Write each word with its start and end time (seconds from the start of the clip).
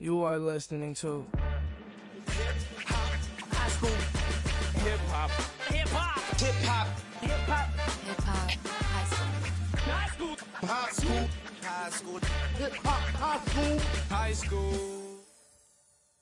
You 0.00 0.22
are 0.22 0.38
listening 0.38 0.94
to 0.96 1.26
High 2.28 3.68
school. 3.68 3.90
hip 4.84 5.00
hop. 5.10 5.30
Hip 5.72 5.88
hop. 5.88 6.40
Hip 6.40 6.54
hop, 6.62 6.86
Hip 7.20 7.46
hop. 7.48 7.66
Hip 8.06 8.20
hop 8.22 8.46
high 8.94 9.08
school. 9.10 9.32
High 9.74 10.08
school. 10.10 10.36
high 10.60 10.92
school, 10.92 11.28
high 11.62 11.90
school, 11.90 12.18
Hip 12.58 12.74
hop 12.84 13.02
high 13.18 13.40
school. 13.48 13.78
High 14.18 14.34
school. 14.34 14.96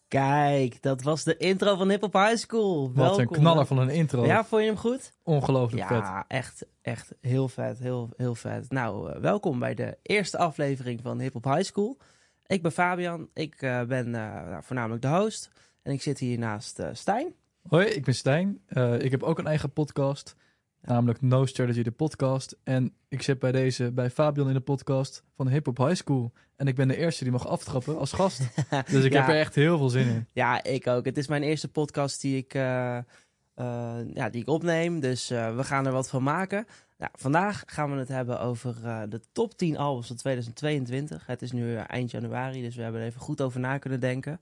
Kijk, 0.08 0.82
dat 0.82 1.02
was 1.02 1.24
de 1.24 1.36
intro 1.36 1.77
van 1.77 1.90
Hip 1.90 2.00
Hop 2.00 2.12
High 2.12 2.36
School. 2.36 2.93
Wat 2.95 3.11
een 3.11 3.16
Welkom. 3.16 3.36
knaller 3.36 3.66
van 3.66 3.79
een 3.79 3.90
intro. 3.90 4.27
Ja, 4.27 4.45
vond 4.45 4.62
je 4.62 4.68
hem 4.68 4.77
goed? 4.77 5.12
Ongelooflijk 5.22 5.86
vet. 5.86 5.98
Ja, 5.98 6.24
echt, 6.29 6.66
echt 6.82 7.14
heel 7.20 7.48
vet, 7.48 7.79
heel, 7.79 8.08
heel 8.16 8.34
vet. 8.34 8.70
Nou, 8.70 9.11
eh, 9.12 9.20
welkom 9.20 9.58
bij 9.58 9.74
de 9.74 9.98
eerste 10.02 10.38
aflevering 10.38 11.00
van 11.02 11.20
Hip 11.20 11.32
Hop 11.32 11.45
High 11.45 11.62
School. 11.62 11.98
Ik 12.46 12.62
ben 12.62 12.72
Fabian, 12.72 13.28
ik 13.34 13.62
eh, 13.62 13.82
ben 13.82 14.06
eh, 14.06 14.12
nou, 14.48 14.62
voornamelijk 14.62 15.02
de 15.02 15.08
host. 15.08 15.50
En 15.82 15.92
ik 15.92 16.02
zit 16.02 16.18
hier 16.18 16.38
naast 16.38 16.78
eh, 16.78 16.88
Stijn. 16.92 17.34
Hoi, 17.69 17.86
ik 17.86 18.05
ben 18.05 18.14
Stijn. 18.14 18.60
Ik 18.98 19.10
heb 19.10 19.22
ook 19.22 19.38
een 19.38 19.46
eigen 19.46 19.72
podcast, 19.72 20.36
namelijk 20.80 21.20
No 21.22 21.46
Strategy, 21.46 21.82
de 21.82 21.91
podcast. 21.91 22.56
En 22.64 22.95
ik 23.09 23.22
zit 23.22 23.38
bij 23.38 23.52
deze, 23.52 23.92
bij 23.92 24.10
Fabian 24.10 24.48
in 24.48 24.55
de 24.55 24.60
podcast 24.60 25.22
van 25.36 25.48
Hip 25.48 25.66
Hop 25.66 25.78
High 25.78 25.95
School. 25.95 26.32
En 26.56 26.66
ik 26.66 26.74
ben 26.74 26.88
de 26.88 26.96
eerste 26.96 27.22
die 27.24 27.32
mag 27.32 27.46
aftrappen 27.46 27.98
als 27.98 28.12
gast. 28.12 28.41
Dus 28.91 29.05
ik 29.05 29.12
Ja. 29.12 29.20
heb 29.20 29.28
er 29.28 29.41
echt 29.41 29.55
heel 29.55 29.78
veel 29.78 29.88
zin 29.88 30.06
in. 30.08 30.27
Ja, 30.33 30.62
ik 30.62 30.86
ook. 30.86 31.05
Het 31.05 31.16
is 31.16 31.27
mijn 31.27 31.42
eerste 31.42 31.69
podcast 31.69 32.20
die 32.20 32.36
ik, 32.36 32.52
ja, 32.52 33.05
die 34.30 34.41
ik 34.41 34.48
opneem. 34.48 35.00
Dus 35.00 35.28
we 35.28 35.64
gaan 35.64 35.86
er 35.86 35.92
wat 35.92 36.08
van 36.08 36.22
maken. 36.22 36.66
Nou, 36.98 37.10
vandaag 37.14 37.62
gaan 37.66 37.92
we 37.92 37.98
het 37.98 38.09
hebben 38.09 38.41
over 38.41 38.77
eh, 38.84 39.02
de 39.09 39.20
top 39.32 39.56
10 39.56 39.77
albums 39.77 40.06
van 40.06 40.16
2022. 40.16 41.27
Het 41.27 41.42
is 41.42 41.52
nu 41.52 41.77
eh, 41.77 41.82
eind 41.86 42.10
januari, 42.10 42.62
dus 42.62 42.77
we 42.77 42.82
hebben 42.82 43.00
er 43.00 43.06
even 43.06 43.20
goed 43.20 43.41
over 43.41 43.60
na 43.60 43.78
kunnen 43.78 44.00
denken. 44.00 44.41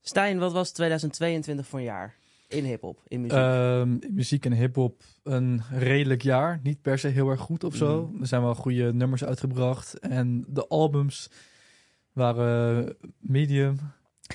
Stijn, 0.00 0.38
wat 0.38 0.52
was 0.52 0.72
2022 0.72 1.66
voor 1.66 1.78
een 1.78 1.84
jaar? 1.84 2.14
In 2.48 2.64
hip-hop, 2.64 3.02
in 3.08 3.20
muziek. 3.20 3.38
Ehm, 3.38 3.96
in 4.00 4.14
muziek 4.14 4.44
en 4.44 4.52
hip-hop 4.52 5.02
een 5.22 5.62
redelijk 5.70 6.22
jaar. 6.22 6.60
Niet 6.62 6.82
per 6.82 6.98
se 6.98 7.08
heel 7.08 7.28
erg 7.28 7.40
goed 7.40 7.64
of 7.64 7.74
zo. 7.74 8.06
Mhm. 8.06 8.20
Er 8.20 8.26
zijn 8.26 8.42
wel 8.42 8.54
goede 8.54 8.92
nummers 8.92 9.24
uitgebracht. 9.24 9.98
En 9.98 10.44
de 10.48 10.66
albums 10.66 11.30
waren 12.12 12.96
medium. 13.18 13.78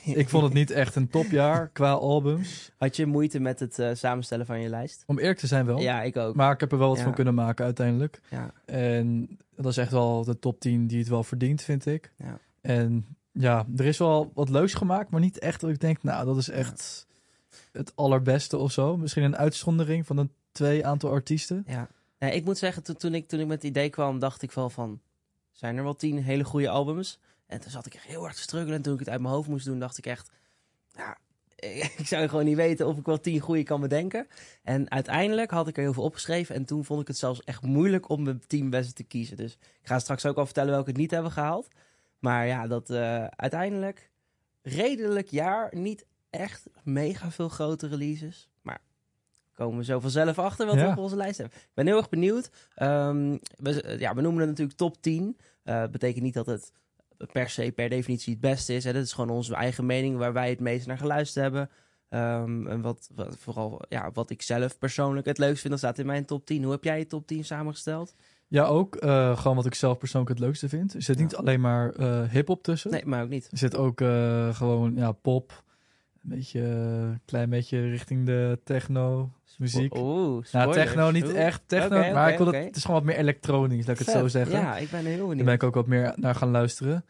Ik 0.04 0.30
vond 0.30 0.44
het 0.44 0.54
niet 0.54 0.72
echt 0.72 0.96
een 0.96 1.10
topjaar 1.10 1.68
qua 1.70 1.92
albums. 1.92 2.72
Had 2.78 2.96
je 2.96 3.06
moeite 3.06 3.40
met 3.40 3.60
het 3.60 3.80
eh, 3.80 3.90
samenstellen 3.94 4.46
van 4.46 4.60
je 4.62 4.70
lijst? 4.70 5.04
Om 5.08 5.20
eerlijk 5.20 5.40
te 5.40 5.48
zijn 5.48 5.66
wel. 5.66 5.80
Ja, 5.80 6.02
ik 6.02 6.18
ook. 6.18 6.36
Maar 6.36 6.54
ik 6.54 6.60
heb 6.60 6.72
er 6.72 6.78
wel 6.78 6.88
wat 6.88 6.98
Ja. 6.98 7.04
van 7.04 7.14
kunnen 7.14 7.34
maken 7.34 7.66
uiteindelijk. 7.66 8.22
Ja. 8.30 8.52
En 8.66 9.38
dat 9.56 9.66
is 9.72 9.78
echt 9.78 9.92
wel 9.92 10.24
de 10.24 10.40
top 10.40 10.60
10 10.60 10.88
die 10.88 11.00
het 11.00 11.08
wel 11.08 11.24
verdient, 11.24 11.62
vind 11.62 11.86
ik. 11.86 12.14
Ja. 12.18 12.40
En 12.62 13.06
ja, 13.32 13.66
er 13.78 13.86
is 13.86 13.98
wel 13.98 14.32
wat 14.34 14.50
leuks 14.50 14.74
gemaakt, 14.74 15.10
maar 15.10 15.22
niet 15.22 15.40
echt 15.40 15.62
dat 15.62 15.70
ik 15.70 15.80
denk, 15.80 16.04
nou, 16.04 16.26
dat 16.26 16.38
is 16.38 16.50
echt 16.50 17.08
het 17.72 17.92
allerbeste 17.96 18.58
of 18.58 18.72
zo. 18.72 18.98
Misschien 18.98 19.24
een 19.24 19.38
uitzondering 19.38 20.06
van 20.06 20.18
een 20.18 20.32
twee 20.52 20.86
aantal 20.86 21.12
artiesten. 21.12 21.64
Ja. 21.68 21.88
Nee, 22.20 22.36
ik 22.36 22.46
moet 22.46 22.58
zeggen, 22.58 22.84
toen, 22.84 22.96
toen, 22.96 23.14
ik, 23.16 23.28
toen 23.28 23.40
ik 23.40 23.48
met 23.48 23.62
het 23.62 23.72
idee 23.72 23.90
kwam, 23.90 24.20
dacht 24.20 24.42
ik 24.42 24.52
wel 24.52 24.70
van... 24.70 25.00
Zijn 25.52 25.78
er 25.78 25.84
wel 25.84 25.96
tien 25.96 26.24
hele 26.24 26.44
goede 26.44 26.70
albums? 26.70 27.20
En 27.52 27.60
toen 27.60 27.72
zat 27.72 27.86
ik 27.86 27.94
echt 27.94 28.06
heel 28.06 28.22
hard 28.22 28.36
te 28.36 28.42
struggelen. 28.42 28.76
En 28.76 28.82
toen 28.82 28.94
ik 28.94 29.00
het 29.00 29.10
uit 29.10 29.22
mijn 29.22 29.34
hoofd 29.34 29.50
moest 29.50 29.66
doen, 29.66 29.80
dacht 29.80 29.98
ik 29.98 30.06
echt... 30.06 30.32
Ja, 30.96 31.18
ik 31.98 32.08
zou 32.08 32.28
gewoon 32.28 32.46
niet 32.46 32.56
weten 32.56 32.88
of 32.88 32.98
ik 32.98 33.06
wel 33.06 33.20
tien 33.20 33.40
goede 33.40 33.64
kan 33.64 33.82
bedenken. 33.82 34.28
En 34.64 34.92
uiteindelijk 34.92 35.52
had 35.52 35.68
ik 35.68 35.78
er 35.78 35.84
heel 35.84 35.94
veel 35.94 36.04
opgeschreven. 36.04 36.56
En 36.56 36.66
toen 36.66 36.86
vond 36.86 37.02
ik 37.02 37.08
het 37.08 37.18
zelfs 37.18 37.44
echt 37.44 37.62
moeilijk 37.62 38.10
om 38.10 38.24
mijn 38.24 38.42
tien 38.48 38.70
beste 38.70 38.94
te 38.94 39.04
kiezen. 39.04 39.38
Dus 39.38 39.54
ik 39.54 39.88
ga 39.88 40.00
straks 40.00 40.26
ook 40.26 40.38
al 40.38 40.46
vertellen 40.46 40.72
welke 40.72 40.90
het 40.90 40.98
niet 40.98 41.12
hebben 41.12 41.32
gehaald. 41.32 41.68
Maar 42.20 42.48
ja, 42.48 42.68
dat 42.68 42.90
eh, 42.90 43.26
uiteindelijk 43.26 44.10
redelijk 44.62 45.30
jaar. 45.30 45.70
Niet 45.76 46.06
echt 46.30 46.70
mega 46.84 47.32
veel 47.32 47.50
grote 47.50 47.88
releases. 47.88 48.50
Maar 48.62 48.82
komen 49.54 49.78
we 49.78 49.84
zo 49.84 50.00
vanzelf 50.00 50.40
achter 50.40 50.66
wat 50.66 50.76
we 50.76 50.88
op 50.88 50.98
onze 50.98 51.16
lijst 51.16 51.38
hebben. 51.38 51.58
Ik 51.58 51.70
ben 51.74 51.88
heel 51.88 51.98
erg 51.98 52.10
benieuwd. 52.10 52.50
Ehm, 52.76 53.38
we, 53.58 53.96
ja, 54.00 54.16
we 54.16 54.22
noemen 54.22 54.40
het 54.40 54.50
natuurlijk 54.50 54.78
top 54.78 55.02
10. 55.02 55.38
Eh 55.64 55.88
betekent 55.88 56.24
niet 56.24 56.34
dat 56.34 56.46
het 56.46 56.72
per 57.32 57.50
se, 57.50 57.72
per 57.76 57.90
definitie 57.90 58.32
het 58.34 58.42
beste 58.42 58.74
is. 58.74 58.84
Hè. 58.84 58.94
Dat 58.94 59.04
is 59.04 59.14
gewoon 59.14 59.30
onze 59.30 59.56
eigen 59.56 59.86
mening 59.86 60.18
waar 60.18 60.34
wij 60.34 60.50
het 60.50 60.60
meest 60.60 60.88
naar 60.88 60.98
geluisterd 60.98 61.44
hebben. 61.44 61.70
Ehm, 62.10 62.68
en 62.68 62.82
wat, 62.82 63.10
wat, 63.16 63.38
vooral 63.40 63.82
ja, 63.90 64.12
wat 64.14 64.30
ik 64.30 64.42
zelf 64.42 64.78
persoonlijk 64.78 65.28
het 65.28 65.38
leukst 65.38 65.60
vind, 65.60 65.70
dat 65.70 65.80
staat 65.80 66.00
in 66.00 66.06
mijn 66.06 66.26
top 66.26 66.46
10. 66.46 66.64
Hoe 66.64 66.72
heb 66.72 66.84
jij 66.84 66.98
je 67.00 67.06
top 67.08 67.28
10 67.28 67.46
samengesteld? 67.46 68.16
Ja, 68.48 68.66
ook 68.66 68.96
eh, 68.96 69.38
gewoon 69.38 69.56
wat 69.56 69.66
ik 69.66 69.76
zelf 69.76 69.98
persoonlijk 69.98 70.32
het 70.32 70.40
leukste 70.40 70.70
vind. 70.70 70.94
Er 70.94 71.02
zit 71.02 71.18
Ja. 71.18 71.24
niet 71.24 71.36
alleen 71.36 71.62
maar 71.62 71.90
eh 71.94 72.22
hip-hop 72.30 72.64
tussen. 72.64 72.92
Nee, 72.92 73.06
maar 73.06 73.24
ook 73.24 73.30
niet. 73.30 73.48
Er 73.52 73.58
zit 73.58 73.76
ook 73.76 74.02
eh, 74.02 74.56
gewoon 74.56 74.96
ja, 74.96 75.12
pop. 75.12 75.64
Een 76.24 76.30
beetje, 76.30 76.60
een 76.62 77.22
klein 77.26 77.50
beetje 77.50 77.90
richting 77.90 78.26
de 78.26 78.60
techno 78.64 79.32
muziek. 79.58 79.96
Oeh, 79.98 80.46
Nou, 80.52 80.74
techno 80.74 81.12
niet 81.12 81.34
echt 81.34 81.62
techno, 81.66 82.12
maar 82.14 82.32
ik 82.32 82.38
wil 82.38 82.48
het, 82.54 82.76
is 82.76 82.82
gewoon 82.86 82.98
wat 82.98 83.10
meer 83.10 83.18
elektronisch, 83.20 83.86
laat 83.88 84.00
ik 84.00 84.06
het 84.06 84.16
zo 84.16 84.28
zeggen. 84.28 84.60
Ja, 84.60 84.78
ik 84.78 84.90
ben 84.90 85.06
heel 85.06 85.18
Daar 85.18 85.28
benieuwd. 85.28 85.46
ben 85.46 85.54
ik 85.54 85.64
ook 85.64 85.74
wat 85.76 85.88
meer 85.88 86.14
naar 86.16 86.36
gaan 86.36 86.52
luisteren. 86.52 87.06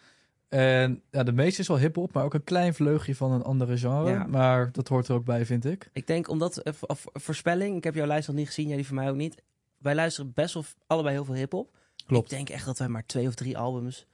En 0.49 1.01
ja, 1.11 1.23
de 1.23 1.31
meeste 1.31 1.61
is 1.61 1.67
wel 1.67 1.77
hip-hop, 1.77 2.13
maar 2.13 2.23
ook 2.23 2.33
een 2.33 2.43
klein 2.43 2.73
vleugje 2.73 3.15
van 3.15 3.31
een 3.31 3.43
andere 3.43 3.77
genre. 3.77 4.09
Ja. 4.09 4.25
Maar 4.27 4.71
dat 4.71 4.87
hoort 4.87 5.07
er 5.07 5.15
ook 5.15 5.25
bij, 5.25 5.45
vind 5.45 5.65
ik. 5.65 5.89
Ik 5.93 6.07
denk 6.07 6.29
omdat, 6.29 6.57
eh, 6.57 6.73
voorspelling, 7.13 7.77
ik 7.77 7.83
heb 7.83 7.95
jouw 7.95 8.05
lijst 8.07 8.27
nog 8.27 8.37
niet 8.37 8.47
gezien, 8.47 8.67
jij 8.67 8.75
die 8.75 8.85
van 8.87 8.95
mij 8.95 9.09
ook 9.09 9.15
niet. 9.15 9.43
Wij 9.77 9.95
luisteren 9.95 10.31
best 10.33 10.53
wel 10.53 10.63
allebei 10.87 11.15
heel 11.15 11.25
veel 11.25 11.35
hip-hop. 11.35 11.75
Klopt. 12.05 12.31
Ik 12.31 12.37
denk 12.37 12.49
echt 12.49 12.65
dat 12.65 12.77
wij 12.77 12.87
maar 12.87 13.05
twee 13.05 13.27
of 13.27 13.35
drie 13.35 13.57
albums 13.57 14.07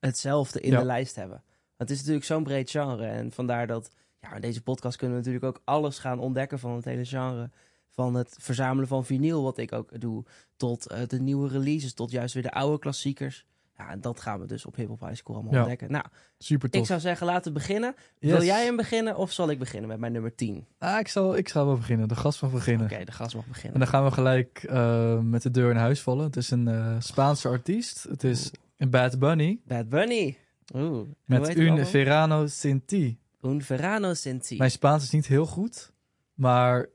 hetzelfde 0.00 0.60
in 0.60 0.70
Ja. 0.70 0.78
de 0.78 0.84
lijst 0.84 1.16
hebben. 1.16 1.42
Het 1.76 1.90
is 1.90 1.98
natuurlijk 1.98 2.24
zo'n 2.24 2.42
breed 2.42 2.70
genre. 2.70 3.06
En 3.06 3.32
vandaar 3.32 3.66
dat, 3.66 3.90
ja, 4.20 4.34
in 4.34 4.40
deze 4.40 4.62
podcast 4.62 4.96
kunnen 4.96 5.16
we 5.16 5.22
natuurlijk 5.24 5.56
ook 5.56 5.62
alles 5.64 5.98
gaan 5.98 6.18
ontdekken 6.18 6.58
van 6.58 6.74
het 6.74 6.84
hele 6.84 7.04
genre. 7.04 7.50
Van 7.92 8.14
het 8.14 8.36
verzamelen 8.40 8.88
van 8.88 9.04
vinyl, 9.04 9.42
wat 9.42 9.58
ik 9.58 9.72
ook 9.72 10.00
doe, 10.00 10.24
tot 10.56 10.86
eh, 10.86 10.98
de 11.06 11.20
nieuwe 11.20 11.48
releases, 11.48 11.94
tot 11.94 12.10
juist 12.10 12.34
weer 12.34 12.42
de 12.42 12.52
oude 12.52 12.78
klassiekers. 12.78 13.46
Ja, 13.76 13.90
en 13.90 14.00
dat 14.00 14.20
gaan 14.20 14.40
we 14.40 14.46
dus 14.46 14.66
op 14.66 14.76
Hip 14.76 14.88
Hop 14.88 15.00
High 15.00 15.14
School 15.14 15.34
allemaal 15.36 15.52
Ja. 15.54 15.58
ontdekken. 15.60 15.90
Nou, 15.92 16.04
Super 16.38 16.70
tof. 16.70 16.80
ik 16.80 16.86
zou 16.86 17.00
zeggen, 17.00 17.26
laten 17.26 17.52
we 17.52 17.58
beginnen. 17.58 17.94
Yes. 18.18 18.32
Wil 18.32 18.42
jij 18.42 18.64
hem 18.64 18.76
beginnen 18.76 19.16
of 19.16 19.32
zal 19.32 19.50
ik 19.50 19.58
beginnen 19.58 19.88
met 19.88 19.98
mijn 19.98 20.12
nummer 20.12 20.34
10? 20.34 20.66
Ah, 20.78 20.98
ik, 20.98 21.08
zal, 21.08 21.36
ik 21.36 21.48
ga 21.48 21.64
wel 21.64 21.76
beginnen. 21.76 22.08
De 22.08 22.16
gast 22.16 22.42
mag 22.42 22.50
beginnen. 22.50 22.90
Oké, 22.92 23.04
de 23.04 23.12
gast 23.12 23.34
mag 23.34 23.46
beginnen. 23.46 23.72
En 23.72 23.78
dan 23.80 23.88
gaan 23.88 24.04
we 24.04 24.10
gelijk 24.10 24.62
eh, 24.68 25.18
met 25.18 25.42
de 25.42 25.50
deur 25.50 25.70
in 25.70 25.76
huis 25.76 26.00
vallen. 26.02 26.24
Het 26.24 26.36
is 26.36 26.50
een 26.50 26.68
eh, 26.68 26.96
Spaanse 26.98 27.48
artiest. 27.48 28.02
Het 28.02 28.24
is 28.24 28.50
een 28.76 28.90
Bad 28.90 29.18
Bunny 29.18 29.60
Bad 29.64 29.88
Bunny. 29.88 30.36
Oeh. 30.74 31.08
Met 31.24 31.56
Un? 31.56 31.86
Verano 31.86 32.46
Sinti. 32.46 33.18
Un 33.42 33.62
Verano. 33.62 34.14
Mijn 34.56 34.70
Spaans 34.70 35.02
is 35.02 35.10
niet 35.10 35.26
heel 35.26 35.46
goed, 35.46 35.92
maar 36.34 36.86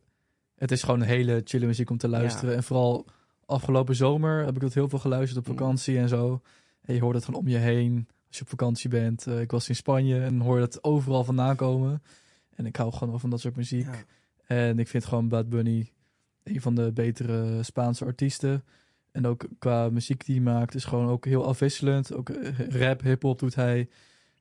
het 0.56 0.72
is 0.72 0.84
gewoon 0.84 1.02
een 1.02 1.08
hele 1.08 1.42
chille 1.44 1.66
muziek 1.66 1.90
om 1.90 1.98
te 1.98 2.08
luisteren. 2.08 2.56
En 2.56 2.64
vooral 2.64 3.06
afgelopen 3.46 3.96
zomer 3.96 4.46
heb 4.46 4.56
ik 4.56 4.62
dat 4.62 4.74
heel 4.74 4.90
veel 4.90 5.00
geluisterd 5.00 5.40
op 5.40 5.48
Mm. 5.52 5.58
vakantie 5.58 5.98
en 5.98 6.10
zo. 6.10 6.42
En 6.82 6.94
je 6.94 7.02
hoort 7.02 7.16
het 7.16 7.26
gewoon 7.26 7.40
om 7.40 7.48
je 7.48 7.58
heen 7.58 8.08
als 8.28 8.38
je 8.38 8.42
op 8.44 8.50
vakantie 8.50 8.90
bent. 8.90 9.28
Eh, 9.28 9.42
ik 9.42 9.52
was 9.52 9.70
in 9.70 9.76
Spanje 9.76 10.22
en 10.22 10.40
hoor 10.40 10.60
het 10.60 10.84
overal 10.84 11.24
vandaan 11.24 11.56
komen. 11.56 12.04
En 12.56 12.66
ik 12.66 12.76
hou 12.76 12.92
gewoon 12.94 13.10
wel 13.10 13.20
van 13.20 13.30
dat 13.30 13.40
soort 13.40 13.56
muziek. 13.56 13.86
Ja. 13.86 14.04
En 14.46 14.80
ik 14.80 14.88
vind 14.88 15.06
gewoon 15.06 15.28
Bad 15.28 15.50
Bunny 15.50 15.92
een 16.44 16.62
van 16.62 16.76
de 16.76 16.92
betere 16.92 17.64
Spaanse 17.64 18.06
artiesten. 18.06 18.64
En 19.12 19.28
ook 19.28 19.46
qua 19.60 19.90
muziek 19.90 20.26
die 20.26 20.36
hij 20.42 20.44
maakt 20.54 20.76
is 20.76 20.86
gewoon 20.86 21.08
ook 21.10 21.26
heel 21.26 21.46
afwisselend. 21.46 22.14
Ook 22.14 22.30
eh, 22.30 22.60
rap, 22.70 23.02
hip-hop 23.02 23.40
doet 23.40 23.56
hij. 23.56 23.90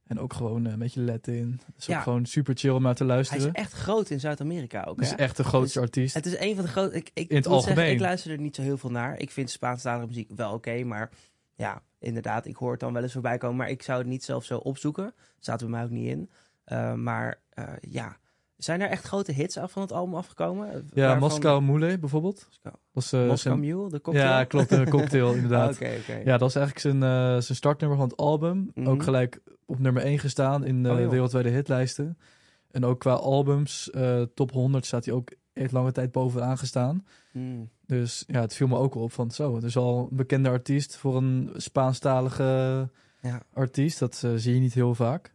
En 0.07 0.21
ook 0.21 0.33
gewoon 0.33 0.67
eh, 0.67 0.73
een 0.73 0.79
beetje 0.79 1.01
Latin. 1.01 1.61
Het 1.67 1.75
is 1.79 1.87
Ja. 1.87 1.97
ook 1.97 2.03
gewoon 2.03 2.27
super 2.27 2.57
chill 2.57 2.71
om 2.71 2.83
naar 2.83 2.95
te 2.95 3.05
Hij 3.05 3.13
luisteren. 3.15 3.47
is 3.47 3.53
echt 3.53 3.73
groot 3.73 4.11
in 4.11 4.21
Zuid-Amerika 4.21 4.83
ook. 4.83 4.97
Het 4.97 5.05
is 5.07 5.15
echt 5.15 5.37
de 5.37 5.45
grootste 5.45 5.81
artiest. 5.81 6.15
Het 6.15 6.27
is 6.27 6.39
een 6.39 6.55
van 6.55 6.65
de 6.65 6.71
grote. 6.71 6.97
Ik, 6.97 7.11
ik 7.15 7.29
In 7.29 7.37
het 7.37 7.47
moet 7.47 7.55
zeggen, 7.55 7.73
algemeen. 7.73 7.93
ik 7.95 8.01
luister 8.01 8.31
er 8.31 8.39
niet 8.39 8.55
zo 8.57 8.63
heel 8.63 8.79
veel 8.79 8.91
naar. 8.91 9.19
Ik 9.19 9.31
vind 9.31 9.51
Spaanstalige 9.51 10.07
muziek 10.07 10.31
wel 10.37 10.53
oké, 10.53 10.83
maar 10.85 11.11
ja, 11.55 11.83
inderdaad, 11.99 12.47
ik 12.47 12.57
hoor 12.57 12.71
het 12.71 12.81
dan 12.81 12.93
wel 12.93 13.03
eens 13.03 13.13
voorbij 13.13 13.39
komen. 13.39 13.57
Maar 13.57 13.71
ik 13.71 13.83
zou 13.83 13.99
het 13.99 14.07
niet 14.07 14.25
zelf 14.25 14.45
zo 14.45 14.59
opzoeken. 14.59 15.15
Staat 15.39 15.61
er 15.61 15.67
bij 15.69 15.77
mij 15.77 15.85
ook 15.85 15.91
niet 15.93 16.09
in. 16.09 16.31
Uh, 16.73 16.93
maar 16.95 17.41
uh, 17.59 17.65
ja, 17.81 18.17
zijn 18.64 18.81
er 18.81 18.88
echt 18.88 19.05
grote 19.05 19.32
hits 19.32 19.56
af 19.56 19.72
van 19.72 19.82
het 19.82 19.93
album 19.93 20.14
afgekomen? 20.14 20.88
Ja, 20.94 21.06
Waarvan... 21.06 21.19
Moskou 21.19 21.62
Mule 21.62 21.99
bijvoorbeeld. 21.99 22.46
Moskou, 22.49 22.75
was, 22.93 23.12
uh, 23.12 23.26
Moskou 23.26 23.58
Mule, 23.58 23.88
de 23.88 24.00
cocktail? 24.00 24.28
Ja, 24.28 24.44
klopt, 24.44 24.69
de 24.69 24.88
cocktail 24.88 25.32
inderdaad. 25.34 25.75
Oké, 25.75 25.96
oké. 26.00 26.20
Ja, 26.25 26.38
dat 26.38 26.49
is 26.49 26.56
eigenlijk 26.56 26.78
zijn, 26.78 26.96
uh, 26.96 27.40
zijn 27.40 27.56
startnummer 27.56 27.99
van 27.99 28.08
het 28.08 28.16
album. 28.16 28.56
Mhm. 28.56 28.66
Mm 28.66 28.84
-hmm. 28.84 28.93
Ook 28.93 29.02
gelijk 29.02 29.40
op 29.66 29.78
nummer 29.78 30.02
1 30.02 30.19
gestaan 30.19 30.64
in 30.64 30.82
de 30.82 30.90
Oh, 30.90 31.08
wereldwijde 31.08 31.49
hitlijsten. 31.49 32.19
En 32.70 32.84
ook 32.84 33.00
qua 33.00 33.12
albums, 33.12 33.90
uh, 33.94 34.22
top 34.22 34.52
100 34.52 34.87
staat 34.87 35.05
hij 35.05 35.14
ook 35.14 35.32
echt 35.52 35.72
lange 35.72 35.93
tijd 35.93 36.12
bovenaan 36.12 36.58
gestaan. 36.58 37.06
Mm. 37.32 37.70
Dus 37.87 38.25
ja, 38.26 38.40
het 38.40 38.55
viel 38.55 38.66
me 38.66 38.76
ook 38.76 38.94
op 38.94 39.12
van 39.12 39.31
zo. 39.31 39.55
Het 39.55 39.64
is 39.64 39.76
al 39.76 40.08
een 40.11 40.16
bekende 40.16 40.49
artiest 40.49 40.96
voor 40.96 41.16
een 41.16 41.50
Spaanstalige 41.56 42.88
ja. 43.20 43.43
artiest. 43.52 43.99
Dat 43.99 44.26
zie 44.37 44.55
je 44.55 44.61
niet 44.61 44.75
heel 44.75 44.94
vaak. 44.94 45.34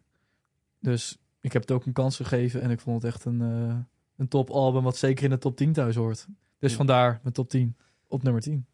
Dus 0.79 1.17
ik 1.49 1.53
heb 1.53 1.61
het 1.67 1.71
ook 1.71 1.85
een 1.85 1.93
kans 1.93 2.15
gegeven 2.15 2.61
en 2.61 2.69
ik 2.69 2.79
vond 2.79 3.01
het 3.03 3.13
echt 3.13 3.25
een, 3.25 3.41
uh, 3.41 3.75
een 4.17 4.27
top 4.27 4.49
album 4.49 4.83
wat 4.83 4.97
zeker 4.97 5.23
in 5.23 5.29
de 5.29 5.37
top 5.37 5.57
10 5.57 5.73
thuis 5.73 5.95
hoort. 5.95 6.27
Dus 6.59 6.71
Ja. 6.71 6.77
vandaar 6.77 7.19
mijn 7.21 7.33
top 7.33 7.49
10 7.49 7.75
op 8.07 8.23
nummer 8.23 8.41
10. 8.41 8.65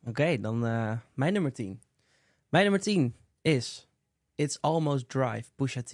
Oké, 0.00 0.08
okay, 0.08 0.40
dan 0.40 0.64
uh, 0.66 0.92
mijn 1.14 1.32
nummer 1.32 1.52
10. 1.52 1.80
Mijn 2.48 2.62
nummer 2.62 2.80
10 2.82 3.14
is 3.42 3.88
It's 4.34 4.58
Almost 4.60 5.08
Drive, 5.08 5.50
Pusha 5.54 5.82
T. 5.82 5.92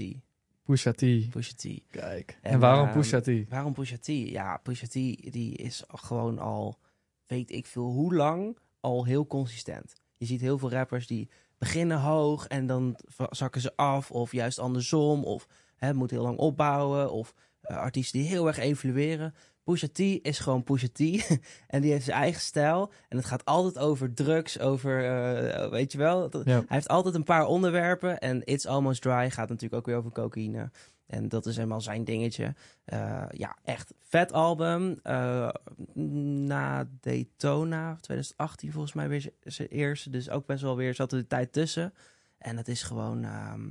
Pusha 0.65 0.93
T. 0.93 1.31
Pusha 1.31 1.53
T. 1.57 1.63
Kijk. 1.91 2.39
En, 2.43 2.53
En, 2.53 2.59
waarom 2.59 2.93
Pusha 2.93 3.21
T? 3.21 3.31
Waarom 3.49 3.73
Pusha 3.73 3.97
T? 4.01 4.07
Ja, 4.07 4.57
Pusha 4.57 4.87
T 4.87 4.93
die 5.33 5.57
is 5.57 5.83
gewoon 5.87 6.39
al, 6.39 6.79
weet 7.27 7.51
ik 7.51 7.67
veel 7.67 7.85
hoe 7.91 8.15
lang, 8.15 8.59
al 8.81 9.05
heel 9.05 9.27
consistent. 9.27 9.93
Je 10.17 10.27
ziet 10.27 10.41
heel 10.41 10.59
veel 10.59 10.71
rappers 10.71 11.07
die 11.07 11.29
beginnen 11.59 12.01
hoog 12.01 12.47
en 12.47 12.67
dan 12.67 12.97
zakken 13.31 13.61
ze 13.61 13.77
af. 13.77 14.11
Of 14.11 14.33
juist 14.33 14.59
andersom. 14.59 15.25
Of 15.25 15.47
hè, 15.85 15.95
moet 15.95 16.11
heel 16.11 16.23
lang 16.23 16.39
opbouwen. 16.39 17.13
Of 17.13 17.35
eh, 17.61 17.77
artiesten 17.77 18.21
die 18.21 18.29
heel 18.29 18.47
erg 18.47 18.59
evolueren. 18.59 19.35
Pusha 19.65 19.87
T 19.93 19.99
is 19.99 20.39
gewoon 20.39 20.63
Pusha 20.63 20.89
T. 20.93 20.99
en 21.67 21.81
die 21.81 21.93
heeft 21.93 22.05
zijn 22.05 22.21
eigen 22.21 22.41
stijl. 22.41 22.93
En 23.09 23.17
het 23.17 23.27
gaat 23.27 23.45
altijd 23.45 23.79
over 23.79 24.15
drugs, 24.15 24.61
over, 24.61 25.05
eh, 25.05 25.71
weet 25.71 25.93
je 25.93 25.99
wel. 25.99 26.29
Ja. 26.33 26.41
Hij 26.45 26.65
heeft 26.69 26.89
altijd 26.89 27.15
een 27.15 27.25
paar 27.25 27.47
onderwerpen. 27.47 28.19
En 28.19 28.45
It's 28.45 28.67
Almost 28.67 29.03
Dry 29.03 29.31
gaat 29.31 29.49
natuurlijk 29.49 29.75
ook 29.75 29.87
weer 29.87 29.97
over 29.97 30.13
cocaïne. 30.13 30.71
En 31.07 31.29
dat 31.29 31.47
is 31.47 31.57
helemaal 31.57 31.81
zijn 31.81 32.05
dingetje. 32.05 32.55
Eh, 32.85 33.25
ja, 33.31 33.57
echt 33.63 33.95
vet 34.03 34.33
album. 34.33 34.99
Eh, 35.03 35.49
na 35.95 36.89
Daytona, 37.01 37.97
2018 38.01 38.73
volgens 38.73 38.93
mij 38.93 39.09
weer 39.09 39.33
zijn 39.43 39.69
eerste. 39.69 40.11
Dus 40.11 40.31
ook 40.31 40.47
best 40.47 40.63
wel 40.63 40.77
weer 40.77 40.95
zat 40.95 41.13
er 41.13 41.19
de 41.19 41.27
tijd 41.27 41.53
tussen. 41.53 41.95
En 42.39 42.57
het 42.57 42.69
is 42.69 42.83
gewoon, 42.83 43.25
ehm, 43.25 43.69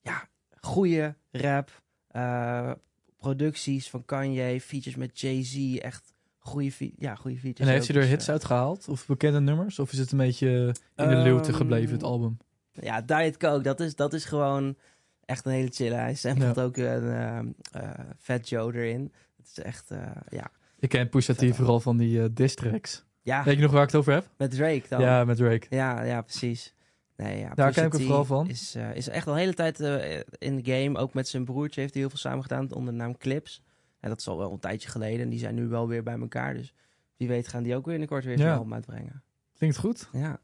ja, 0.00 0.28
goede 0.64 1.14
rap. 1.30 1.82
Eh, 2.08 2.72
producties 3.18 3.90
van 3.90 4.04
Kanye, 4.04 4.60
features 4.60 4.96
met 4.96 5.20
Jay-Z. 5.20 5.76
Echt 5.76 6.12
goede, 6.38 6.92
ja, 6.98 7.14
goede 7.14 7.38
features. 7.38 7.68
En 7.68 7.74
heeft 7.74 7.86
hij 7.86 7.96
er 7.96 8.02
Dus, 8.02 8.10
hits 8.10 8.26
eh, 8.26 8.32
uitgehaald? 8.32 8.88
Of 8.88 9.06
bekende 9.06 9.40
nummers? 9.40 9.78
Of 9.78 9.92
is 9.92 9.98
het 9.98 10.12
een 10.12 10.18
beetje 10.18 10.74
in 10.96 11.08
de 11.08 11.16
luwte 11.16 11.48
Ehm, 11.48 11.56
gebleven, 11.56 11.92
het 11.92 12.02
album? 12.02 12.36
Ja, 12.72 13.00
Diet 13.00 13.36
Coke, 13.36 13.62
dat 13.62 13.80
is, 13.80 13.94
dat 13.96 14.12
is 14.12 14.24
gewoon 14.24 14.76
echt 15.24 15.46
een 15.46 15.52
hele 15.52 15.70
chille. 15.72 15.94
Hij 15.94 16.14
sampled 16.14 16.60
ook 16.60 16.76
een 16.76 17.54
eh, 17.72 17.90
Fat 18.18 18.48
Joe 18.48 18.74
erin. 18.74 19.12
Het 19.36 19.46
is 19.56 19.58
echt, 19.62 19.90
ja. 20.28 20.50
Ik 20.78 20.88
ken 20.88 21.08
Pusha 21.08 21.34
T 21.34 21.44
vooral 21.56 21.80
van 21.80 21.96
die 21.96 22.22
eh 22.22 22.28
diss 22.32 22.54
tracks. 22.54 23.04
Ja, 23.22 23.44
Weet 23.44 23.56
je 23.56 23.62
nog 23.62 23.70
waar 23.72 23.82
ik 23.82 23.88
het 23.90 23.96
over 23.96 24.12
heb? 24.12 24.28
met 24.36 24.50
Drake 24.50 24.82
dan. 24.88 25.00
Ja, 25.00 25.24
met 25.24 25.36
Drake. 25.36 25.66
ja, 25.70 26.02
ja, 26.02 26.22
precies. 26.22 26.73
Nee, 27.16 27.38
ja, 27.38 27.54
Daar 27.54 27.72
ken 27.72 27.84
ik 27.86 27.92
hem 27.92 28.00
T 28.00 28.04
vooral 28.04 28.24
van. 28.24 28.48
Is, 28.48 28.74
eh, 28.74 28.94
is 28.94 29.08
echt 29.08 29.26
al 29.26 29.32
een 29.32 29.38
hele 29.38 29.54
tijd 29.54 29.80
eh, 29.80 30.20
in 30.38 30.56
de 30.62 30.72
game. 30.72 30.98
Ook 30.98 31.14
met 31.14 31.28
zijn 31.28 31.44
broertje 31.44 31.80
heeft 31.80 31.92
hij 31.92 32.02
heel 32.02 32.10
veel 32.10 32.20
samen 32.20 32.42
gedaan 32.42 32.72
onder 32.72 32.92
de 32.92 32.98
naam 32.98 33.16
Clips. 33.16 33.62
En 34.00 34.08
dat 34.08 34.20
is 34.20 34.28
al 34.28 34.38
wel 34.38 34.52
een 34.52 34.58
tijdje 34.58 34.88
geleden. 34.88 35.20
En 35.20 35.28
die 35.28 35.38
zijn 35.38 35.54
nu 35.54 35.66
wel 35.68 35.88
weer 35.88 36.02
bij 36.02 36.18
elkaar. 36.18 36.54
Dus 36.54 36.74
wie 37.16 37.28
weet 37.28 37.48
gaan 37.48 37.62
die 37.62 37.76
ook 37.76 37.84
binnenkort 37.84 38.24
weer 38.24 38.36
Ja. 38.36 38.42
zijn 38.42 38.56
album 38.58 38.74
uitbrengen. 38.74 39.22
Klinkt 39.56 39.76
goed. 39.78 40.08
Ja. 40.12 40.40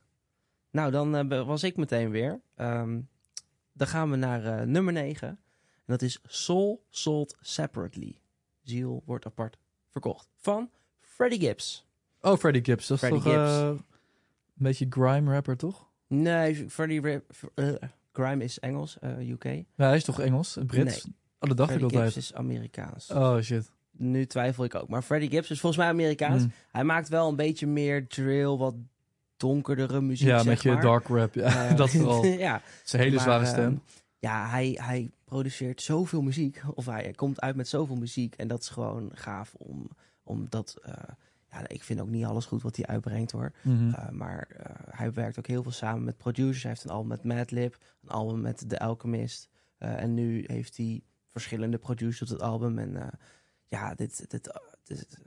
Nou, 0.71 0.91
dan 0.91 1.17
eh, 1.17 1.47
was 1.47 1.63
ik 1.63 1.77
meteen 1.77 2.11
weer. 2.11 2.41
Ehm, 2.55 3.01
dan 3.73 3.87
gaan 3.87 4.11
we 4.11 4.17
naar 4.17 4.67
nummer 4.67 4.93
9. 4.93 5.29
En 5.29 5.39
dat 5.87 6.03
is 6.03 6.21
Soul 6.25 6.85
Sold 6.89 7.37
Separately. 7.41 8.19
Ziel 8.63 9.03
wordt 9.07 9.27
apart 9.27 9.59
verkocht. 9.89 10.29
Van 10.37 10.71
Freddie 11.01 11.41
Gibbs. 11.41 11.89
Oh, 12.21 12.37
Freddie 12.37 12.65
Gibbs. 12.65 12.87
Dat 12.87 13.03
is 13.03 13.09
Freddie 13.09 13.33
toch 13.33 13.33
Gibbs. 13.33 13.81
een 13.81 13.85
beetje 14.55 14.87
grime 14.91 15.33
rapper, 15.33 15.57
toch? 15.57 15.89
Nee, 16.15 16.69
Freddie 16.69 17.01
Rip- 17.01 17.51
eh, 17.55 17.69
Grime 18.13 18.45
is 18.45 18.59
Engels, 18.59 18.99
eh, 18.99 19.29
UK. 19.31 19.45
Ja, 19.45 19.63
hij 19.87 19.97
is 19.97 20.05
toch 20.05 20.21
Engels? 20.21 20.59
Brits? 20.67 21.05
Oh, 21.39 21.49
dat 21.49 21.57
dacht 21.57 21.75
ik 21.75 21.83
altijd. 21.83 22.03
Gibbs 22.03 22.17
is 22.17 22.35
Amerikaans. 22.35 23.11
Oh, 23.11 23.41
shit. 23.41 23.71
Nu 23.91 24.27
twijfel 24.27 24.65
ik 24.65 24.75
ook. 24.75 24.89
Maar 24.89 25.03
Freddie 25.03 25.31
Gibbs 25.31 25.51
is 25.51 25.61
volgens 25.61 25.83
mij 25.83 25.91
Amerikaans. 25.91 26.43
Mm. 26.43 26.53
Hij 26.73 26.85
maakt 26.85 27.09
wel 27.09 27.29
een 27.29 27.37
beetje 27.37 27.67
meer 27.67 28.07
drill, 28.07 28.57
wat 28.57 28.75
donkerdere 29.37 30.01
muziek, 30.01 30.29
Ja, 30.29 30.43
met 30.43 30.63
je 30.63 30.73
maar. 30.73 30.81
dark 30.83 31.07
rap. 31.09 31.35
Ja, 31.35 31.69
Eh, 31.69 31.77
dat 31.77 31.91
vooral. 31.91 32.25
ja, 32.49 32.63
Zijn 32.85 33.03
hele 33.03 33.15
Maar, 33.15 33.25
zware 33.25 33.45
ehm, 33.45 33.53
stem. 33.53 33.83
ja, 34.19 34.49
hij, 34.49 34.79
hij 34.83 35.11
produceert 35.25 35.83
zoveel 35.83 36.23
muziek. 36.23 36.63
Of 36.75 36.87
hij 36.87 37.13
komt 37.17 37.41
uit 37.41 37.57
met 37.57 37.69
zoveel 37.69 37.97
muziek. 37.97 38.35
En 38.35 38.49
dat 38.49 38.61
is 38.61 38.69
gewoon 38.69 39.11
gaaf 39.15 39.55
om, 39.55 39.89
om 40.23 40.47
dat... 40.49 40.77
eh, 41.51 41.61
ja, 41.61 41.69
ik 41.69 41.83
vind 41.83 42.01
ook 42.01 42.09
niet 42.09 42.25
alles 42.25 42.45
goed 42.45 42.63
wat 42.63 42.77
hij 42.77 42.87
uitbrengt 42.87 43.31
hoor. 43.31 43.53
Mhm. 43.63 43.89
Uh, 43.89 44.09
maar 44.09 44.49
uh, 44.53 44.65
hij 44.91 45.13
werkt 45.13 45.39
ook 45.39 45.47
heel 45.47 45.63
veel 45.63 45.73
samen 45.73 46.05
met 46.05 46.17
producers. 46.17 46.63
Hij 46.63 46.71
heeft 46.71 46.85
een 46.85 46.91
album 46.91 47.09
met 47.09 47.25
Madlib, 47.25 47.77
een 48.03 48.09
album 48.09 48.41
met 48.41 48.69
The 48.69 48.79
Alchemist. 48.79 49.49
Uh, 49.79 50.03
en 50.03 50.15
nu 50.15 50.45
heeft 50.47 50.77
hij 50.77 51.03
verschillende 51.29 51.79
producers 51.79 52.33
op 52.33 52.39
het 52.39 52.47
album. 52.47 52.79
En 52.79 53.11
ja, 53.69 53.95
dit, 53.95 54.31
dit, 54.31 54.51
dit, 54.85 55.19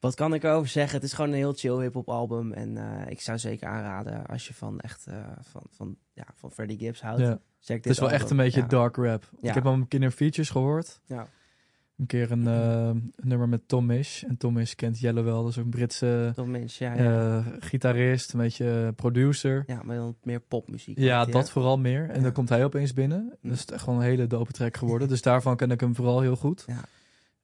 wat 0.00 0.14
kan 0.14 0.34
ik 0.34 0.44
erover 0.44 0.68
zeggen? 0.68 0.94
Het 0.94 1.04
is 1.04 1.12
gewoon 1.12 1.30
een 1.30 1.36
heel 1.36 1.52
chill 1.52 1.80
hip-hop 1.80 2.08
album. 2.08 2.52
En 2.52 2.76
ik 3.08 3.20
zou 3.20 3.38
zeker 3.38 3.68
aanraden 3.68 4.26
als 4.26 4.46
je 4.48 4.54
van 4.54 4.80
echt 4.80 5.06
van, 5.40 5.62
van, 5.70 5.96
ja, 6.12 6.26
van 6.34 6.52
Freddie 6.52 6.78
Gibbs 6.78 7.00
houdt. 7.02 7.20
Ja. 7.20 7.38
Check 7.60 7.76
dit 7.76 7.84
Het 7.84 7.86
is 7.86 7.98
wel 7.98 8.08
album. 8.08 8.20
echt 8.20 8.30
een 8.30 8.36
beetje 8.36 8.60
ja. 8.60 8.66
dark 8.66 8.96
rap. 8.96 9.30
Ja. 9.40 9.48
Ik 9.48 9.54
heb 9.54 9.64
hem 9.64 9.72
een 9.72 9.88
keer 9.88 10.02
in 10.02 10.10
features 10.10 10.50
gehoord. 10.50 11.00
Ja. 11.04 11.28
Een 11.98 12.06
keer 12.06 12.30
een, 12.30 12.42
uh, 12.44 12.86
een 12.86 13.12
nummer 13.16 13.48
met 13.48 13.68
Tom 13.68 13.86
Misch. 13.86 14.24
En 14.24 14.36
Tom 14.36 14.52
Misch 14.52 14.74
kent 14.74 15.00
Yellow 15.00 15.24
wel. 15.24 15.42
Dat 15.42 15.50
is 15.50 15.58
ook 15.58 15.64
een 15.64 15.70
Britse 15.70 16.32
Tom 16.34 16.50
Misch, 16.50 16.78
ja, 16.78 16.94
ja. 16.94 17.36
uh, 17.38 17.46
gitarist, 17.60 18.32
een 18.32 18.38
beetje 18.40 18.92
producer. 18.96 19.64
ja, 19.66 19.82
maar 19.82 19.96
dan 19.96 20.16
meer 20.22 20.40
popmuziek. 20.40 20.98
Ja, 20.98 21.24
dat 21.24 21.50
vooral 21.50 21.78
meer. 21.78 22.08
En 22.10 22.16
Ja. 22.16 22.22
dan 22.22 22.32
komt 22.32 22.48
hij 22.48 22.64
opeens 22.64 22.92
binnen. 22.92 23.32
Hm. 23.40 23.48
Dus 23.48 23.60
het 23.60 23.68
is 23.68 23.74
echt 23.74 23.84
gewoon 23.84 23.98
een 23.98 24.04
hele 24.04 24.26
dope 24.26 24.52
track 24.52 24.76
geworden. 24.76 25.08
dus 25.08 25.22
daarvan 25.22 25.56
ken 25.56 25.70
ik 25.70 25.80
hem 25.80 25.94
vooral 25.94 26.20
heel 26.20 26.36
goed. 26.36 26.64
Ja. 26.66 26.80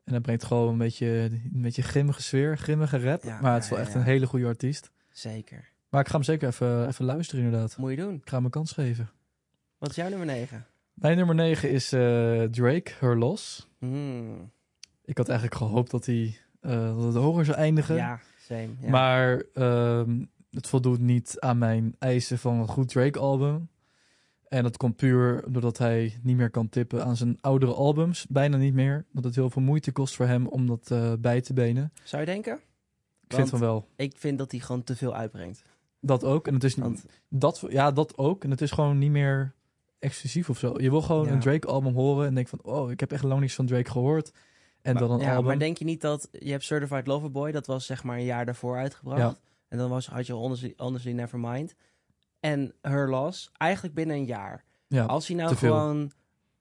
En 0.04 0.12
hij 0.12 0.20
brengt 0.20 0.44
gewoon 0.44 0.68
een 0.68 0.78
beetje, 0.78 1.06
een 1.52 1.62
beetje 1.62 1.82
grimmige 1.82 2.22
sfeer, 2.22 2.58
grimmige 2.58 2.98
rap. 3.00 3.22
Ja, 3.22 3.40
maar 3.40 3.54
het 3.54 3.64
is 3.64 3.70
wel 3.70 3.78
echt 3.78 3.94
een 3.94 4.02
hele 4.02 4.26
goede 4.26 4.46
artiest. 4.46 4.90
Zeker. 5.12 5.68
Maar 5.88 6.00
ik 6.00 6.06
ga 6.06 6.14
hem 6.14 6.22
zeker 6.22 6.48
even, 6.48 6.86
even 6.88 7.04
luisteren 7.04 7.44
inderdaad. 7.44 7.76
Moet 7.76 7.90
je 7.90 7.96
doen. 7.96 8.14
Ik 8.14 8.28
ga 8.28 8.36
hem 8.36 8.44
een 8.44 8.50
kans 8.50 8.72
geven. 8.72 9.10
Wat 9.78 9.90
is 9.90 9.96
jouw 9.96 10.08
nummer 10.08 10.26
9? 10.26 10.66
Mijn 11.00 11.16
nummer 11.16 11.34
9 11.34 11.70
is 11.70 11.92
eh, 11.92 12.42
Drake, 12.42 12.92
Her 12.98 13.18
Loss. 13.18 13.68
Hmm. 13.78 14.50
Ik 15.04 15.16
had 15.18 15.28
eigenlijk 15.28 15.58
gehoopt 15.58 15.90
dat 15.90 16.06
hij 16.06 16.38
uh, 16.62 16.96
dat 16.96 17.04
het 17.04 17.14
hoger 17.14 17.44
zou 17.44 17.56
eindigen. 17.56 17.94
Ja, 17.94 18.20
same. 18.38 18.68
Ja. 18.80 18.90
Maar 18.90 19.42
um, 19.54 20.30
het 20.50 20.66
voldoet 20.66 21.00
niet 21.00 21.36
aan 21.38 21.58
mijn 21.58 21.96
eisen 21.98 22.38
van 22.38 22.54
een 22.58 22.68
goed 22.68 22.88
Drake-album. 22.88 23.68
En 24.48 24.62
dat 24.62 24.76
komt 24.76 24.96
puur 24.96 25.44
doordat 25.48 25.78
hij 25.78 26.18
niet 26.22 26.36
meer 26.36 26.50
kan 26.50 26.68
tippen 26.68 27.04
aan 27.04 27.16
zijn 27.16 27.38
oudere 27.40 27.72
albums. 27.74 28.26
Bijna 28.26 28.56
niet 28.56 28.74
meer. 28.74 29.04
Dat 29.12 29.24
het 29.24 29.34
heel 29.34 29.50
veel 29.50 29.62
moeite 29.62 29.92
kost 29.92 30.14
voor 30.16 30.26
hem 30.26 30.46
om 30.46 30.66
dat 30.66 30.90
uh, 30.92 31.12
bij 31.18 31.40
te 31.40 31.52
benen. 31.52 31.92
Zou 32.02 32.22
je 32.22 32.28
denken? 32.28 32.54
Ik 33.26 33.34
vind 33.34 33.48
van 33.48 33.60
wel. 33.60 33.88
Ik 33.96 34.14
vind 34.16 34.38
dat 34.38 34.50
hij 34.50 34.60
gewoon 34.60 34.82
te 34.82 34.96
veel 34.96 35.14
uitbrengt. 35.14 35.64
Dat 36.00 36.24
ook. 36.24 36.46
En 36.46 36.54
het 36.54 36.64
is 36.64 36.74
Want- 36.74 37.04
dat, 37.28 37.64
ja, 37.68 37.90
dat 37.92 38.18
ook. 38.18 38.44
En 38.44 38.50
het 38.50 38.60
is 38.60 38.70
gewoon 38.70 38.98
niet 38.98 39.10
meer 39.10 39.54
exclusief 40.00 40.50
of 40.50 40.58
zo. 40.58 40.74
Je 40.80 40.90
wil 40.90 41.02
gewoon 41.02 41.26
Ja. 41.26 41.32
een 41.32 41.40
Drake-album 41.40 41.94
horen 41.94 42.26
en 42.26 42.34
denk 42.34 42.48
van... 42.48 42.58
Oh, 42.62 42.90
ik 42.90 43.00
heb 43.00 43.12
echt 43.12 43.22
lang 43.22 43.40
niks 43.40 43.54
van 43.54 43.66
Drake 43.66 43.90
gehoord. 43.90 44.32
En 44.82 44.92
maar, 44.94 45.02
dan 45.02 45.10
een 45.12 45.20
ja, 45.20 45.30
album. 45.30 45.44
maar 45.46 45.58
denk 45.58 45.78
je 45.78 45.84
niet 45.84 46.00
dat... 46.00 46.28
Je 46.32 46.50
hebt 46.50 46.64
Certified 46.64 47.06
Lover 47.06 47.30
Boy, 47.30 47.52
dat 47.52 47.66
was 47.66 47.86
zeg 47.86 48.04
maar 48.04 48.16
een 48.16 48.24
jaar 48.24 48.44
daarvoor 48.44 48.76
uitgebracht. 48.76 49.20
Ja. 49.20 49.36
En 49.68 49.78
dan 49.78 49.90
was, 49.90 50.06
had 50.06 50.26
je 50.26 50.32
Honestly, 50.32 50.72
Honestly 50.76 51.12
Nevermind. 51.12 51.74
En 52.40 52.74
Her 52.82 53.08
Loss, 53.10 53.50
eigenlijk 53.56 53.94
binnen 53.94 54.16
een 54.16 54.24
jaar. 54.24 54.64
ja, 54.86 55.04
Als 55.04 55.26
hij 55.26 55.36
nou 55.36 55.54
gewoon... 55.56 56.10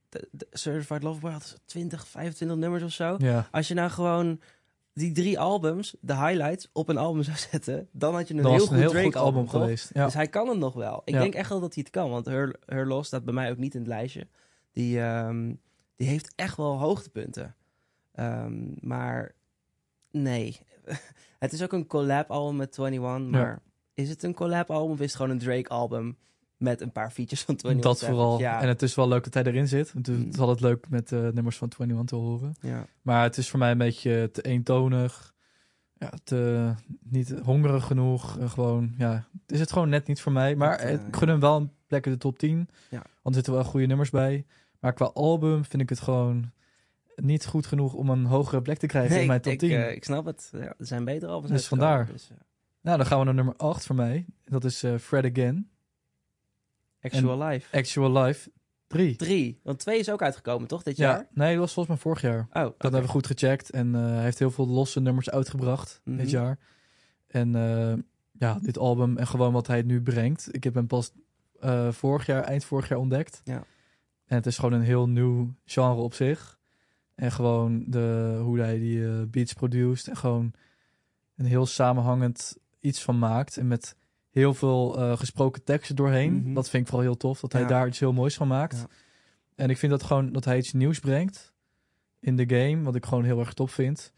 de- 0.10 0.28
de 0.32 0.48
Certified 0.52 1.04
Lover 1.04 1.22
Boy 1.22 1.32
had 1.32 1.60
20, 1.66 2.08
25 2.08 2.58
nummers 2.58 2.84
of 2.84 2.92
zo. 2.92 3.16
ja. 3.18 3.48
Als 3.52 3.68
je 3.68 3.74
nou 3.74 3.90
gewoon 3.90 4.40
die 5.00 5.12
drie 5.12 5.40
albums, 5.40 5.96
de 6.02 6.16
highlights, 6.16 6.70
op 6.74 6.90
een 6.90 6.98
album 6.98 7.24
zou 7.24 7.38
zetten... 7.52 7.88
dan 7.92 8.14
had 8.16 8.28
je 8.28 8.34
een 8.34 8.40
heel 8.40 8.54
een 8.54 8.60
goed 8.60 8.70
heel 8.78 8.84
goed 8.90 8.92
Drake 9.00 9.18
album 9.18 9.50
geweest. 9.50 9.90
Ja. 9.94 10.06
Dus 10.06 10.14
hij 10.14 10.28
kan 10.28 10.48
het 10.50 10.58
nog 10.58 10.74
wel. 10.74 11.02
Ik 11.06 11.14
Ja. 11.14 11.20
denk 11.20 11.34
echt 11.34 11.50
wel 11.50 11.60
dat 11.60 11.74
hij 11.74 11.84
het 11.84 11.92
kan. 11.94 12.10
Want 12.10 12.26
Her, 12.26 12.56
Her 12.66 12.88
Loss 12.88 13.08
staat 13.08 13.24
bij 13.26 13.34
mij 13.34 13.52
ook 13.52 13.58
niet 13.58 13.74
in 13.74 13.80
het 13.80 13.90
lijstje. 13.90 14.28
Die, 14.72 15.02
ehm, 15.02 15.54
die 15.96 16.08
heeft 16.08 16.34
echt 16.36 16.58
wel 16.58 16.78
hoogtepunten. 16.80 17.56
Ehm, 18.12 18.88
maar 18.88 19.36
nee. 20.12 20.60
het 21.40 21.54
is 21.54 21.64
ook 21.64 21.74
een 21.74 21.88
collab 21.88 22.32
album 22.32 22.56
met 22.56 22.78
21. 22.78 23.32
Maar 23.32 23.62
is 23.94 24.10
het 24.10 24.24
een 24.24 24.34
collab 24.34 24.70
album 24.72 24.92
of 24.92 25.00
is 25.00 25.06
het 25.06 25.16
gewoon 25.16 25.32
een 25.32 25.40
Drake 25.40 25.70
album... 25.70 26.18
met 26.60 26.82
een 26.82 26.92
paar 26.92 27.12
features 27.12 27.44
van 27.44 27.56
21 27.56 27.84
dat 27.84 27.98
Savage? 28.00 28.18
vooral. 28.18 28.40
Ja, 28.40 28.62
En 28.62 28.68
het 28.68 28.82
is 28.82 28.96
wel 28.96 29.08
leuk 29.08 29.24
dat 29.24 29.34
hij 29.34 29.44
erin 29.44 29.68
zit. 29.68 29.92
Het 29.94 30.08
is 30.08 30.16
Mm. 30.18 30.32
altijd 30.40 30.60
leuk 30.60 30.90
met 30.90 31.12
uh, 31.12 31.20
nummers 31.28 31.58
van 31.58 31.72
21 31.78 32.06
te 32.06 32.16
horen. 32.16 32.54
ja. 32.62 32.86
Maar 33.02 33.24
het 33.24 33.38
is 33.38 33.50
voor 33.50 33.60
mij 33.60 33.72
een 33.72 33.78
beetje 33.78 34.30
te 34.32 34.42
eentonig. 34.42 35.34
Ja, 35.94 36.12
te, 36.24 36.72
niet 37.04 37.30
hongerig 37.44 37.86
genoeg. 37.86 38.38
Gewoon, 38.52 38.94
ja, 38.98 39.28
het 39.42 39.52
is 39.52 39.60
het 39.60 39.72
gewoon 39.72 39.90
net 39.90 40.08
niet 40.08 40.22
voor 40.22 40.32
mij. 40.32 40.56
Maar 40.56 40.86
uh, 40.86 40.92
ik 40.94 41.00
gun 41.12 41.28
hem 41.28 41.40
wel 41.40 41.56
een 41.58 41.72
plek 41.88 42.06
in 42.06 42.12
de 42.12 42.18
top 42.18 42.40
10. 42.40 42.70
Ja. 42.90 42.98
Want 42.98 43.08
er 43.24 43.34
zitten 43.34 43.54
wel 43.54 43.64
goede 43.64 43.86
nummers 43.86 44.10
bij. 44.10 44.46
Maar 44.80 44.94
qua 44.94 45.06
album 45.06 45.66
vind 45.66 45.82
ik 45.82 45.90
het 45.90 46.00
gewoon 46.00 46.52
niet 47.16 47.46
goed 47.46 47.66
genoeg 47.66 47.94
om 47.94 48.10
een 48.10 48.26
hogere 48.26 48.62
plek 48.62 48.78
te 48.78 48.86
krijgen 48.88 49.12
Nee, 49.12 49.22
in 49.22 49.28
mijn 49.28 49.42
top 49.42 49.54
ik, 49.54 49.60
10. 49.60 49.72
eh, 49.72 49.92
ik 49.92 50.04
snap 50.04 50.26
het. 50.26 50.50
Ja, 50.52 50.60
er 50.60 50.76
zijn 50.86 51.06
betere 51.06 51.32
albums 51.32 51.52
Dus 51.54 51.68
vandaar. 51.68 52.06
Dus, 52.06 52.30
eh, 52.30 52.38
Nou, 52.82 52.98
dan 52.98 53.06
gaan 53.06 53.20
we 53.20 53.26
naar 53.26 53.34
nummer 53.34 53.56
8 53.56 53.86
voor 53.86 53.96
mij. 53.96 54.26
Dat 54.46 54.64
is 54.64 54.84
uh, 54.84 54.98
Fred 54.98 55.26
Again. 55.32 55.70
Actual 57.02 57.44
Life. 57.44 57.78
Actual 57.78 58.12
Life 58.24 58.52
3. 58.88 59.16
Drie. 59.16 59.60
Want 59.64 59.80
twee 59.80 60.00
is 60.00 60.10
ook 60.10 60.22
uitgekomen, 60.22 60.68
toch, 60.68 60.84
dit 60.84 60.98
Ja, 60.98 61.10
jaar? 61.12 61.28
nee, 61.34 61.52
dat 61.52 61.60
was 61.60 61.74
volgens 61.74 61.96
mij 61.96 62.04
vorig 62.04 62.22
jaar. 62.22 62.48
Oh, 62.50 62.64
Dat 62.64 62.76
hebben 62.82 63.02
we 63.02 63.08
goed 63.08 63.28
gecheckt. 63.28 63.70
En 63.70 63.88
uh, 63.96 64.02
hij 64.02 64.24
heeft 64.24 64.40
heel 64.40 64.52
veel 64.52 64.68
losse 64.68 65.00
nummers 65.00 65.30
uitgebracht 65.30 66.02
Mhm. 66.04 66.18
dit 66.18 66.30
jaar. 66.30 66.60
En 67.28 67.56
uh, 67.56 67.94
ja, 68.32 68.60
dit 68.62 68.78
album 68.78 69.18
en 69.18 69.28
gewoon 69.28 69.54
wat 69.54 69.68
hij 69.68 69.82
nu 69.82 70.02
brengt. 70.02 70.48
Ik 70.56 70.64
heb 70.64 70.74
hem 70.74 70.88
pas 70.88 71.12
uh, 71.62 71.92
vorig 71.92 72.26
jaar, 72.26 72.44
eind 72.44 72.64
vorig 72.64 72.90
jaar 72.90 73.00
ontdekt. 73.00 73.42
Ja. 73.44 73.64
En 74.26 74.36
het 74.36 74.46
is 74.46 74.56
gewoon 74.58 74.74
een 74.74 74.82
heel 74.86 75.10
nieuw 75.10 75.54
genre 75.66 76.02
op 76.02 76.14
zich. 76.14 76.58
En 77.16 77.32
gewoon 77.32 77.84
de, 77.88 78.40
hoe 78.44 78.60
hij 78.60 78.80
die 78.80 79.06
eh, 79.08 79.22
beats 79.28 79.54
produceert. 79.54 80.08
En 80.08 80.18
gewoon 80.18 80.54
een 81.36 81.46
heel 81.46 81.66
samenhangend 81.66 82.58
iets 82.80 83.02
van 83.02 83.20
maakt. 83.20 83.58
En 83.58 83.68
met 83.68 83.96
heel 84.40 84.54
veel 84.54 84.98
eh, 85.00 85.18
gesproken 85.18 85.64
teksten 85.64 85.96
doorheen. 85.96 86.34
Mhm. 86.34 86.54
Dat 86.54 86.70
vind 86.70 86.84
ik 86.84 86.90
vooral 86.90 87.08
heel 87.08 87.18
tof. 87.18 87.40
Dat 87.40 87.52
hij 87.54 87.62
Ja. 87.62 87.68
daar 87.68 87.88
iets 87.88 88.00
heel 88.00 88.14
moois 88.14 88.36
van 88.36 88.48
maakt. 88.48 88.78
Ja. 88.78 88.88
En 89.56 89.70
ik 89.70 89.78
vind 89.78 89.92
dat 89.92 90.04
gewoon 90.04 90.32
dat 90.32 90.46
hij 90.46 90.58
iets 90.58 90.74
nieuws 90.74 91.00
brengt 91.00 91.54
in 92.20 92.36
de 92.36 92.56
game. 92.56 92.82
Wat 92.84 92.96
ik 92.96 93.06
gewoon 93.06 93.24
heel 93.24 93.40
erg 93.40 93.54
top 93.54 93.70
vind. 93.70 94.14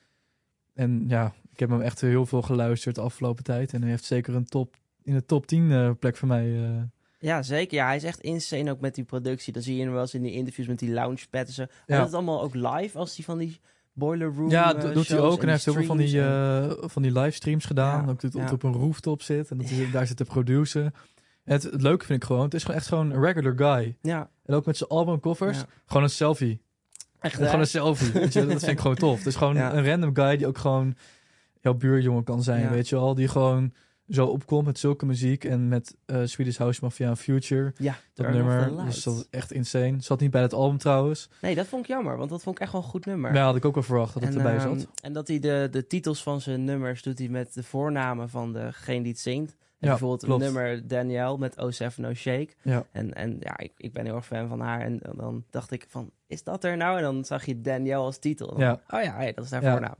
En 0.73 1.05
ja, 1.07 1.33
ik 1.51 1.59
heb 1.59 1.69
hem 1.69 1.81
echt 1.81 2.01
heel 2.01 2.25
veel 2.25 2.41
geluisterd 2.41 2.95
de 2.95 3.01
afgelopen 3.01 3.43
tijd. 3.43 3.73
En 3.73 3.81
hij 3.81 3.89
heeft 3.89 4.03
zeker 4.03 4.35
een 4.35 4.45
top 4.45 4.75
in 5.03 5.13
de 5.13 5.25
top 5.25 5.45
10 5.47 5.71
eh, 5.71 5.89
plek 5.99 6.17
voor 6.17 6.27
mij. 6.27 6.63
eh. 6.63 6.81
Ja, 7.19 7.41
zeker. 7.43 7.77
Ja, 7.77 7.85
hij 7.85 7.95
is 7.95 8.03
echt 8.03 8.19
insane 8.21 8.71
ook 8.71 8.79
met 8.79 8.95
die 8.95 9.03
productie. 9.03 9.53
Dan 9.53 9.61
zie 9.61 9.75
je 9.75 9.81
hem 9.83 9.91
wel 9.91 10.01
eens 10.01 10.13
in 10.13 10.21
die 10.21 10.31
interviews 10.31 10.67
met 10.67 10.79
die 10.79 10.91
loungepad 10.91 11.47
en 11.47 11.53
zo. 11.53 11.61
Hij 11.61 11.69
Ja. 11.85 11.95
doet 11.95 12.05
het 12.05 12.13
allemaal 12.15 12.41
ook 12.41 12.53
live 12.55 12.97
als 12.97 13.15
hij 13.15 13.25
van 13.25 13.37
die 13.37 13.59
boiler 13.93 14.33
room 14.35 14.49
Ja, 14.49 14.75
eh, 14.75 14.81
do- 14.81 14.91
doet 14.93 15.07
hij 15.07 15.19
ook. 15.19 15.37
En 15.37 15.43
hij 15.43 15.51
heeft 15.51 15.65
heel 15.65 15.73
veel 15.73 15.83
van 15.83 15.97
die, 15.97 16.21
eh, 16.21 16.71
van 16.79 17.01
die 17.01 17.11
livestreams 17.11 17.65
gedaan. 17.65 18.03
Ja, 18.05 18.09
Ook 18.11 18.21
dat 18.21 18.33
het 18.33 18.51
op 18.51 18.63
een 18.63 18.73
rooftop 18.73 19.21
zit. 19.21 19.51
En 19.51 19.57
dat 19.57 19.67
daar 19.91 20.07
zit 20.07 20.17
te 20.17 20.25
produceren. 20.25 20.93
En 21.43 21.53
het, 21.53 21.63
het 21.63 21.81
leuke 21.81 22.05
vind 22.05 22.21
ik 22.21 22.27
gewoon, 22.27 22.43
het 22.43 22.53
is 22.53 22.61
gewoon 22.63 22.77
echt 22.77 22.85
zo'n 22.87 23.21
regular 23.21 23.53
guy. 23.55 23.97
Ja, 24.01 24.29
En 24.45 24.55
ook 24.55 24.65
met 24.65 24.77
zijn 24.77 24.89
albumcovers, 24.89 25.57
Ja. 25.57 25.65
gewoon 25.85 26.03
een 26.03 26.09
selfie. 26.09 26.61
echt 27.19 27.35
Gewoon 27.35 27.59
een 27.59 27.67
selfie. 27.67 28.11
weet 28.11 28.33
je, 28.33 28.39
dat 28.45 28.59
vind 28.59 28.71
ik 28.71 28.79
gewoon 28.79 28.95
tof. 28.95 29.17
Het 29.17 29.27
is 29.27 29.35
gewoon 29.35 29.55
Ja. 29.55 29.73
een 29.73 29.85
random 29.85 30.15
guy 30.15 30.37
die 30.37 30.47
ook 30.47 30.57
gewoon 30.57 30.95
jouw 31.61 31.73
buurjongen 31.73 32.23
kan 32.23 32.43
zijn, 32.43 32.69
weet 32.69 32.89
je 32.89 32.95
wel. 32.95 33.15
Die 33.15 33.27
gewoon 33.27 33.73
zo 34.11 34.25
opkomt 34.25 34.65
met 34.65 34.79
zulke 34.79 35.05
muziek 35.05 35.43
en 35.45 35.67
met 35.67 35.95
eh 36.05 36.21
Swedish 36.23 36.57
House 36.57 36.79
Mafia 36.83 37.09
en 37.09 37.17
Future. 37.17 37.73
Ja, 37.77 37.95
Dat 38.13 38.29
nummer, 38.29 38.85
dus 38.85 39.03
dat 39.03 39.15
is 39.15 39.27
echt 39.29 39.51
insane. 39.51 39.95
Zat 39.99 40.19
niet 40.19 40.31
bij 40.31 40.41
het 40.41 40.53
album 40.53 40.77
trouwens. 40.77 41.29
Nee, 41.41 41.55
dat 41.55 41.67
vond 41.67 41.83
ik 41.83 41.89
jammer, 41.89 42.17
want 42.17 42.29
dat 42.29 42.43
vond 42.43 42.55
ik 42.55 42.61
echt 42.61 42.71
wel 42.71 42.81
een 42.81 42.87
goed 42.87 43.05
nummer. 43.05 43.33
Ja, 43.33 43.43
had 43.45 43.55
ik 43.55 43.65
ook 43.65 43.73
wel 43.73 43.83
verwacht 43.83 44.13
dat 44.13 44.23
het 44.23 44.35
erbij 44.35 44.55
ehm, 44.57 44.77
zat. 44.77 44.87
En 45.01 45.13
dat 45.13 45.27
hij 45.27 45.39
de, 45.39 45.67
de 45.71 45.87
titels 45.87 46.23
van 46.23 46.41
zijn 46.41 46.63
nummers 46.63 47.01
doet 47.03 47.19
hij 47.19 47.27
met 47.27 47.53
de 47.53 47.63
voornamen 47.63 48.29
van 48.29 48.53
degene 48.53 49.01
die 49.01 49.11
het 49.11 49.19
zingt. 49.21 49.49
En 49.51 49.87
Ja, 49.87 49.93
bijvoorbeeld 49.93 50.23
klopt. 50.23 50.43
het 50.43 50.53
nummer 50.53 50.87
Danielle 50.87 51.37
met 51.37 51.57
O 51.59 51.71
Seven 51.71 52.03
No 52.03 52.13
Shake. 52.13 52.49
Ja. 52.61 52.85
En, 52.91 53.13
en 53.13 53.37
ja, 53.39 53.57
ik, 53.57 53.71
ik 53.77 53.93
ben 53.93 54.05
heel 54.05 54.15
erg 54.15 54.25
fan 54.25 54.47
van 54.47 54.59
haar. 54.59 54.81
En 54.81 54.99
dan 55.15 55.43
dacht 55.49 55.71
ik 55.71 55.85
van, 55.87 56.11
is 56.27 56.43
dat 56.43 56.63
er 56.63 56.77
nou? 56.77 56.97
En 56.97 57.03
dan 57.03 57.25
zag 57.25 57.45
je 57.45 57.61
Danielle 57.61 58.03
als 58.03 58.17
titel. 58.17 58.47
Dan, 58.47 58.59
Ja. 58.59 58.81
Oh 58.89 59.01
ja, 59.03 59.15
hey, 59.15 59.33
dat 59.33 59.45
is 59.45 59.51
haar 59.51 59.63
Ja. 59.63 59.71
voornaam. 59.71 59.95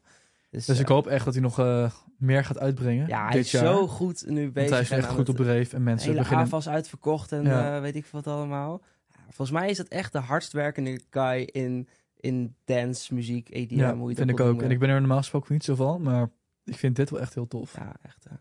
Dus, 0.51 0.65
Dus 0.65 0.79
ik 0.79 0.87
eh, 0.89 0.93
hoop 0.95 1.07
echt 1.07 1.25
dat 1.25 1.33
hij 1.33 1.43
nog 1.43 1.59
eh, 1.59 1.91
meer 2.17 2.45
gaat 2.45 2.59
uitbrengen 2.59 3.07
ja, 3.07 3.23
hij 3.23 3.31
dit 3.31 3.45
is 3.45 3.51
jaar. 3.51 3.65
zo 3.65 3.87
goed 3.87 4.25
nu 4.27 4.51
bezig. 4.51 4.69
Hij 4.69 4.79
is 4.81 4.89
echt 4.89 5.09
goed 5.09 5.29
op 5.29 5.35
dreef 5.35 5.73
en 5.73 5.83
mensen 5.83 6.07
hele 6.09 6.19
beginnen... 6.21 6.45
AFAS 6.45 6.69
uitverkocht 6.69 7.31
en 7.31 7.43
Ja. 7.43 7.75
eh, 7.75 7.81
weet 7.81 7.95
ik 7.95 8.05
wat 8.05 8.27
allemaal. 8.27 8.81
Volgens 9.29 9.51
mij 9.51 9.69
is 9.69 9.77
dat 9.77 9.87
echt 9.87 10.11
de 10.11 10.19
hardst 10.19 10.51
werkende 10.51 11.01
guy 11.09 11.41
in, 11.51 11.87
in 12.15 12.55
dance, 12.65 13.13
muziek, 13.13 13.49
EDM, 13.49 13.75
ja, 13.75 13.95
hoe 13.95 14.09
je 14.09 14.15
vind 14.15 14.29
ik 14.29 14.39
ook. 14.39 14.45
noemen. 14.47 14.65
En 14.65 14.71
ik 14.71 14.79
ben 14.79 14.89
er 14.89 14.99
normaal 14.99 15.17
gesproken 15.17 15.53
niet 15.53 15.63
zo 15.63 15.75
van, 15.75 16.01
maar 16.01 16.29
ik 16.63 16.75
vind 16.75 16.95
dit 16.95 17.09
wel 17.09 17.19
echt 17.19 17.33
heel 17.33 17.47
tof. 17.47 17.75
Ja, 17.75 17.95
echt 18.01 18.25
ja, 18.29 18.39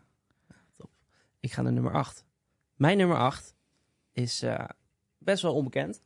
top. 0.77 0.89
Ik 1.39 1.51
ga 1.51 1.61
naar 1.61 1.73
nummer 1.73 1.93
8. 1.93 2.25
Mijn 2.75 2.97
nummer 2.97 3.17
8 3.17 3.53
is 4.11 4.45
best 5.17 5.41
wel 5.41 5.53
onbekend. 5.53 6.01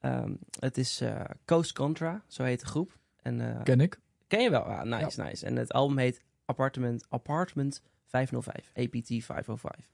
Ehm, 0.00 0.32
het 0.60 0.78
is 0.78 1.02
Coast 1.44 1.72
Contra, 1.72 2.22
zo 2.26 2.42
heet 2.42 2.60
de 2.60 2.66
groep. 2.66 2.98
En, 3.22 3.60
Ken 3.64 3.80
ik. 3.80 3.98
Ken 4.28 4.42
je 4.42 4.50
wel? 4.50 4.62
Ah, 4.62 4.82
nice, 4.82 5.22
nice. 5.22 5.46
En 5.46 5.56
het 5.56 5.72
album 5.72 5.98
heet 5.98 6.20
Apartment, 6.44 7.06
Apartment 7.08 7.82
505, 8.04 8.70
APT 8.74 9.24
505. 9.24 9.90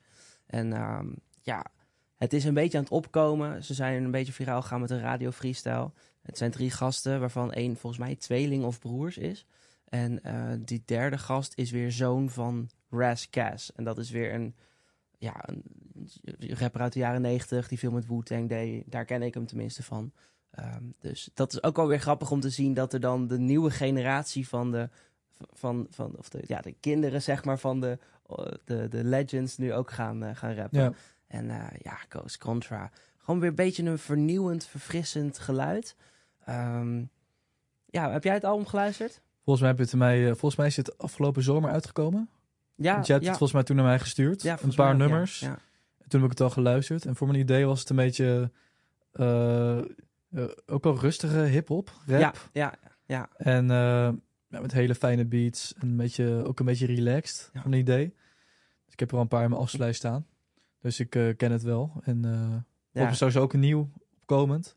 En 0.46 0.72
ehm, 0.72 1.06
ja, 1.42 1.66
het 2.16 2.32
is 2.32 2.44
een 2.44 2.54
beetje 2.54 2.78
aan 2.78 2.84
het 2.84 2.92
opkomen. 2.92 3.64
Ze 3.64 3.74
zijn 3.74 4.04
een 4.04 4.10
beetje 4.10 4.32
viraal 4.32 4.62
gegaan 4.62 4.80
met 4.80 4.90
een 4.90 5.00
radio 5.00 5.30
freestyle. 5.30 5.90
Het 6.22 6.38
zijn 6.38 6.50
drie 6.50 6.70
gasten, 6.70 7.20
waarvan 7.20 7.52
één 7.52 7.76
volgens 7.76 8.02
mij 8.02 8.16
tweeling 8.16 8.64
of 8.64 8.78
broers 8.78 9.18
is. 9.18 9.46
En 9.84 10.22
eh, 10.22 10.52
die 10.58 10.82
derde 10.84 11.18
gast 11.18 11.52
is 11.56 11.70
weer 11.70 11.92
zoon 11.92 12.30
van 12.30 12.70
Raz 12.90 13.28
Cass. 13.30 13.72
En 13.72 13.84
dat 13.84 13.98
is 13.98 14.10
weer 14.10 14.34
een, 14.34 14.54
ja, 15.18 15.48
een 15.48 15.62
rapper 16.38 16.80
uit 16.80 16.92
de 16.92 16.98
jaren 16.98 17.20
negentig. 17.20 17.68
Die 17.68 17.78
veel 17.78 17.90
met 17.90 18.06
Wu-Tang 18.06 18.48
deed. 18.48 18.84
Daar 18.86 19.04
ken 19.04 19.22
ik 19.22 19.34
hem 19.34 19.46
tenminste 19.46 19.82
van. 19.82 20.12
Ehm, 20.54 20.82
dus 21.00 21.30
dat 21.34 21.52
is 21.52 21.62
ook 21.62 21.76
wel 21.76 21.86
weer 21.86 22.00
grappig 22.00 22.30
om 22.30 22.40
te 22.40 22.50
zien 22.50 22.74
dat 22.74 22.92
er 22.92 23.00
dan 23.00 23.26
de 23.26 23.38
nieuwe 23.38 23.70
generatie 23.70 24.48
van 24.48 24.70
de, 24.70 24.88
van, 25.52 25.86
van 25.90 26.14
of 26.16 26.28
de, 26.28 26.42
ja, 26.46 26.60
de 26.60 26.74
kinderen 26.80 27.22
zeg 27.22 27.44
maar 27.44 27.58
van 27.58 27.80
de, 27.80 27.98
de, 28.64 28.88
de 28.88 29.04
legends 29.04 29.56
nu 29.56 29.72
ook 29.72 29.90
gaan, 29.90 30.24
eh, 30.24 30.36
gaan 30.36 30.54
rappen. 30.54 30.80
Ja. 30.80 30.92
En 31.26 31.50
eh, 31.50 31.80
ja, 31.82 31.98
Coast 32.08 32.38
Contra. 32.38 32.90
Gewoon 33.18 33.40
weer 33.40 33.48
een 33.48 33.54
beetje 33.54 33.82
een 33.82 33.98
vernieuwend, 33.98 34.66
verfrissend 34.66 35.38
geluid. 35.38 35.96
Ehm, 36.44 37.02
ja, 37.86 38.10
heb 38.10 38.24
jij 38.24 38.34
het 38.34 38.44
album 38.44 38.66
geluisterd? 38.66 39.20
Volgens 39.44 39.60
mij, 39.60 39.68
heb 39.68 39.78
je 39.78 39.84
het 39.84 39.94
mij, 39.94 40.20
eh, 40.22 40.28
volgens 40.30 40.56
mij 40.56 40.66
is 40.66 40.76
het 40.76 40.98
afgelopen 40.98 41.42
zomer 41.42 41.70
uitgekomen. 41.70 42.28
Ja, 42.74 42.94
Want 42.94 43.06
jij 43.06 43.14
hebt 43.14 43.26
ja. 43.26 43.32
het 43.32 43.38
volgens 43.38 43.52
mij 43.52 43.62
toen 43.62 43.76
naar 43.76 43.84
mij 43.84 43.98
gestuurd. 43.98 44.42
Ja, 44.42 44.58
een 44.62 44.74
paar 44.74 44.96
nummers. 44.96 45.40
Ja. 45.40 45.58
En 45.98 46.08
toen 46.08 46.20
heb 46.20 46.30
ik 46.30 46.38
het 46.38 46.46
al 46.46 46.50
geluisterd. 46.54 47.06
En 47.06 47.16
voor 47.16 47.26
mijn 47.26 47.38
idee 47.38 47.66
was 47.66 47.80
het 47.80 47.90
een 47.90 47.96
beetje... 47.96 48.50
eh, 49.12 49.78
eh, 49.78 49.84
ook 50.66 50.84
wel 50.84 50.98
rustige 50.98 51.38
hip-hop, 51.38 51.92
rap. 52.06 52.20
Ja, 52.20 52.34
ja, 52.52 52.74
ja. 53.06 53.28
En 53.36 53.70
eh, 53.70 54.12
ja, 54.48 54.60
met 54.60 54.72
hele 54.72 54.94
fijne 54.94 55.24
beats. 55.24 55.74
En 55.74 55.88
een 55.88 55.96
beetje, 55.96 56.44
ook 56.46 56.58
een 56.58 56.66
beetje 56.66 56.86
relaxed, 56.86 57.50
Ja. 57.52 57.60
van 57.62 57.72
een 57.72 57.78
idee. 57.78 58.14
Dus 58.84 58.92
ik 58.92 59.00
heb 59.00 59.08
er 59.10 59.16
al 59.16 59.22
een 59.22 59.28
paar 59.28 59.42
in 59.42 59.50
mijn 59.50 59.60
afsluit 59.62 59.94
staan. 59.96 60.26
Dus 60.80 61.00
ik 61.00 61.14
eh, 61.14 61.36
ken 61.36 61.52
het 61.52 61.62
wel. 61.62 61.92
En 62.02 62.24
eh 62.24 63.02
Ja. 63.02 63.12
sowieso 63.12 63.40
ook 63.40 63.52
een 63.52 63.60
nieuw 63.60 63.90
opkomend. 64.20 64.76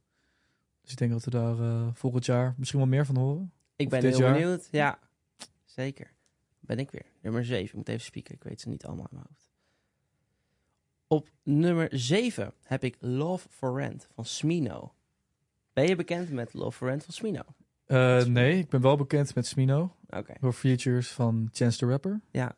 Dus 0.81 0.91
ik 0.91 0.97
denk 0.97 1.11
dat 1.11 1.23
we 1.23 1.31
daar 1.31 1.59
eh, 1.59 1.87
volgend 1.93 2.25
jaar 2.25 2.53
misschien 2.57 2.79
wel 2.79 2.87
meer 2.87 3.05
van 3.05 3.17
horen. 3.17 3.51
Ik 3.75 3.89
ben 3.89 4.01
heel 4.03 4.17
jaar? 4.19 4.33
benieuwd. 4.33 4.67
Ja, 4.71 4.99
zeker. 5.65 6.11
Ben 6.59 6.79
ik 6.79 6.91
weer. 6.91 7.05
Nummer 7.21 7.45
7. 7.45 7.65
Ik 7.65 7.73
moet 7.73 7.89
even 7.89 8.01
spieken. 8.05 8.33
Ik 8.35 8.43
weet 8.43 8.61
ze 8.61 8.69
niet 8.69 8.85
allemaal 8.85 9.07
in 9.11 9.15
mijn 9.15 9.25
hoofd. 9.29 9.49
Op 11.07 11.29
nummer 11.43 11.87
7 11.91 12.53
heb 12.63 12.83
ik 12.83 12.97
Love 12.99 13.49
for 13.49 13.79
Rent 13.79 14.07
van 14.13 14.25
Smino. 14.25 14.93
Ben 15.77 15.87
je 15.87 15.95
bekend 15.95 16.31
met 16.31 16.53
Love 16.53 16.85
Rent 16.85 17.03
van 17.03 17.13
Smino? 17.13 17.41
Eh, 17.85 18.23
nee, 18.23 18.57
ik 18.57 18.69
ben 18.69 18.81
wel 18.81 18.95
bekend 18.97 19.35
met 19.35 19.45
Smino. 19.47 19.95
Oké. 20.09 20.33
Door 20.39 20.53
features 20.53 21.11
van 21.11 21.49
Chance 21.51 21.77
the 21.77 21.85
Rapper. 21.85 22.19
Ja. 22.31 22.55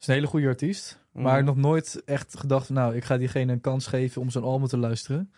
is 0.00 0.06
een 0.06 0.14
hele 0.14 0.26
goede 0.26 0.46
artiest. 0.46 0.98
Maar 1.12 1.36
Mhm. 1.36 1.44
nog 1.44 1.56
nooit 1.56 2.02
echt 2.04 2.38
gedacht, 2.38 2.68
nou, 2.70 2.96
ik 2.96 3.04
ga 3.04 3.16
diegene 3.16 3.52
een 3.52 3.60
kans 3.60 3.86
geven 3.86 4.20
om 4.20 4.30
zijn 4.30 4.44
album 4.44 4.68
te 4.68 4.76
luisteren. 4.76 5.32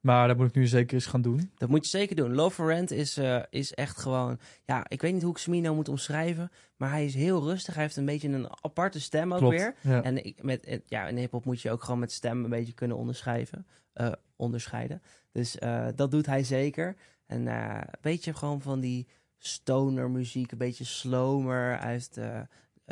Maar 0.00 0.28
dat 0.28 0.36
moet 0.36 0.46
ik 0.48 0.54
nu 0.54 0.66
zeker 0.66 0.94
eens 0.94 1.06
gaan 1.06 1.22
doen. 1.22 1.50
Dat 1.56 1.68
moet 1.68 1.84
je 1.84 1.98
zeker 1.98 2.16
doen. 2.16 2.34
Love 2.34 2.64
Rent 2.66 2.90
is, 2.90 3.16
eh, 3.16 3.42
is 3.50 3.72
echt 3.74 3.98
gewoon... 3.98 4.38
Ja, 4.64 4.84
ik 4.88 5.00
weet 5.02 5.12
niet 5.12 5.22
hoe 5.22 5.30
ik 5.30 5.38
Smino 5.38 5.74
moet 5.74 5.88
omschrijven. 5.88 6.50
Maar 6.76 6.90
hij 6.90 7.04
is 7.04 7.14
heel 7.14 7.42
rustig. 7.42 7.74
Hij 7.74 7.82
heeft 7.82 7.96
een 7.96 8.04
beetje 8.04 8.28
een 8.28 8.48
aparte 8.60 9.00
stem 9.00 9.32
ook 9.32 9.38
Klopt. 9.38 9.54
weer. 9.56 9.74
Ja. 9.80 10.02
En 10.02 10.24
ik, 10.24 10.42
met, 10.42 10.64
en- 10.64 10.82
ja, 10.86 11.06
in 11.08 11.16
hip-hop 11.16 11.44
moet 11.44 11.60
je 11.60 11.70
ook 11.70 11.82
gewoon 11.84 12.00
met 12.00 12.12
stem 12.12 12.44
een 12.44 12.50
beetje 12.50 12.72
kunnen 12.74 12.96
onderschrijven, 12.96 13.66
eh, 13.92 14.12
onderscheiden. 14.36 15.02
Dus 15.34 15.58
eh, 15.58 15.86
dat 15.94 16.10
doet 16.10 16.26
hij 16.26 16.44
zeker. 16.44 16.96
En 17.26 17.48
eh, 17.48 17.80
een 17.80 17.98
beetje 18.00 18.34
gewoon 18.34 18.60
van 18.60 18.80
die 18.80 19.06
stoner 19.38 20.10
muziek, 20.10 20.52
een 20.52 20.58
beetje 20.58 20.84
slower. 20.84 21.78
Hij 21.80 21.92
heeft 21.92 22.16
eh, 22.16 22.38
eh, 22.40 22.46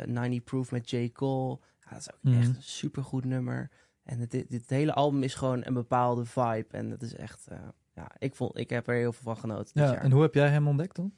90 0.05 0.43
Proof 0.43 0.71
met 0.71 0.89
J. 0.89 1.09
Cole. 1.11 1.59
Ja, 1.83 1.89
dat 1.89 1.99
is 1.99 2.11
ook 2.13 2.19
Mhm. 2.21 2.39
echt 2.39 2.47
een 2.47 2.61
supergoed 2.63 3.25
nummer. 3.25 3.69
En 4.03 4.19
het, 4.19 4.31
dit, 4.31 4.49
dit 4.49 4.69
hele 4.69 4.93
album 4.93 5.23
is 5.23 5.33
gewoon 5.33 5.61
een 5.65 5.73
bepaalde 5.73 6.25
vibe. 6.25 6.65
En 6.71 6.89
dat 6.89 7.01
is 7.01 7.15
echt, 7.15 7.47
ja, 7.95 8.11
ik, 8.17 8.35
vond, 8.35 8.57
ik 8.57 8.69
heb 8.69 8.87
er 8.87 8.95
heel 8.95 9.13
veel 9.13 9.23
van 9.33 9.37
genoten 9.37 9.73
dit 9.73 9.83
ja, 9.83 9.91
jaar. 9.91 10.03
en 10.03 10.11
hoe 10.11 10.21
heb 10.21 10.33
jij 10.33 10.49
hem 10.49 10.67
ontdekt 10.67 10.95
dan? 10.95 11.13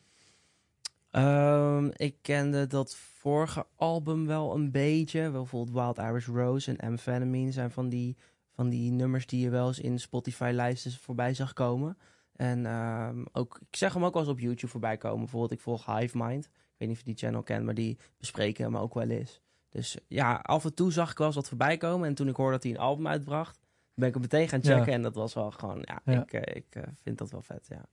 Ehm, 1.11 1.89
ik 1.95 2.15
kende 2.21 2.67
dat 2.67 2.95
vorige 2.95 3.65
album 3.75 4.25
wel 4.25 4.55
een 4.55 4.71
beetje. 4.71 5.29
Bijvoorbeeld 5.31 5.77
Wild 5.95 6.07
Irish 6.09 6.27
Rose 6.27 6.71
en 6.71 6.87
Amphetamine 6.89 7.51
zijn 7.51 7.71
van 7.71 7.89
die, 7.89 8.17
van 8.55 8.69
die 8.69 8.91
nummers 8.91 9.25
die 9.25 9.39
je 9.41 9.49
wel 9.49 9.67
eens 9.67 9.79
in 9.79 9.99
Spotify-lijsten 9.99 10.91
voorbij 10.91 11.33
zag 11.33 11.53
komen. 11.53 11.97
En 12.35 12.65
ehm, 12.65 13.25
ook, 13.31 13.59
ik 13.69 13.75
zeg 13.75 13.93
hem 13.93 14.05
ook 14.05 14.13
wel 14.13 14.21
eens 14.21 14.31
op 14.31 14.39
YouTube 14.39 14.71
voorbij 14.71 14.97
komen. 14.97 15.19
Bijvoorbeeld, 15.19 15.51
ik 15.51 15.59
volg 15.59 15.85
Hive 15.85 16.17
Mind. 16.17 16.45
Ik 16.45 16.51
weet 16.77 16.87
niet 16.87 16.97
of 16.97 17.03
je 17.05 17.11
die 17.11 17.17
channel 17.17 17.43
kent, 17.43 17.65
maar 17.65 17.73
die 17.73 17.97
bespreken 18.17 18.63
hem 18.63 18.77
ook 18.77 18.93
wel 18.93 19.09
eens. 19.09 19.41
Dus 19.69 19.97
ja, 20.07 20.35
af 20.35 20.65
en 20.65 20.73
toe 20.73 20.91
zag 20.91 21.11
ik 21.11 21.17
wel 21.17 21.27
eens 21.27 21.35
wat 21.35 21.47
voorbij 21.47 21.77
komen. 21.77 22.07
En 22.07 22.15
toen 22.15 22.27
ik 22.27 22.35
hoorde 22.35 22.51
dat 22.51 22.63
hij 22.63 22.71
een 22.71 22.77
album 22.77 23.07
uitbracht, 23.07 23.59
ben 23.93 24.07
ik 24.07 24.13
hem 24.13 24.21
meteen 24.21 24.49
gaan 24.49 24.63
checken. 24.63 24.85
Ja. 24.85 24.91
En 24.91 25.01
dat 25.01 25.15
was 25.15 25.33
wel 25.33 25.51
gewoon, 25.51 25.79
ja, 25.81 26.01
Ja. 26.05 26.21
ik, 26.21 26.33
eh, 26.33 26.55
ik 26.55 26.65
eh, 26.69 26.83
vind 27.01 27.17
dat 27.17 27.31
wel 27.31 27.41
vet, 27.41 27.67
ja. 27.69 27.85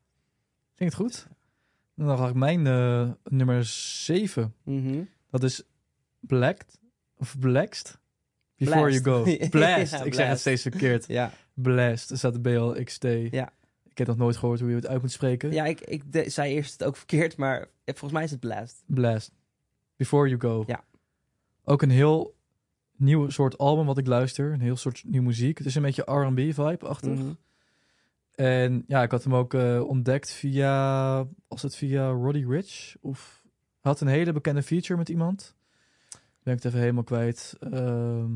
Klinkt 0.75 0.95
goed. 0.95 1.27
Dan 1.95 2.19
ga 2.19 2.29
ik 2.29 2.35
mijn 2.35 2.67
eh, 2.67 3.11
nummer 3.25 3.65
7. 3.65 4.55
Mhm. 4.65 5.03
Dat 5.31 5.43
is 5.43 5.63
Blacked. 6.21 6.79
Of 7.17 7.39
Blacked. 7.39 7.99
Before 8.65 8.81
Blast. 9.01 9.05
you 9.05 9.25
go. 9.25 9.49
Blast. 9.59 9.93
Ja, 9.93 10.03
ik 10.03 10.15
zeg 10.15 10.29
het 10.29 10.39
steeds 10.39 10.63
verkeerd. 10.63 11.07
Ja. 11.09 11.33
Blast. 11.55 12.11
Er 12.11 12.19
staat 12.19 12.33
de 12.33 12.41
BLXT. 12.41 13.03
Ja. 13.31 13.53
Ik 13.89 13.99
heb 13.99 14.07
nog 14.07 14.17
nooit 14.17 14.37
gehoord 14.37 14.61
hoe 14.61 14.69
je 14.69 14.75
het 14.75 14.87
uit 14.87 15.01
moet 15.01 15.13
spreken. 15.13 15.53
Ja, 15.53 15.65
ik, 15.65 15.81
ik 15.81 16.13
de- 16.13 16.31
zei 16.31 16.53
eerst 16.53 16.73
het 16.73 16.85
ook 16.85 16.97
verkeerd, 16.97 17.37
maar 17.37 17.69
volgens 17.85 18.13
mij 18.13 18.25
is 18.25 18.31
het 18.31 18.41
Blast. 18.41 18.83
Blast. 18.87 19.33
Before 19.97 20.29
You 20.29 20.41
Go. 20.41 20.65
Ja. 20.67 20.85
Ook 21.65 21.83
een 21.83 21.91
heel 21.91 22.35
nieuw 22.97 23.29
soort 23.31 23.59
album 23.59 23.87
wat 23.87 23.99
ik 23.99 24.07
luister. 24.07 24.53
Een 24.53 24.61
heel 24.61 24.77
soort 24.77 25.03
nieuw 25.07 25.23
muziek. 25.23 25.59
Het 25.59 25.67
is 25.67 25.75
een 25.75 25.83
beetje 25.83 26.03
R&B 26.13 26.39
vibe-achtig. 26.39 27.13
Mhm. 27.19 27.33
En 28.35 28.85
ja, 28.87 29.03
ik 29.03 29.11
had 29.11 29.25
hem 29.25 29.35
ook 29.35 29.55
eh, 29.55 29.83
ontdekt 29.87 30.31
via, 30.33 31.27
was 31.49 31.63
het 31.63 31.77
via 31.77 32.09
Roddy 32.09 32.45
Rich? 32.49 32.95
Of 33.01 33.41
hij 33.81 33.91
had 33.91 34.01
een 34.01 34.07
hele 34.07 34.33
bekende 34.33 34.63
feature 34.63 34.99
met 34.99 35.09
iemand. 35.09 35.55
Ben 36.43 36.55
ik 36.55 36.63
het 36.63 36.65
even 36.65 36.81
helemaal 36.81 37.05
kwijt. 37.05 37.57
Ehm 37.61 38.31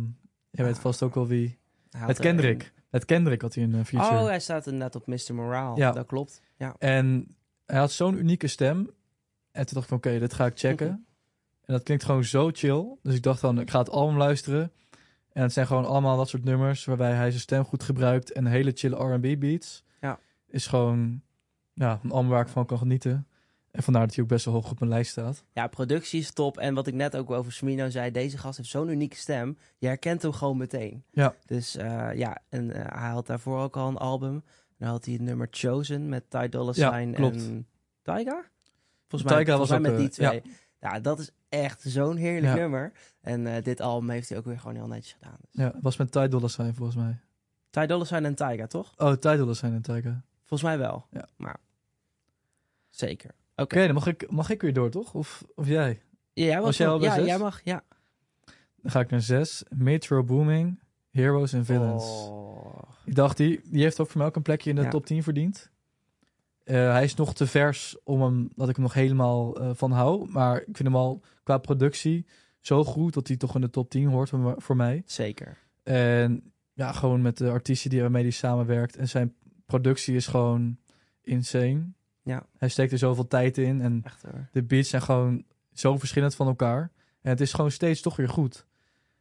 jij 0.50 0.64
weet 0.64 0.78
vast 0.78 1.02
ook 1.02 1.14
wel 1.14 1.26
wie. 1.26 1.58
Hij 1.90 1.98
had 2.00 2.08
Met 2.08 2.18
er 2.18 2.24
Kendrick. 2.24 2.72
Kendrick 3.04 3.42
had 3.42 3.54
hij 3.54 3.64
een 3.64 3.72
eh, 3.72 3.78
een- 3.78 3.86
feature. 3.86 4.20
Oh, 4.20 4.26
hij 4.26 4.40
staat 4.40 4.66
inderdaad 4.66 4.94
op 4.96 5.06
Mr. 5.06 5.34
Morale. 5.34 5.76
Ja. 5.76 5.92
Dat 5.92 6.06
klopt. 6.06 6.40
Ja. 6.56 6.74
En 6.78 7.36
hij 7.66 7.78
had 7.78 7.92
zo'n 7.92 8.18
unieke 8.18 8.46
stem. 8.46 8.76
En 9.50 9.66
toen 9.66 9.74
dacht 9.74 9.82
ik 9.82 9.88
van, 9.88 9.96
oké, 9.96 10.18
dit 10.18 10.34
ga 10.34 10.46
ik 10.46 10.58
checken. 10.58 10.86
Mhm. 10.86 10.96
En 11.64 11.74
dat 11.74 11.82
klinkt 11.82 12.04
gewoon 12.04 12.24
zo 12.24 12.50
chill. 12.52 12.96
Dus 13.02 13.14
ik 13.14 13.22
dacht 13.22 13.40
dan, 13.40 13.60
ik 13.60 13.70
ga 13.70 13.78
het 13.78 13.90
album 13.90 14.16
luisteren. 14.16 14.72
En 15.32 15.42
het 15.42 15.52
zijn 15.52 15.66
gewoon 15.66 15.84
allemaal 15.84 16.16
dat 16.16 16.28
soort 16.28 16.44
nummers... 16.44 16.84
waarbij 16.84 17.12
hij 17.12 17.28
zijn 17.28 17.40
stem 17.40 17.64
goed 17.64 17.82
gebruikt... 17.82 18.32
en 18.32 18.46
hele 18.46 18.72
chille 18.74 19.14
R&B 19.14 19.40
beats. 19.40 19.84
Ja. 20.00 20.18
Is 20.48 20.66
gewoon 20.66 21.20
ja, 21.72 22.00
een 22.02 22.10
album 22.10 22.30
waar 22.30 22.42
ik 22.42 22.48
van 22.48 22.66
kan 22.66 22.78
genieten. 22.78 23.26
En 23.76 23.82
vandaar 23.82 24.06
dat 24.06 24.14
hij 24.14 24.24
ook 24.24 24.30
best 24.30 24.44
wel 24.44 24.54
hoog 24.54 24.70
op 24.70 24.78
mijn 24.78 24.90
lijst 24.90 25.10
staat. 25.10 25.44
ja, 25.52 25.66
productie 25.66 26.20
is 26.20 26.30
top. 26.32 26.58
En 26.58 26.74
wat 26.74 26.86
ik 26.86 26.94
net 26.94 27.16
ook 27.16 27.30
over 27.30 27.52
Smino 27.52 27.90
zei, 27.90 28.10
deze 28.10 28.38
gast 28.38 28.56
heeft 28.56 28.68
zo'n 28.68 28.88
unieke 28.88 29.16
stem. 29.16 29.58
Je 29.78 29.86
herkent 29.86 30.22
hem 30.22 30.32
gewoon 30.32 30.56
meteen. 30.56 31.04
Ja. 31.10 31.34
Dus 31.46 31.76
eh, 31.76 32.08
ja, 32.14 32.38
en 32.48 32.70
eh, 32.72 33.00
hij 33.00 33.10
had 33.10 33.26
daarvoor 33.26 33.60
ook 33.60 33.76
al 33.76 33.88
een 33.88 33.96
album. 33.96 34.42
Dan 34.78 34.88
had 34.88 35.04
hij 35.04 35.14
het 35.14 35.22
nummer 35.22 35.48
Chosen 35.50 36.08
met 36.08 36.30
Ty 36.30 36.48
Dolla 36.48 36.72
Ja, 36.74 36.92
Sign 36.92 37.12
klopt. 37.12 37.36
en 37.36 37.66
Tyga? 38.02 38.44
Volgens 39.08 39.30
mij, 39.30 39.44
Tyga 39.44 39.58
was 39.58 39.68
mij 39.68 39.78
ook, 39.78 39.84
met 39.84 39.96
die 39.96 40.06
eh, 40.08 40.12
twee. 40.28 40.42
Ja. 40.80 41.00
dat 41.00 41.18
is 41.18 41.30
echt 41.48 41.80
zo'n 41.80 42.16
heerlijk 42.16 42.54
Ja. 42.54 42.60
nummer. 42.60 42.92
En 43.20 43.62
dit 43.62 43.80
album 43.80 44.10
heeft 44.10 44.28
hij 44.28 44.38
ook 44.38 44.44
weer 44.44 44.58
gewoon 44.58 44.74
heel 44.76 44.86
netjes 44.86 45.12
gedaan. 45.12 45.36
Dus. 45.40 45.50
Ja, 45.64 45.72
was 45.82 45.96
met 45.96 46.12
Ty 46.12 46.28
Dolla 46.28 46.48
Sign 46.48 46.72
volgens 46.74 46.96
mij. 46.96 47.18
Ty 47.70 47.86
Dolla 47.86 48.04
Sign 48.04 48.24
en 48.24 48.34
Tyga, 48.34 48.66
toch? 48.66 48.92
Oh, 48.96 49.12
Ty 49.12 49.36
Dolla 49.36 49.52
Sign 49.54 49.72
en 49.72 49.82
Tyga. 49.82 50.22
Volgens 50.44 50.62
mij 50.70 50.78
wel. 50.78 51.06
Ja. 51.10 51.28
Maar 51.36 51.56
zeker. 52.90 53.30
Oké, 53.56 53.84
dan 53.86 53.94
mag 53.94 54.06
ik, 54.06 54.30
mag 54.30 54.50
ik 54.50 54.62
weer 54.62 54.72
door, 54.72 54.90
toch? 54.90 55.14
Of, 55.14 55.44
of 55.54 55.66
jij? 55.66 56.00
Ja, 56.32 56.44
jij, 56.44 56.60
Was 56.60 56.76
jij 56.76 56.88
al 56.88 57.02
ja, 57.02 57.20
jij 57.20 57.38
mag. 57.38 57.60
Ja. 57.64 57.84
Dan 58.82 58.90
ga 58.90 59.00
ik 59.00 59.10
naar 59.10 59.20
zes. 59.20 59.64
Metro 59.68 60.24
Booming, 60.24 60.80
Heroes 61.10 61.54
and 61.54 61.66
Villains. 61.66 62.04
Oh. 62.04 62.82
Ik 63.04 63.14
dacht, 63.14 63.36
die, 63.36 63.60
die 63.64 63.82
heeft 63.82 64.00
ook 64.00 64.08
voor 64.08 64.18
mij 64.18 64.26
ook 64.26 64.36
een 64.36 64.42
plekje 64.42 64.70
in 64.70 64.76
de 64.76 64.82
Ja. 64.82 64.88
top 64.88 65.06
10 65.06 65.22
verdiend. 65.22 65.70
Eh, 66.64 66.74
hij 66.92 67.04
is 67.04 67.14
nog 67.14 67.34
te 67.34 67.46
vers 67.46 67.96
om 68.04 68.22
hem, 68.22 68.48
dat 68.54 68.68
ik 68.68 68.74
hem 68.74 68.84
nog 68.84 68.94
helemaal 68.94 69.60
eh, 69.60 69.70
van 69.74 69.90
hou. 69.92 70.30
Maar 70.30 70.56
ik 70.56 70.64
vind 70.76 70.78
hem 70.88 70.96
al 70.96 71.22
qua 71.42 71.58
productie 71.58 72.26
zo 72.60 72.84
goed 72.84 73.14
dat 73.14 73.28
hij 73.28 73.36
toch 73.36 73.54
in 73.54 73.60
de 73.60 73.70
top 73.70 73.90
10 73.90 74.06
hoort 74.08 74.30
voor, 74.56 74.76
mij. 74.76 75.02
Zeker. 75.06 75.58
En 75.82 76.52
ja, 76.72 76.92
gewoon 76.92 77.22
met 77.22 77.36
de 77.36 77.50
artiesten 77.50 77.90
die 77.90 78.00
waarmee 78.00 78.22
hij 78.22 78.30
samenwerkt. 78.30 78.96
En 78.96 79.08
zijn 79.08 79.34
productie 79.66 80.14
is 80.14 80.26
gewoon 80.26 80.76
insane. 81.22 81.82
Ja. 82.26 82.46
Hij 82.58 82.68
steekt 82.68 82.92
er 82.92 82.98
zoveel 82.98 83.26
tijd 83.26 83.58
in. 83.58 83.80
En 83.80 84.00
Echt 84.04 84.24
de 84.52 84.62
beats 84.62 84.88
zijn 84.88 85.02
gewoon 85.02 85.44
zo 85.72 85.96
verschillend 85.98 86.34
van 86.34 86.46
elkaar. 86.46 86.90
En 87.20 87.30
het 87.30 87.40
is 87.40 87.52
gewoon 87.52 87.70
steeds 87.70 88.00
toch 88.00 88.16
weer 88.16 88.28
goed. 88.28 88.66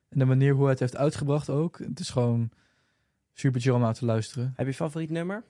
En 0.10 0.20
de 0.20 0.26
manier 0.26 0.54
hoe 0.54 0.62
hij 0.62 0.72
het 0.72 0.80
heeft 0.80 0.96
uitgebracht 0.96 1.50
ook. 1.50 1.78
Het 1.80 2.00
is 2.00 2.10
gewoon 2.10 2.50
super 3.34 3.62
chill 3.62 3.74
om 3.74 3.82
naar 3.82 3.94
te 3.94 4.06
luisteren. 4.06 4.54
Heb 4.56 4.68
je 4.68 4.74
favoriet 4.74 5.10
nummer? 5.10 5.44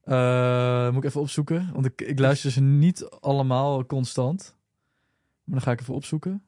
Eh, 0.00 0.88
moet 0.90 1.04
ik 1.04 1.08
even 1.08 1.20
opzoeken. 1.20 1.72
Want 1.72 1.86
ik, 1.86 2.00
ik 2.00 2.18
luister 2.18 2.50
ze 2.50 2.60
niet 2.60 3.04
allemaal 3.04 3.86
constant. 3.86 4.56
Maar 5.44 5.54
dan 5.54 5.60
ga 5.60 5.72
ik 5.72 5.80
even 5.80 5.94
opzoeken. 5.94 6.42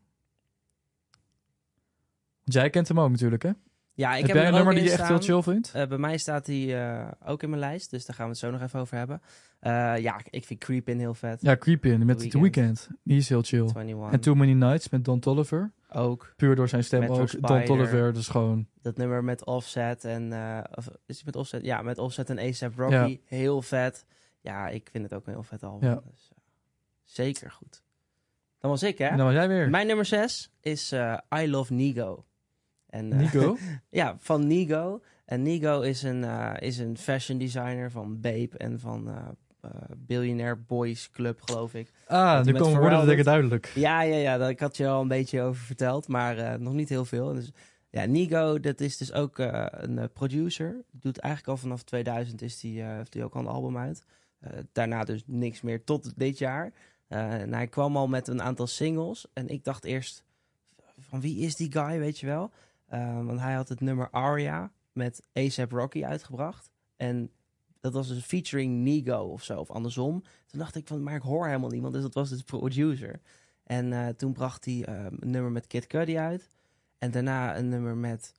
Want 2.44 2.52
jij 2.52 2.70
kent 2.70 2.88
hem 2.88 3.00
ook 3.00 3.10
natuurlijk, 3.10 3.42
hè? 3.42 3.52
Ja, 3.94 4.14
ik 4.14 4.26
heb, 4.26 4.26
heb, 4.26 4.36
jij 4.36 4.46
een 4.46 4.52
er 4.52 4.54
nummer 4.54 4.74
die 4.74 4.84
je 4.84 4.90
echt 4.90 5.08
heel 5.08 5.18
chill 5.18 5.42
vindt? 5.42 5.70
Eh, 5.74 5.86
bij 5.86 5.98
mij 5.98 6.18
staat 6.18 6.46
hij 6.46 6.90
eh, 6.90 7.08
ook 7.24 7.42
in 7.42 7.48
mijn 7.48 7.60
lijst, 7.60 7.90
dus 7.90 8.06
daar 8.06 8.16
gaan 8.16 8.24
we 8.24 8.30
het 8.30 8.40
zo 8.40 8.50
nog 8.50 8.62
even 8.62 8.80
over 8.80 8.96
hebben. 8.96 9.22
Eh, 9.58 9.98
ja, 9.98 10.20
ik 10.30 10.44
vind 10.44 10.60
Creepin 10.60 10.98
heel 10.98 11.14
vet. 11.14 11.42
Ja, 11.42 11.56
Creepin 11.56 12.06
met 12.06 12.30
The 12.30 12.40
Weeknd. 12.40 12.88
Die 13.02 13.16
is 13.16 13.28
heel 13.28 13.42
chill. 13.42 13.60
21 13.60 14.12
En 14.12 14.20
Too 14.20 14.34
Many 14.34 14.52
Nights 14.52 14.88
met 14.88 15.04
Don 15.04 15.20
Tolliver. 15.20 15.72
ook. 15.88 16.32
Puur 16.36 16.56
door 16.56 16.68
zijn 16.68 16.84
stem 16.84 17.00
Metro 17.00 17.20
ook. 17.20 17.28
Spider. 17.28 17.48
Don 17.48 17.64
Tolliver, 17.64 18.12
dus 18.12 18.28
gewoon... 18.28 18.66
Dat 18.82 18.96
nummer 18.96 19.24
met 19.24 19.44
Offset 19.44 20.04
en... 20.04 20.32
of, 20.74 20.88
is 21.06 21.16
het 21.16 21.24
met 21.24 21.36
Offset? 21.36 21.64
Ja, 21.64 21.82
met 21.82 21.98
Offset 21.98 22.30
en 22.30 22.38
A$AP 22.38 22.78
Rocky. 22.78 23.20
Heel 23.24 23.62
vet. 23.62 24.04
Ja, 24.40 24.68
ik 24.68 24.88
vind 24.92 25.04
het 25.04 25.14
ook 25.14 25.26
een 25.26 25.32
heel 25.32 25.42
vet 25.42 25.62
album. 25.62 25.88
Ja. 25.88 26.02
Dus, 26.10 26.32
zeker 27.02 27.50
goed. 27.50 27.82
Dan 28.58 28.70
was 28.70 28.82
ik, 28.82 28.98
hè? 28.98 29.16
Dan 29.16 29.26
was 29.26 29.34
jij 29.34 29.48
weer. 29.48 29.70
Mijn 29.70 29.86
nummer 29.86 30.04
6 30.04 30.50
is 30.60 30.92
I 31.34 31.50
Love 31.50 31.72
Nigo. 31.72 32.24
En, 32.92 33.12
eh, 33.12 33.18
Nico. 33.18 33.56
Ja, 34.00 34.16
van 34.18 34.46
Nigo. 34.46 35.00
En 35.24 35.42
Nigo 35.42 35.80
is 35.80 36.02
een, 36.02 36.24
eh, 36.24 36.52
is 36.58 36.78
een 36.78 36.98
fashion 36.98 37.38
designer 37.38 37.90
van 37.90 38.20
Bape 38.20 38.56
en 38.56 38.80
van 38.80 39.08
eh, 39.08 39.70
Billionaire 39.96 40.56
Boys 40.56 41.10
Club, 41.10 41.40
geloof 41.42 41.74
ik. 41.74 41.92
Ah, 42.06 42.44
nu 42.44 42.52
komen 42.52 42.80
woorden 42.80 43.18
ik 43.18 43.24
duidelijk. 43.24 43.72
Ja, 43.74 44.02
ja, 44.02 44.16
ja, 44.16 44.38
daar 44.38 44.50
ik 44.50 44.60
had 44.60 44.76
je 44.76 44.88
al 44.88 45.00
een 45.00 45.08
beetje 45.08 45.42
over 45.42 45.62
verteld, 45.62 46.08
maar 46.08 46.60
nog 46.60 46.72
niet 46.72 46.88
heel 46.88 47.04
veel. 47.04 47.32
Dus, 47.32 47.50
ja, 47.90 48.04
Nigo, 48.04 48.60
dat 48.60 48.80
is 48.80 48.96
dus 48.96 49.12
ook 49.12 49.38
een 49.38 50.10
producer. 50.12 50.76
Doet 50.90 51.18
eigenlijk 51.18 51.52
al 51.52 51.62
vanaf 51.62 51.82
2000 51.82 52.42
is 52.42 52.60
die, 52.60 52.82
heeft 52.82 53.14
hij 53.14 53.24
ook 53.24 53.34
al 53.34 53.40
een 53.40 53.46
album 53.46 53.78
uit. 53.78 54.04
Daarna 54.72 55.04
dus 55.04 55.22
niks 55.26 55.60
meer 55.60 55.84
tot 55.84 56.18
dit 56.18 56.38
jaar. 56.38 56.72
En 57.08 57.54
hij 57.54 57.66
kwam 57.66 57.96
al 57.96 58.08
met 58.08 58.28
een 58.28 58.42
aantal 58.42 58.66
singles. 58.66 59.26
En 59.32 59.48
ik 59.48 59.64
dacht 59.64 59.84
eerst, 59.84 60.24
van 60.98 61.20
wie 61.20 61.38
is 61.38 61.56
die 61.56 61.72
guy, 61.72 61.98
weet 61.98 62.18
je 62.18 62.26
wel? 62.26 62.50
Eh, 62.92 63.24
want 63.24 63.40
hij 63.40 63.54
had 63.54 63.68
het 63.68 63.80
nummer 63.80 64.10
Aria 64.10 64.72
met 64.92 65.22
A$AP 65.38 65.72
Rocky 65.72 66.04
uitgebracht. 66.04 66.70
En 66.96 67.30
dat 67.80 67.92
was 67.92 68.08
dus 68.08 68.24
featuring 68.24 68.82
Nigo 68.82 69.22
of 69.22 69.42
zo, 69.42 69.60
of 69.60 69.70
andersom. 69.70 70.22
Toen 70.46 70.58
dacht 70.60 70.74
ik 70.74 70.86
van, 70.86 71.02
maar 71.02 71.14
ik 71.14 71.22
hoor 71.22 71.46
helemaal 71.46 71.70
niemand. 71.70 71.92
Dus 71.92 72.02
dat 72.02 72.14
was 72.14 72.28
dus 72.28 72.42
producer. 72.42 73.20
En 73.64 73.92
eh, 73.92 74.08
toen 74.08 74.32
bracht 74.32 74.64
hij 74.64 74.84
eh, 74.84 75.04
een 75.04 75.30
nummer 75.30 75.50
met 75.50 75.66
Kid 75.66 75.86
Cudi 75.86 76.18
uit. 76.18 76.48
En 76.98 77.10
daarna 77.10 77.56
een 77.56 77.68
nummer 77.68 77.96
met... 77.96 78.34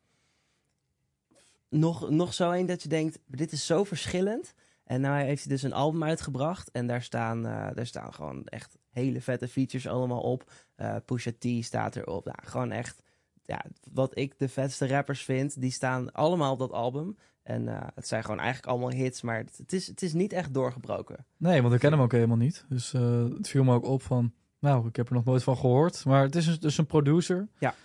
Nog, 1.69 2.09
nog 2.09 2.33
zo 2.33 2.51
een 2.51 2.65
dat 2.65 2.83
je 2.83 2.89
denkt, 2.89 3.19
dit 3.25 3.51
is 3.51 3.65
zo 3.65 3.83
verschillend. 3.83 4.53
En 4.83 5.01
nou 5.01 5.23
heeft 5.23 5.43
hij 5.43 5.53
dus 5.53 5.63
een 5.63 5.73
album 5.73 6.03
uitgebracht. 6.03 6.71
En 6.71 6.87
daar 6.87 7.01
staan, 7.01 7.45
eh, 7.45 7.75
daar 7.75 7.85
staan 7.85 8.13
gewoon 8.13 8.45
echt 8.45 8.77
hele 8.89 9.21
vette 9.21 9.47
features 9.47 9.87
allemaal 9.87 10.21
op. 10.21 10.51
Eh 10.75 10.95
Pusha 11.05 11.31
T 11.39 11.45
staat 11.59 11.95
erop. 11.95 12.25
Nou, 12.25 12.37
gewoon 12.43 12.71
echt, 12.71 13.03
ja, 13.45 13.65
wat 13.93 14.17
ik 14.17 14.39
de 14.39 14.49
vetste 14.49 14.87
rappers 14.87 15.23
vind, 15.23 15.61
die 15.61 15.71
staan 15.71 16.11
allemaal 16.11 16.51
op 16.53 16.59
dat 16.59 16.71
album. 16.71 17.17
En 17.43 17.67
eh, 17.67 17.87
het 17.95 18.07
zijn 18.07 18.23
gewoon 18.23 18.39
eigenlijk 18.39 18.67
allemaal 18.67 18.91
hits, 18.91 19.21
maar 19.21 19.37
het, 19.37 19.57
het 19.57 19.73
is, 19.73 19.87
het 19.87 20.01
is 20.01 20.13
niet 20.13 20.33
echt 20.33 20.53
doorgebroken. 20.53 21.25
Nee, 21.37 21.61
want 21.61 21.73
ik 21.73 21.79
ken 21.79 21.91
hem 21.91 22.01
ook 22.01 22.11
helemaal 22.11 22.37
niet. 22.37 22.65
Dus 22.69 22.93
eh, 22.93 23.23
het 23.23 23.47
viel 23.47 23.63
me 23.63 23.73
ook 23.73 23.85
op 23.85 24.01
van... 24.01 24.33
Nou, 24.59 24.87
ik 24.87 24.95
heb 24.95 25.07
er 25.07 25.13
nog 25.13 25.25
nooit 25.25 25.43
van 25.43 25.57
gehoord. 25.57 26.05
Maar 26.05 26.23
het 26.23 26.35
is 26.35 26.45
dus- 26.45 26.59
dus 26.59 26.77
een 26.77 26.85
producer. 26.85 27.47
Ja. 27.59 27.75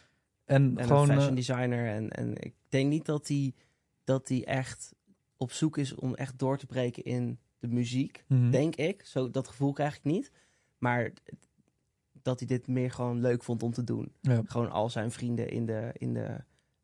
En, 0.45 0.73
En 0.77 0.87
gewoon... 0.87 1.01
een 1.09 1.15
fashion 1.15 1.31
eh, 1.31 1.37
designer. 1.37 1.87
En, 1.87 2.11
en 2.11 2.37
ik 2.37 2.55
denk 2.69 2.89
niet 2.89 3.05
dat 3.07 3.29
hij 3.29 3.55
dat 4.05 4.29
hij 4.29 4.45
echt 4.45 4.95
op 5.37 5.53
zoek 5.53 5.79
is 5.79 5.95
om 5.95 6.15
echt 6.15 6.39
door 6.39 6.59
te 6.59 6.67
breken 6.67 7.05
in 7.05 7.39
de 7.59 7.69
muziek. 7.69 8.25
mhm. 8.27 8.51
Denk 8.51 8.77
ik. 8.77 9.05
Zo, 9.05 9.31
dat 9.31 9.49
gevoel 9.49 9.73
krijg 9.73 9.97
ik 9.97 10.05
niet. 10.05 10.31
Maar 10.79 11.13
dat 12.29 12.39
hij 12.39 12.49
dit 12.49 12.67
meer 12.67 12.91
gewoon 12.91 13.21
leuk 13.21 13.43
vond 13.43 13.63
om 13.63 13.73
te 13.73 13.85
doen. 13.85 14.13
Ja. 14.21 14.43
Gewoon 14.47 14.71
al 14.71 14.91
zijn 14.91 15.11
vrienden 15.11 15.49
in 15.49 15.67
de, 15.67 15.91
in 15.93 16.15
de, 16.15 16.37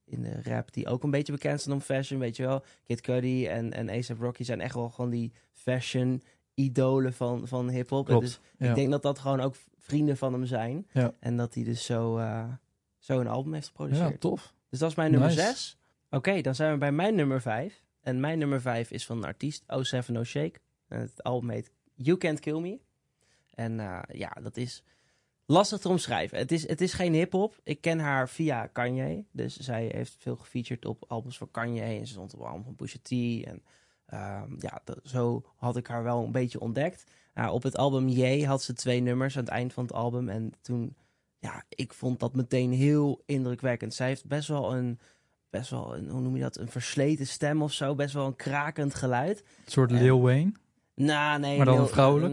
in 0.04 0.22
de 0.22 0.42
rap, 0.42 0.72
die 0.72 0.87
ook 0.87 1.02
een 1.02 1.11
beetje 1.11 1.33
bekend 1.33 1.61
zijn 1.61 1.74
om 1.74 1.80
fashion, 1.80 2.20
weet 2.20 2.37
je 2.37 2.42
wel. 2.42 2.64
Kid 2.85 3.00
Cudi 3.00 3.46
en, 3.46 3.72
en 3.72 3.88
A$AP 3.88 4.18
Rocky 4.20 4.42
zijn 4.42 4.61
echt 4.61 4.74
wel 4.74 4.88
gewoon 4.88 5.11
die 5.11 5.33
fashion 5.52 6.22
idolen 6.54 7.12
van, 7.12 7.48
van 7.48 7.68
hip-hop. 7.68 8.07
Dus 8.07 8.40
ja. 8.59 8.68
ik 8.68 8.74
denk 8.74 8.90
dat 8.90 9.02
dat 9.02 9.18
gewoon 9.18 9.40
ook 9.40 9.54
vrienden 9.76 10.16
van 10.16 10.33
hem 10.33 10.46
zijn. 10.46 10.87
Ja. 10.92 11.14
En 11.20 11.37
dat 11.37 11.54
hij 11.54 11.64
dus 11.64 11.85
zo, 11.85 12.16
eh, 12.18 12.44
zo 12.98 13.20
een 13.20 13.26
album 13.26 13.54
heeft 13.54 13.66
geproduceerd. 13.66 14.11
ja, 14.11 14.18
tof. 14.18 14.54
Dus 14.70 14.78
dat 14.78 14.90
is 14.90 14.96
mijn 14.96 15.11
nummer 15.11 15.28
Nice. 15.28 15.40
6. 15.40 15.78
Oké, 16.11 16.40
dan 16.40 16.54
zijn 16.54 16.72
we 16.72 16.78
bij 16.78 16.92
mijn 16.92 17.14
nummer 17.14 17.40
5. 17.40 17.83
En 18.00 18.20
mijn 18.20 18.38
nummer 18.38 18.61
5 18.61 18.90
is 18.90 19.07
van 19.07 19.16
een 19.16 19.24
artiest, 19.24 19.62
O7 19.62 20.07
No 20.07 20.24
Shake. 20.24 20.61
En 20.88 21.00
het 21.00 21.22
album 21.22 21.50
heet 21.50 21.70
You 21.94 22.18
Can't 22.18 22.40
Kill 22.40 22.61
Me. 22.61 22.78
En 23.54 23.80
eh, 23.80 24.00
ja, 24.12 24.37
dat 24.42 24.57
is 24.57 24.83
lastig 25.46 25.78
te 25.78 25.88
omschrijven. 25.88 26.38
Het 26.38 26.52
is, 26.52 26.68
het 26.68 26.80
is 26.80 26.92
geen 26.92 27.12
hip-hop. 27.12 27.61
Ik 27.62 27.80
ken 27.80 27.98
haar 27.98 28.28
via 28.28 28.66
Kanye. 28.66 29.24
Dus 29.30 29.57
zij 29.59 29.90
heeft 29.94 30.16
veel 30.18 30.37
gefeatured 30.37 30.85
op 30.85 31.04
albums 31.09 31.37
van 31.38 31.50
Kanye. 31.50 31.83
En 31.83 32.07
ze 32.07 32.12
stond 32.12 32.35
op 32.35 32.40
een 32.40 32.46
album 32.46 32.64
van 32.64 32.74
Pusha 32.74 32.98
T. 33.02 33.11
En 33.46 33.62
ehm, 34.07 34.52
ja, 34.59 34.80
dat- 34.85 35.00
zo 35.04 35.44
had 35.57 35.76
ik 35.76 35.87
haar 35.87 36.02
wel 36.02 36.24
een 36.24 36.33
beetje 36.33 36.61
ontdekt. 36.61 37.04
Nou, 37.35 37.52
op 37.52 37.62
het 37.62 37.76
album 37.76 38.09
J 38.09 38.42
had 38.44 38.62
ze 38.62 38.72
twee 38.74 39.00
nummers 39.00 39.37
aan 39.37 39.42
het 39.44 39.52
eind 39.52 39.72
van 39.72 39.85
het 39.85 39.92
album. 39.92 40.28
En 40.28 40.52
toen, 40.61 40.96
ja, 41.38 41.64
ik 41.68 41.92
vond 41.92 42.20
dat 42.20 42.35
meteen 42.35 42.72
heel 42.72 43.22
indrukwekkend. 43.26 43.94
Zij 43.94 44.07
heeft 44.07 44.26
best 44.26 44.48
wel 44.48 44.74
een, 44.76 44.98
best 45.50 45.70
wel 45.70 45.96
een, 45.96 46.09
hoe 46.11 46.20
noem 46.20 46.37
je 46.37 46.42
dat, 46.42 46.57
een 46.57 46.68
versleten 46.68 47.26
stem 47.26 47.62
of 47.62 47.72
zo. 47.72 47.94
Best 47.94 48.14
wel 48.14 48.26
een 48.26 48.37
krakend 48.37 48.94
geluid. 48.94 49.38
Een 49.64 49.70
soort 49.72 49.90
En- 49.90 49.98
Lil 50.02 50.20
Wayne. 50.20 50.52
Nou, 50.94 51.40
nee. 51.40 51.57
Maar 51.57 51.66
dan 51.66 51.74
heel- 51.74 51.87
vrouwelijk? 51.87 52.33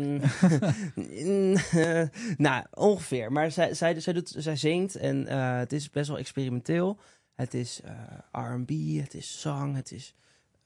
Mm, 0.95 1.56
nou, 2.45 2.65
ongeveer. 2.74 3.32
Maar 3.32 3.52
zij, 3.52 3.74
zij, 3.74 4.00
zij, 4.00 4.13
doet, 4.13 4.34
zij 4.38 4.56
zingt 4.56 4.95
en 4.95 5.28
eh, 5.28 5.58
het 5.58 5.74
is 5.74 5.89
best 5.89 6.08
wel 6.08 6.17
experimenteel. 6.17 6.97
Het 7.36 7.54
is 7.54 7.82
eh, 7.82 7.93
R&B, 8.32 8.69
het 9.02 9.13
is 9.13 9.41
zang, 9.41 9.76
het 9.76 9.91
is 9.91 10.15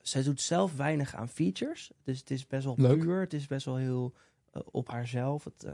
zij 0.01 0.23
doet 0.23 0.41
zelf 0.41 0.75
weinig 0.75 1.15
aan 1.15 1.29
features. 1.29 1.91
Dus 2.03 2.19
het 2.19 2.31
is 2.31 2.47
best 2.47 2.65
wel 2.65 2.75
Leuk. 2.77 2.99
puur. 2.99 3.19
Het 3.19 3.33
is 3.33 3.47
best 3.47 3.65
wel 3.65 3.75
heel 3.75 4.13
eh, 4.51 4.61
op 4.71 4.89
haarzelf. 4.89 5.43
Het, 5.43 5.65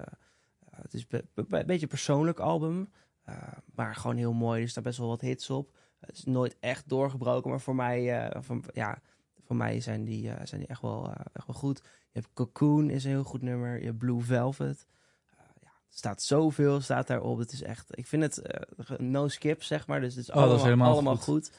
het 0.75 0.93
is 0.93 1.07
be- 1.07 1.25
be- 1.33 1.45
een 1.49 1.65
beetje 1.65 1.81
een 1.81 1.87
persoonlijk 1.87 2.39
album. 2.39 2.89
maar 3.75 3.95
gewoon 3.95 4.17
heel 4.17 4.33
mooi. 4.33 4.61
Er 4.61 4.69
staan 4.69 4.83
best 4.83 4.97
wel 4.97 5.07
wat 5.07 5.21
hits 5.21 5.49
op. 5.49 5.71
Het 5.99 6.17
is 6.17 6.23
nooit 6.23 6.57
echt 6.59 6.89
doorgebroken. 6.89 7.49
Maar 7.49 7.61
voor 7.61 7.75
mij, 7.75 8.31
van, 8.39 8.63
ja, 8.73 9.01
voor 9.51 9.59
mij 9.59 9.79
zijn, 9.79 10.03
die, 10.03 10.29
eh, 10.29 10.45
zijn 10.45 10.59
die 10.59 10.69
echt 10.69 10.81
wel, 10.81 11.05
eh, 11.05 11.25
echt 11.33 11.47
wel 11.47 11.55
goed. 11.55 11.81
Je 11.83 12.19
hebt 12.19 12.29
Cocoon 12.33 12.89
is 12.89 13.03
een 13.03 13.09
heel 13.09 13.23
goed 13.23 13.41
nummer. 13.41 13.79
Je 13.79 13.85
hebt 13.85 13.97
Blue 13.97 14.21
Velvet. 14.21 14.85
Eh, 15.29 15.37
ja, 15.61 15.67
er 15.67 15.73
staat 15.89 16.21
zoveel 16.21 16.81
staat 16.81 17.07
daarop. 17.07 17.37
Het 17.37 17.51
is 17.51 17.61
echt... 17.61 17.97
Ik 17.97 18.07
vind 18.07 18.23
het 18.23 18.41
no 18.97 19.27
skip, 19.27 19.63
zeg 19.63 19.87
maar. 19.87 20.01
Dus 20.01 20.15
het 20.15 20.23
is 20.23 20.29
Oh, 20.29 20.35
is 20.35 20.41
allemaal, 20.41 20.63
helemaal 20.63 20.91
allemaal 20.91 21.15
goed. 21.15 21.23
goed. 21.23 21.51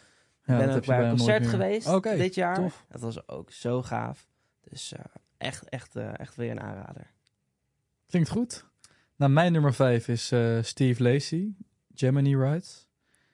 Ja, 0.44 0.58
ik 0.58 0.66
ben 0.66 0.76
ook 0.76 0.86
bij 0.86 1.02
een 1.02 1.16
concert 1.16 1.46
geweest 1.46 2.02
dit 2.02 2.34
jaar. 2.34 2.54
tof. 2.54 2.84
Dat 2.88 3.00
was 3.00 3.28
ook 3.28 3.50
zo 3.50 3.82
gaaf. 3.82 4.26
Dus 4.60 4.94
echt, 5.38 5.68
echt, 5.68 5.96
echt 5.96 6.36
weer 6.36 6.50
een 6.50 6.60
aanrader. 6.60 7.10
Klinkt 8.06 8.28
goed. 8.28 8.64
Nou, 9.16 9.32
mijn 9.32 9.52
nummer 9.52 9.74
5 9.74 10.08
is 10.08 10.32
Steve 10.62 11.02
Lacey, 11.02 11.54
Gemini 11.94 12.36
Ride. 12.36 12.66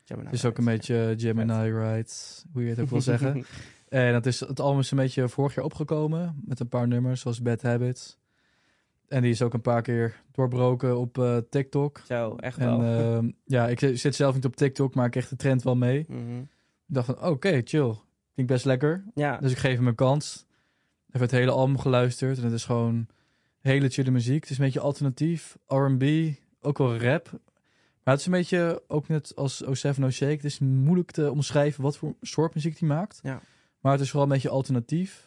Gemini 0.05 0.27
Het 0.27 0.35
is 0.35 0.45
ook 0.45 0.59
een 0.59 0.65
beetje 0.65 1.15
Gemini 1.17 1.73
Ride, 1.73 2.11
hoe 2.53 2.63
je 2.63 2.69
het 2.69 2.79
ook 2.81 2.89
wil 2.89 3.01
zeggen. 3.01 3.45
En 3.89 4.13
dat 4.13 4.27
is, 4.27 4.41
het 4.41 4.61
album 4.61 4.79
is 4.81 4.91
een 4.91 4.97
beetje 4.97 5.29
vorig 5.29 5.55
jaar 5.55 5.65
opgekomen 5.65 6.41
met 6.45 6.61
een 6.61 6.69
paar 6.69 6.89
nummers, 6.89 7.21
zoals 7.21 7.43
Bad 7.43 7.63
Habits. 7.63 8.19
En 9.09 9.23
die 9.23 9.31
is 9.31 9.43
ook 9.43 9.55
een 9.55 9.61
paar 9.61 9.83
keer 9.83 10.23
doorbroken 10.33 10.99
op 10.99 11.19
eh, 11.19 11.37
TikTok. 11.51 12.01
Zo, 12.07 12.37
echt 12.37 12.59
En 12.59 12.79
wel. 12.79 13.15
ehm, 13.17 13.31
ja, 13.45 13.69
ik 13.69 13.79
zit 13.99 14.15
zelf 14.15 14.35
niet 14.35 14.45
op 14.45 14.57
TikTok, 14.57 14.95
maar 14.95 15.05
ik 15.05 15.11
kreeg 15.11 15.29
de 15.29 15.37
trend 15.37 15.63
wel 15.63 15.77
mee. 15.77 16.05
Mhm. 16.09 16.39
Ik 16.39 16.95
dacht 16.95 17.07
van, 17.07 17.23
oké, 17.23 17.61
chill. 17.65 17.95
Klinkt 18.35 18.53
best 18.53 18.65
lekker. 18.65 19.05
Ja, 19.15 19.37
Dus 19.39 19.51
ik 19.53 19.59
geef 19.59 19.77
hem 19.77 19.87
een 19.87 19.95
kans. 19.95 20.47
Even 21.09 21.21
het 21.21 21.31
hele 21.31 21.51
album 21.51 21.79
geluisterd. 21.79 22.39
En 22.39 22.45
het 22.45 22.53
is 22.53 22.65
gewoon 22.65 23.07
hele 23.61 23.89
chille 23.89 24.11
muziek. 24.11 24.41
Het 24.43 24.51
is 24.51 24.59
een 24.59 24.65
beetje 24.65 24.81
alternatief. 24.81 25.57
R&B. 25.67 26.05
Ook 26.61 26.79
wel 26.79 26.97
rap. 26.97 27.31
Maar 28.03 28.17
het 28.17 28.21
is 28.21 28.27
een 28.27 28.33
beetje, 28.39 28.83
ook 28.87 29.09
net 29.09 29.33
als 29.37 29.65
O7 29.65 29.97
No 29.99 30.11
Shake. 30.11 30.33
Het 30.33 30.45
is 30.45 30.59
moeilijk 30.59 31.11
te 31.11 31.31
omschrijven 31.31 31.83
wat 31.83 31.97
voor 31.97 32.15
soort 32.21 32.55
muziek 32.55 32.79
hij 32.79 32.89
maakt. 32.89 33.21
Ja. 33.23 33.41
Maar 33.81 33.93
het 33.93 34.01
is 34.01 34.11
vooral 34.11 34.27
een 34.29 34.33
beetje 34.33 34.49
alternatief. 34.49 35.27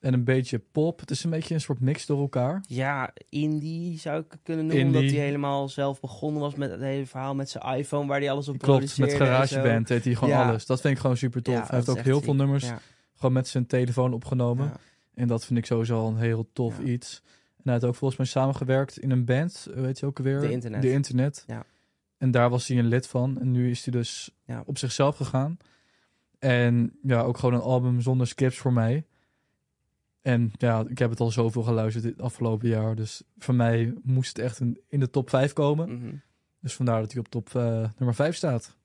En 0.00 0.14
een 0.14 0.24
beetje 0.24 0.58
pop. 0.58 1.00
Het 1.00 1.10
is 1.10 1.24
een 1.24 1.30
beetje 1.30 1.54
een 1.54 1.60
soort 1.60 1.80
mix 1.80 2.06
door 2.06 2.20
elkaar. 2.20 2.64
ja, 2.66 3.12
indie 3.28 3.98
zou 3.98 4.20
ik 4.20 4.38
kunnen 4.42 4.66
noemen. 4.66 4.86
Omdat 4.86 5.02
hij 5.02 5.10
helemaal 5.10 5.68
zelf 5.68 6.00
begonnen 6.00 6.40
was 6.40 6.54
met 6.54 6.70
het 6.70 6.80
hele 6.80 7.06
verhaal 7.06 7.34
met 7.34 7.50
zijn 7.50 7.76
iPhone, 7.78 8.06
waar 8.08 8.20
hij 8.20 8.30
alles 8.30 8.48
op 8.48 8.58
Klopt, 8.58 8.80
met 8.80 8.94
produceerde 8.96 9.12
en 9.12 9.18
zo. 9.18 9.24
GarageBand 9.56 9.88
deed 9.88 10.04
hij 10.04 10.14
gewoon 10.14 10.34
Ja. 10.34 10.48
alles. 10.48 10.66
Dat 10.66 10.80
vind 10.80 10.94
ik 10.94 11.00
gewoon 11.00 11.16
super 11.16 11.42
tof. 11.42 11.54
Ja, 11.54 11.60
hij 11.66 11.76
heeft 11.76 11.88
ook 11.88 11.98
heel 11.98 12.20
veel 12.20 12.34
nummers 12.34 12.64
Ja, 12.64 12.80
gewoon 13.14 13.32
met 13.32 13.48
zijn 13.48 13.66
telefoon 13.66 14.12
opgenomen. 14.12 14.72
En 15.14 15.28
dat 15.28 15.44
vind 15.44 15.58
ik 15.58 15.66
sowieso 15.66 15.98
al 15.98 16.08
een 16.08 16.16
heel 16.18 16.48
tof 16.52 16.78
iets. 16.78 17.22
En 17.56 17.62
hij 17.64 17.72
had 17.72 17.84
ook 17.84 17.94
volgens 17.94 18.18
mij 18.18 18.28
samengewerkt 18.28 18.98
in 18.98 19.10
een 19.10 19.24
band, 19.24 19.68
heet 19.74 19.98
je 19.98 20.06
ook 20.06 20.18
alweer? 20.18 20.40
De 20.40 20.50
Internet. 20.50 20.82
De 20.82 20.90
Internet. 20.92 21.44
Ja. 21.46 21.64
En 22.18 22.30
daar 22.30 22.50
was 22.50 22.68
hij 22.68 22.78
een 22.78 22.86
lid 22.86 23.06
van. 23.06 23.40
En 23.40 23.50
nu 23.50 23.70
is 23.70 23.84
hij 23.84 23.92
dus 23.92 24.30
Ja. 24.44 24.62
op 24.66 24.78
zichzelf 24.78 25.16
gegaan. 25.16 25.56
En 26.40 26.98
ja, 27.02 27.20
ook 27.20 27.38
gewoon 27.38 27.54
een 27.54 27.66
album 27.66 28.00
zonder 28.00 28.26
skips 28.26 28.56
voor 28.58 28.72
mij. 28.72 29.04
En 30.20 30.52
ja, 30.58 30.84
ik 30.88 30.98
heb 30.98 31.10
het 31.10 31.20
al 31.20 31.30
zoveel 31.30 31.62
geluisterd 31.62 32.04
dit 32.04 32.20
afgelopen 32.22 32.68
jaar. 32.68 32.94
Dus 32.94 33.22
voor 33.38 33.54
mij 33.54 33.94
moest 34.02 34.36
het 34.36 34.46
echt 34.46 34.60
in, 34.60 34.80
in 34.88 35.00
de 35.00 35.10
top 35.10 35.30
5 35.30 35.52
komen. 35.52 35.98
Mhm. 35.98 36.14
Dus 36.60 36.74
vandaar 36.74 37.00
dat 37.00 37.12
hij 37.12 37.20
op 37.20 37.28
top 37.28 37.54
eh, 37.54 37.88
nummer 37.98 38.14
5 38.14 38.36
staat. 38.36 38.76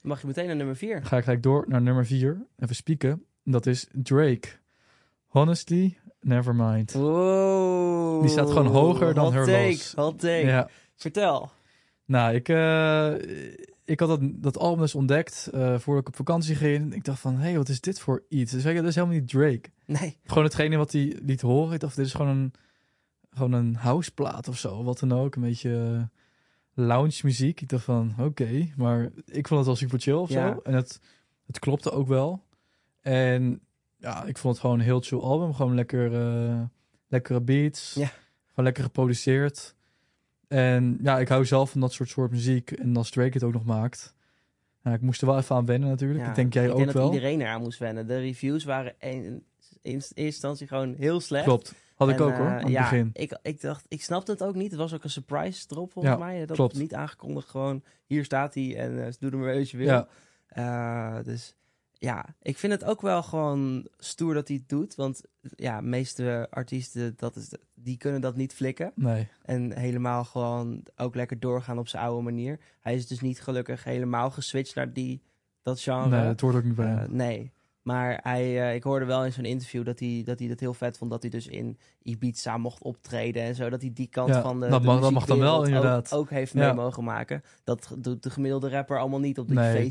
Mag 0.00 0.20
je 0.20 0.26
meteen 0.26 0.46
naar 0.46 0.56
nummer 0.56 0.76
4. 0.76 0.94
Dan 0.94 1.06
ga 1.06 1.16
ik 1.16 1.24
gelijk 1.24 1.42
door 1.42 1.64
naar 1.68 1.82
nummer 1.82 2.06
4. 2.06 2.46
Even 2.58 2.74
spieken. 2.74 3.24
Dat 3.44 3.66
is 3.66 3.86
Drake. 3.92 4.48
Honestly, 5.26 5.98
nevermind. 6.20 6.92
Wow. 6.92 8.20
Die 8.20 8.30
staat 8.30 8.50
gewoon 8.50 8.66
hoger 8.66 9.14
dan 9.14 9.24
hot 9.24 9.32
Her 9.34 9.44
take. 9.44 10.00
Hot 10.00 10.20
take. 10.20 10.46
Ja, 10.46 10.68
Vertel. 10.94 11.50
nou, 12.04 12.34
ik, 12.34 12.48
eh, 12.48 13.12
ik 13.84 14.00
had 14.00 14.08
dat, 14.08 14.20
dat 14.42 14.58
album 14.58 14.80
dus 14.80 14.94
ontdekt 14.94 15.46
eh, 15.52 15.78
voordat 15.78 16.02
ik 16.02 16.08
op 16.08 16.16
vakantie 16.16 16.54
ging. 16.54 16.94
Ik 16.94 17.04
dacht 17.04 17.20
van, 17.20 17.34
hé, 17.36 17.42
hey, 17.48 17.56
wat 17.56 17.68
is 17.68 17.80
dit 17.80 18.00
voor 18.00 18.24
iets? 18.28 18.52
Dus 18.52 18.64
ik, 18.64 18.76
dat 18.76 18.84
is 18.84 18.94
helemaal 18.94 19.16
niet 19.16 19.28
Drake. 19.28 19.70
Nee. 19.86 20.18
Gewoon 20.24 20.44
hetgene 20.44 20.76
wat 20.76 20.92
hij 20.92 21.18
liet 21.22 21.40
horen. 21.40 21.74
Ik 21.74 21.80
dacht, 21.80 21.96
dit 21.96 22.06
is 22.06 22.14
gewoon 22.14 22.36
een, 22.36 22.52
gewoon 23.30 23.52
een 23.52 23.74
houseplaat 23.74 24.48
of 24.48 24.58
zo. 24.58 24.82
Wat 24.84 24.98
dan 24.98 25.12
ook. 25.12 25.34
Een 25.34 25.42
beetje 25.42 26.08
eh, 26.74 26.84
lounge 26.86 27.20
muziek. 27.22 27.60
Ik 27.60 27.68
dacht 27.68 27.84
van, 27.84 28.14
oké. 28.18 28.68
Maar 28.76 29.02
ik 29.26 29.48
vond 29.48 29.58
het 29.58 29.66
wel 29.66 29.76
super 29.76 30.00
chill 30.00 30.14
of 30.14 30.30
Ja. 30.30 30.52
zo. 30.52 30.60
En 30.62 30.74
het, 30.74 31.00
het 31.46 31.58
klopte 31.58 31.90
ook 31.90 32.08
wel. 32.08 32.42
En 33.00 33.60
ja, 33.96 34.24
ik 34.24 34.38
vond 34.38 34.54
het 34.54 34.62
gewoon 34.62 34.78
een 34.78 34.84
heel 34.84 35.00
chill 35.00 35.18
album. 35.18 35.54
Gewoon 35.54 35.74
lekker, 35.74 36.14
eh, 36.14 36.60
lekkere 37.08 37.40
beats. 37.40 37.94
Ja. 37.94 38.06
Gewoon 38.46 38.64
lekker 38.64 38.82
geproduceerd. 38.84 39.74
En 40.54 40.98
ja, 41.02 41.18
ik 41.18 41.28
hou 41.28 41.44
zelf 41.46 41.70
van 41.70 41.80
dat 41.80 41.92
soort 41.92 42.08
soort 42.08 42.30
muziek. 42.30 42.70
En 42.70 42.96
als 42.96 43.10
Drake 43.10 43.32
het 43.32 43.42
ook 43.42 43.52
nog 43.52 43.64
maakt. 43.64 44.14
Nou, 44.82 44.96
ik 44.96 45.02
moest 45.02 45.20
er 45.20 45.26
wel 45.26 45.38
even 45.38 45.56
aan 45.56 45.66
wennen 45.66 45.88
natuurlijk. 45.88 46.20
Ja, 46.20 46.28
ik 46.28 46.34
denk 46.34 46.52
jij 46.54 46.64
ik 46.64 46.70
ook 46.70 46.76
denk 46.76 46.90
wel. 46.90 47.04
dat 47.04 47.14
iedereen 47.14 47.40
eraan 47.40 47.60
moest 47.60 47.78
wennen. 47.78 48.06
De 48.06 48.18
reviews 48.18 48.64
waren 48.64 48.94
in, 48.98 49.24
in 49.24 49.42
eerste 49.82 50.14
instantie 50.14 50.66
gewoon 50.66 50.94
heel 50.98 51.20
slecht. 51.20 51.44
Klopt. 51.44 51.74
Had 51.94 52.08
ik 52.08 52.14
En, 52.18 52.22
ook 52.22 52.32
hoor, 52.34 52.46
eh, 52.46 52.52
aan 52.52 52.58
het 52.62 52.68
ja, 52.68 52.80
begin. 52.82 53.10
Ik, 53.12 53.38
ik 53.42 53.60
dacht, 53.60 53.84
ik 53.88 54.02
snapte 54.02 54.30
het 54.30 54.42
ook 54.42 54.54
niet. 54.54 54.70
Het 54.70 54.80
was 54.80 54.94
ook 54.94 55.04
een 55.04 55.10
surprise 55.10 55.66
drop 55.66 55.92
volgens 55.92 56.14
Ja, 56.14 56.20
mij. 56.20 56.46
Dat 56.46 56.56
klopt. 56.56 56.78
niet 56.78 56.94
aangekondigd. 56.94 57.48
Gewoon, 57.48 57.82
hier 58.06 58.24
staat 58.24 58.54
hij 58.54 58.76
en 58.76 59.06
eh 59.06 59.12
doe 59.18 59.30
er 59.30 59.38
maar 59.38 59.54
wat 59.54 59.70
je 59.70 59.76
wil. 59.76 59.86
Ja, 59.86 60.08
Eh, 60.48 61.24
dus 61.24 61.54
ja, 62.04 62.34
ik 62.42 62.58
vind 62.58 62.72
het 62.72 62.84
ook 62.84 63.00
wel 63.00 63.22
gewoon 63.22 63.86
stoer 63.98 64.34
dat 64.34 64.48
hij 64.48 64.56
het 64.56 64.68
doet. 64.68 64.94
Want 64.94 65.22
ja, 65.56 65.80
de 65.80 65.86
meeste 65.86 66.46
artiesten, 66.50 67.14
dat 67.16 67.36
is, 67.36 67.52
die 67.74 67.96
kunnen 67.96 68.20
dat 68.20 68.36
niet 68.36 68.52
flikken. 68.54 68.92
nee. 68.94 69.28
En 69.42 69.78
helemaal 69.78 70.24
gewoon 70.24 70.82
ook 70.96 71.14
lekker 71.14 71.40
doorgaan 71.40 71.78
op 71.78 71.88
zijn 71.88 72.02
oude 72.04 72.22
manier. 72.22 72.58
Hij 72.80 72.94
is 72.94 73.06
dus 73.06 73.20
niet 73.20 73.40
gelukkig 73.42 73.84
helemaal 73.84 74.30
geswitcht 74.30 74.74
naar 74.74 74.92
die, 74.92 75.22
dat 75.62 75.80
genre. 75.80 76.08
Nee, 76.08 76.24
dat 76.26 76.40
hoort 76.40 76.54
ook 76.54 76.64
niet 76.64 76.74
bij 76.74 76.86
hem. 76.86 77.16
nee. 77.16 77.52
Maar 77.82 78.20
hij, 78.22 78.60
eh, 78.68 78.74
ik 78.74 78.82
hoorde 78.82 79.04
wel 79.04 79.24
in 79.24 79.32
zo'n 79.32 79.44
interview 79.44 79.84
dat 79.84 79.98
hij, 79.98 80.22
dat 80.24 80.38
hij 80.38 80.48
dat 80.48 80.60
heel 80.60 80.74
vet 80.74 80.98
vond. 80.98 81.10
Dat 81.10 81.22
hij 81.22 81.30
dus 81.30 81.46
in 81.46 81.78
Ibiza 82.02 82.56
mocht 82.58 82.82
optreden 82.82 83.42
en 83.42 83.54
zo. 83.54 83.68
Dat 83.70 83.80
hij 83.80 83.90
die 83.94 84.06
kant 84.08 84.28
Ja, 84.28 84.42
van 84.42 84.60
de, 84.60 84.68
dat 84.68 84.80
de 84.80 84.86
mag- 84.86 85.00
dat 85.00 85.10
mag 85.12 85.24
dan 85.26 85.38
wel, 85.38 85.64
inderdaad. 85.64 86.12
Ook, 86.12 86.20
ook 86.20 86.30
heeft 86.30 86.52
Ja. 86.52 86.66
mee 86.66 86.74
mogen 86.74 87.04
maken. 87.04 87.42
Dat 87.64 87.94
doet 87.98 88.22
de 88.22 88.30
gemiddelde 88.30 88.68
rapper 88.68 88.98
allemaal 88.98 89.20
niet 89.20 89.38
op 89.38 89.46
die 89.48 89.56
Nee, 89.56 89.90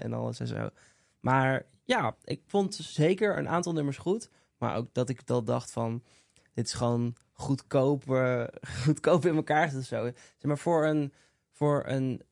en 0.00 0.12
alles 0.12 0.40
en 0.40 0.46
zo. 0.46 0.68
Maar 1.20 1.66
ja, 1.84 2.16
ik 2.24 2.42
vond 2.46 2.74
zeker 2.74 3.38
een 3.38 3.48
aantal 3.48 3.72
nummers 3.72 3.98
goed. 3.98 4.30
Maar 4.58 4.76
ook 4.76 4.88
dat 4.92 5.08
ik 5.08 5.26
dat 5.26 5.46
dacht 5.46 5.70
van... 5.70 6.02
Dit 6.54 6.66
is 6.66 6.72
gewoon 6.72 7.14
goedkoop, 7.32 8.02
goedkoop 8.84 9.26
in 9.26 9.34
elkaar 9.36 9.76
of 9.76 9.84
zo. 9.84 10.04
Zeg 10.04 10.42
maar 10.42 10.58
voor 10.58 10.86
een, 10.86 11.12
voor 11.52 11.84
een 11.86 12.22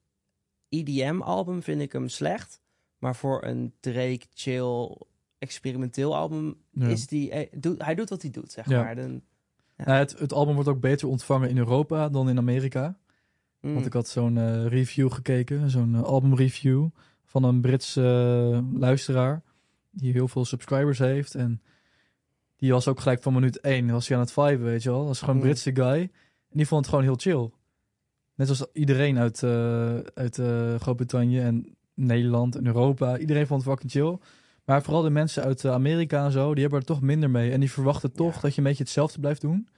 EDM-album 0.69 1.63
vind 1.63 1.81
ik 1.81 1.93
hem 1.93 2.09
slecht. 2.09 2.61
Maar 2.99 3.17
voor 3.17 3.45
een 3.45 3.75
Drake 3.81 4.27
chill 4.35 4.97
experimenteel 5.39 6.17
album 6.17 6.57
Ja. 6.71 6.87
is 6.89 7.07
die, 7.07 7.31
eh, 7.31 7.53
doet, 7.61 7.83
hij 7.85 7.95
doet 7.95 8.09
wat 8.09 8.23
hij 8.23 8.31
doet, 8.31 8.53
zeg 8.53 8.69
Ja. 8.69 8.83
maar. 8.83 8.95
Dan, 8.97 9.23
Nou, 9.77 9.91
het, 9.99 10.19
het 10.19 10.33
album 10.33 10.55
wordt 10.55 10.69
ook 10.69 10.81
beter 10.81 11.09
ontvangen 11.09 11.49
in 11.49 11.59
Europa 11.59 12.09
dan 12.09 12.29
in 12.29 12.39
Amerika. 12.39 12.99
mm, 13.61 13.75
Want 13.75 13.87
ik 13.87 13.93
had 13.93 14.09
zo'n 14.09 14.39
eh, 14.39 14.67
review 14.67 15.13
gekeken, 15.13 15.71
zo'n 15.71 15.95
eh, 15.95 16.03
albumreview 16.03 16.89
van 17.27 17.45
een 17.45 17.61
Britse 17.61 18.03
eh, 18.73 18.79
luisteraar. 18.81 19.43
Die 19.91 20.13
heel 20.13 20.29
veel 20.29 20.45
subscribers 20.45 20.99
heeft. 20.99 21.35
En 21.35 21.63
die 22.57 22.73
was 22.73 22.89
ook 22.89 23.01
gelijk 23.01 23.23
van 23.23 23.33
minuut 23.33 23.61
1 23.61 23.91
was 23.91 24.09
hij 24.09 24.17
aan 24.17 24.23
het 24.23 24.33
viben, 24.33 24.63
weet 24.65 24.83
je 24.83 24.91
wel. 24.91 25.05
Dat 25.05 25.15
is 25.15 25.19
gewoon 25.21 25.35
een 25.35 25.41
Mm. 25.41 25.47
Britse 25.47 25.75
guy. 25.75 26.01
En 26.51 26.57
die 26.63 26.67
vond 26.67 26.81
het 26.81 26.95
gewoon 26.95 27.05
heel 27.05 27.17
chill. 27.19 27.51
Net 28.35 28.49
als 28.49 28.67
iedereen 28.73 29.19
uit, 29.19 29.43
eh, 29.43 29.97
uit 29.99 30.39
eh, 30.39 30.75
Groot-Brittannië 30.75 31.41
en 31.41 31.77
Nederland 31.95 32.57
en 32.57 32.67
Europa. 32.67 33.19
Iedereen 33.19 33.47
vond 33.47 33.65
het 33.65 33.71
fucking 33.71 33.91
chill. 33.93 34.19
Maar 34.65 34.83
vooral 34.83 35.03
de 35.03 35.11
mensen 35.11 35.43
uit 35.43 35.65
Amerika 35.65 36.25
en 36.25 36.33
zo, 36.33 36.53
die 36.53 36.63
hebben 36.63 36.81
er 36.81 36.87
toch 36.87 37.01
minder 37.01 37.31
mee. 37.31 37.51
En 37.53 37.61
die 37.61 37.71
verwachten 37.71 38.13
toch 38.13 38.35
Ja. 38.35 38.41
dat 38.41 38.53
je 38.55 38.59
een 38.59 38.67
beetje 38.67 38.83
hetzelfde 38.83 39.21
blijft 39.21 39.41
doen. 39.41 39.69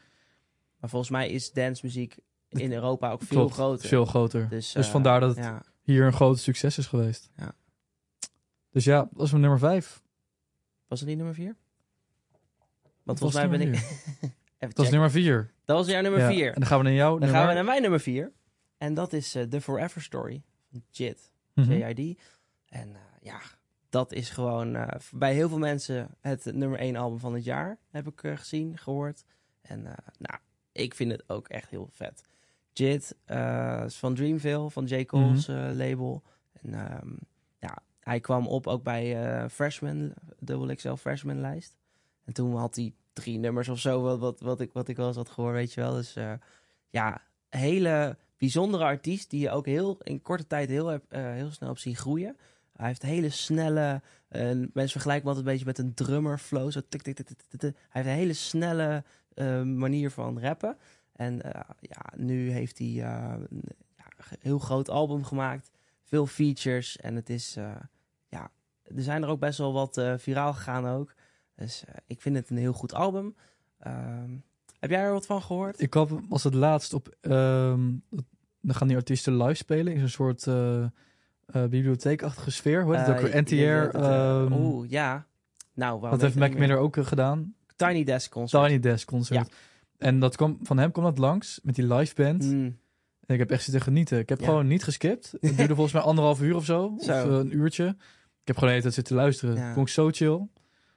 maar 0.81 0.91
volgens 0.91 1.11
mij 1.11 1.31
is 1.31 1.53
dancemuziek 1.53 2.17
in 2.49 2.73
Europa 2.73 3.11
ook 3.11 3.23
veel 3.23 3.37
Klopt, 3.37 3.53
groter. 3.55 3.89
Veel 3.89 4.05
groter. 4.05 4.49
Dus, 4.49 4.73
Dus 4.73 4.87
vandaar 4.89 5.21
dat 5.21 5.37
het 5.37 5.45
ja. 5.45 5.63
Hier 5.93 6.07
een 6.07 6.13
groot 6.13 6.39
succes 6.39 6.79
is 6.79 6.87
geweest. 6.87 7.31
Ja. 7.37 7.55
Dus 8.71 8.85
ja, 8.85 9.09
dat 9.13 9.25
is 9.25 9.31
mijn 9.31 9.43
nummer 9.43 9.59
5. 9.59 10.03
Was 10.87 11.01
het 11.01 11.09
niet 11.09 11.17
nummer 11.17 11.35
vier? 11.35 11.57
Want 13.03 13.19
was 13.19 13.33
volgens 13.33 13.35
mij 13.35 13.59
ben 13.59 13.69
ik... 13.69 13.75
Dat 14.59 14.69
checken. 14.75 14.91
nummer 14.91 15.11
4. 15.11 15.53
Dat 15.65 15.77
was 15.77 15.87
jouw 15.87 16.03
nummer 16.03 16.27
vier. 16.27 16.47
En 16.47 16.61
dan 16.61 16.67
gaan 16.67 16.79
we 16.79 16.85
naar 16.85 16.93
jou. 16.93 17.11
Dan 17.11 17.21
nummer... 17.21 17.39
gaan 17.39 17.49
we 17.49 17.55
naar 17.55 17.65
mijn 17.65 17.83
nummer 17.83 18.01
vier. 18.01 18.33
En 18.79 18.95
dat 18.95 19.13
is 19.13 19.35
eh, 19.35 19.43
The 19.43 19.61
Forever 19.61 20.03
Story 20.03 20.43
van 20.71 20.83
JIT. 20.91 21.33
Mhm. 21.55 21.73
JID. 21.73 22.21
En 22.69 22.89
eh, 22.95 23.01
ja, 23.21 23.41
dat 23.89 24.13
is 24.13 24.31
gewoon 24.31 24.77
eh, 24.77 25.01
bij 25.13 25.35
heel 25.35 25.49
veel 25.49 25.59
mensen 25.59 26.17
het 26.21 26.45
nummer 26.45 26.79
één 26.79 26.97
album 26.97 27.19
van 27.19 27.35
het 27.35 27.45
jaar. 27.45 27.79
Heb 27.91 28.07
ik 28.07 28.21
gezien, 28.35 28.79
gehoord. 28.79 29.25
En 29.61 29.83
nou, 30.19 30.39
ik 30.73 30.95
vind 30.95 31.13
het 31.13 31.29
ook 31.29 31.49
echt 31.49 31.71
heel 31.71 31.89
vet. 31.93 32.25
JIT 32.79 33.15
eh, 33.25 33.85
van 33.87 34.15
Dreamville, 34.15 34.71
van 34.71 34.85
J. 34.85 35.05
Cole's 35.05 35.47
Mhm. 35.47 35.59
eh, 35.59 35.77
label. 35.77 36.23
En 36.63 36.75
ehm, 36.75 37.09
ja, 37.59 37.79
hij 38.01 38.21
kwam 38.21 38.47
op 38.47 38.67
ook 38.67 38.83
bij 38.83 39.25
eh 39.25 39.49
Freshman, 39.49 40.13
Double 40.39 40.75
XL 40.75 40.95
Freshman 40.95 41.41
lijst. 41.41 41.77
En 42.25 42.33
toen 42.33 42.57
had 42.57 42.77
hij 42.77 42.93
drie 43.13 43.39
nummers 43.39 43.69
of 43.69 43.79
zo, 43.79 44.03
wat, 44.03 44.19
wat, 44.19 44.41
wat, 44.41 44.61
ik, 44.61 44.73
wat 44.73 44.89
ik 44.89 44.97
wel 44.97 45.07
eens 45.07 45.17
had 45.17 45.29
gehoord, 45.31 45.55
weet 45.55 45.73
je 45.73 45.81
wel. 45.81 45.93
Dus 45.93 46.17
eh, 46.17 46.33
ja, 46.89 47.23
hele 47.49 48.17
bijzondere 48.37 48.85
artiest 48.85 49.31
die 49.31 49.41
je 49.41 49.51
ook 49.51 49.67
heel 49.67 49.99
in 50.03 50.23
korte 50.23 50.47
tijd 50.47 50.69
heel, 50.69 51.01
heel 51.09 51.51
snel 51.51 51.69
hebt 51.69 51.81
zien 51.81 51.97
groeien. 51.97 52.37
Hij 52.77 52.87
heeft 52.87 53.03
hele 53.03 53.29
snelle, 53.31 54.03
mensen 54.73 54.89
vergelijken 54.91 55.27
altijd 55.29 55.47
een 55.47 55.53
beetje 55.53 55.67
met 55.67 55.79
een 55.79 55.95
drummer 55.95 56.39
flow. 56.39 56.71
Zo 56.71 56.81
tik, 56.89 57.03
tik, 57.03 57.17
tik, 57.17 57.27
tik, 57.27 57.43
tik, 57.49 57.61
tik. 57.61 57.77
Hij 57.89 58.03
heeft 58.03 58.07
een 58.15 58.21
hele 58.21 58.33
snelle 58.33 59.05
manier 59.65 60.11
van 60.11 60.41
rappen. 60.41 60.77
En 61.19 61.43
eh, 61.43 61.61
ja, 61.81 62.13
nu 62.17 62.51
heeft 62.51 62.79
hij 62.79 63.03
eh, 63.03 63.35
een 63.51 63.63
heel 64.41 64.59
groot 64.59 64.91
album 64.91 65.25
gemaakt. 65.25 65.71
Veel 66.05 66.27
features. 66.27 66.97
En 66.97 67.15
het 67.15 67.31
is, 67.31 67.57
eh, 67.57 67.71
ja, 68.29 68.51
er 68.83 69.03
zijn 69.03 69.23
er 69.23 69.29
ook 69.29 69.41
best 69.41 69.59
wel 69.59 69.73
wat 69.73 70.01
viraal 70.17 70.53
gegaan 70.53 70.87
ook. 70.87 71.15
Dus 71.55 71.85
ik 72.07 72.21
vind 72.21 72.37
het 72.37 72.51
een 72.51 72.57
heel 72.57 72.73
goed 72.73 72.95
album. 72.95 73.37
Ehm, 73.79 74.31
heb 74.81 74.91
jij 74.91 75.01
er 75.01 75.13
wat 75.13 75.27
van 75.27 75.43
gehoord? 75.43 75.81
Ik 75.81 75.95
had 75.95 76.11
was 76.29 76.45
het 76.45 76.55
laatst 76.55 76.93
op. 76.95 77.17
ehm, 77.21 77.93
dan 78.61 78.75
gaan 78.75 78.89
die 78.89 78.97
artiesten 78.97 79.37
live 79.37 79.55
spelen 79.55 79.93
in 79.93 80.09
zo'n 80.09 80.09
soort 80.09 80.47
bibliotheekachtige 81.71 82.51
sfeer. 82.51 82.83
Hoe 82.83 82.97
heet 82.97 83.07
het 83.07 83.35
ook? 83.35 83.41
NTR. 83.43 83.53
eh, 83.55 84.41
ehm, 84.43 84.53
Oeh, 84.53 84.91
ja. 84.91 85.27
Nou, 85.75 86.01
dat 86.11 86.21
heeft 86.21 86.37
Mac 86.37 86.55
Miller 86.55 86.77
ook 86.77 86.97
gedaan. 87.01 87.55
Tiny 87.77 88.05
Desk 88.05 88.31
Concert. 88.31 88.65
Tiny 88.67 88.81
Desk 88.81 89.07
concert. 89.07 89.51
En 89.99 90.19
dat 90.21 90.37
kwam, 90.37 90.59
van 90.63 90.79
hem 90.79 90.93
kwam 90.93 91.05
dat 91.05 91.19
langs 91.19 91.61
met 91.63 91.75
die 91.75 91.95
live 91.95 92.15
band. 92.15 92.45
Mm, 92.45 92.79
En 93.27 93.35
ik 93.35 93.39
heb 93.39 93.51
echt 93.51 93.63
zitten 93.63 93.83
genieten. 93.83 94.19
Ik 94.19 94.29
heb 94.29 94.41
Ja. 94.41 94.47
gewoon 94.47 94.67
niet 94.67 94.85
geskipt. 94.85 95.31
Het 95.41 95.57
duurde 95.57 95.75
volgens 95.75 95.93
mij 95.95 96.03
anderhalf 96.03 96.41
uur 96.43 96.57
of 96.57 96.65
zo. 96.65 96.95
Zo. 96.99 97.13
Of 97.13 97.25
eh, 97.25 97.37
een 97.39 97.57
uurtje. 97.57 97.85
Ik 97.87 98.55
heb 98.55 98.57
gewoon 98.57 98.61
de 98.61 98.69
hele 98.69 98.81
tijd 98.83 98.95
zitten 98.95 99.17
luisteren. 99.17 99.57
Ja. 99.57 99.75
Vond 99.75 99.87
ik 99.89 99.93
zo 99.93 100.09
chill. 100.11 100.47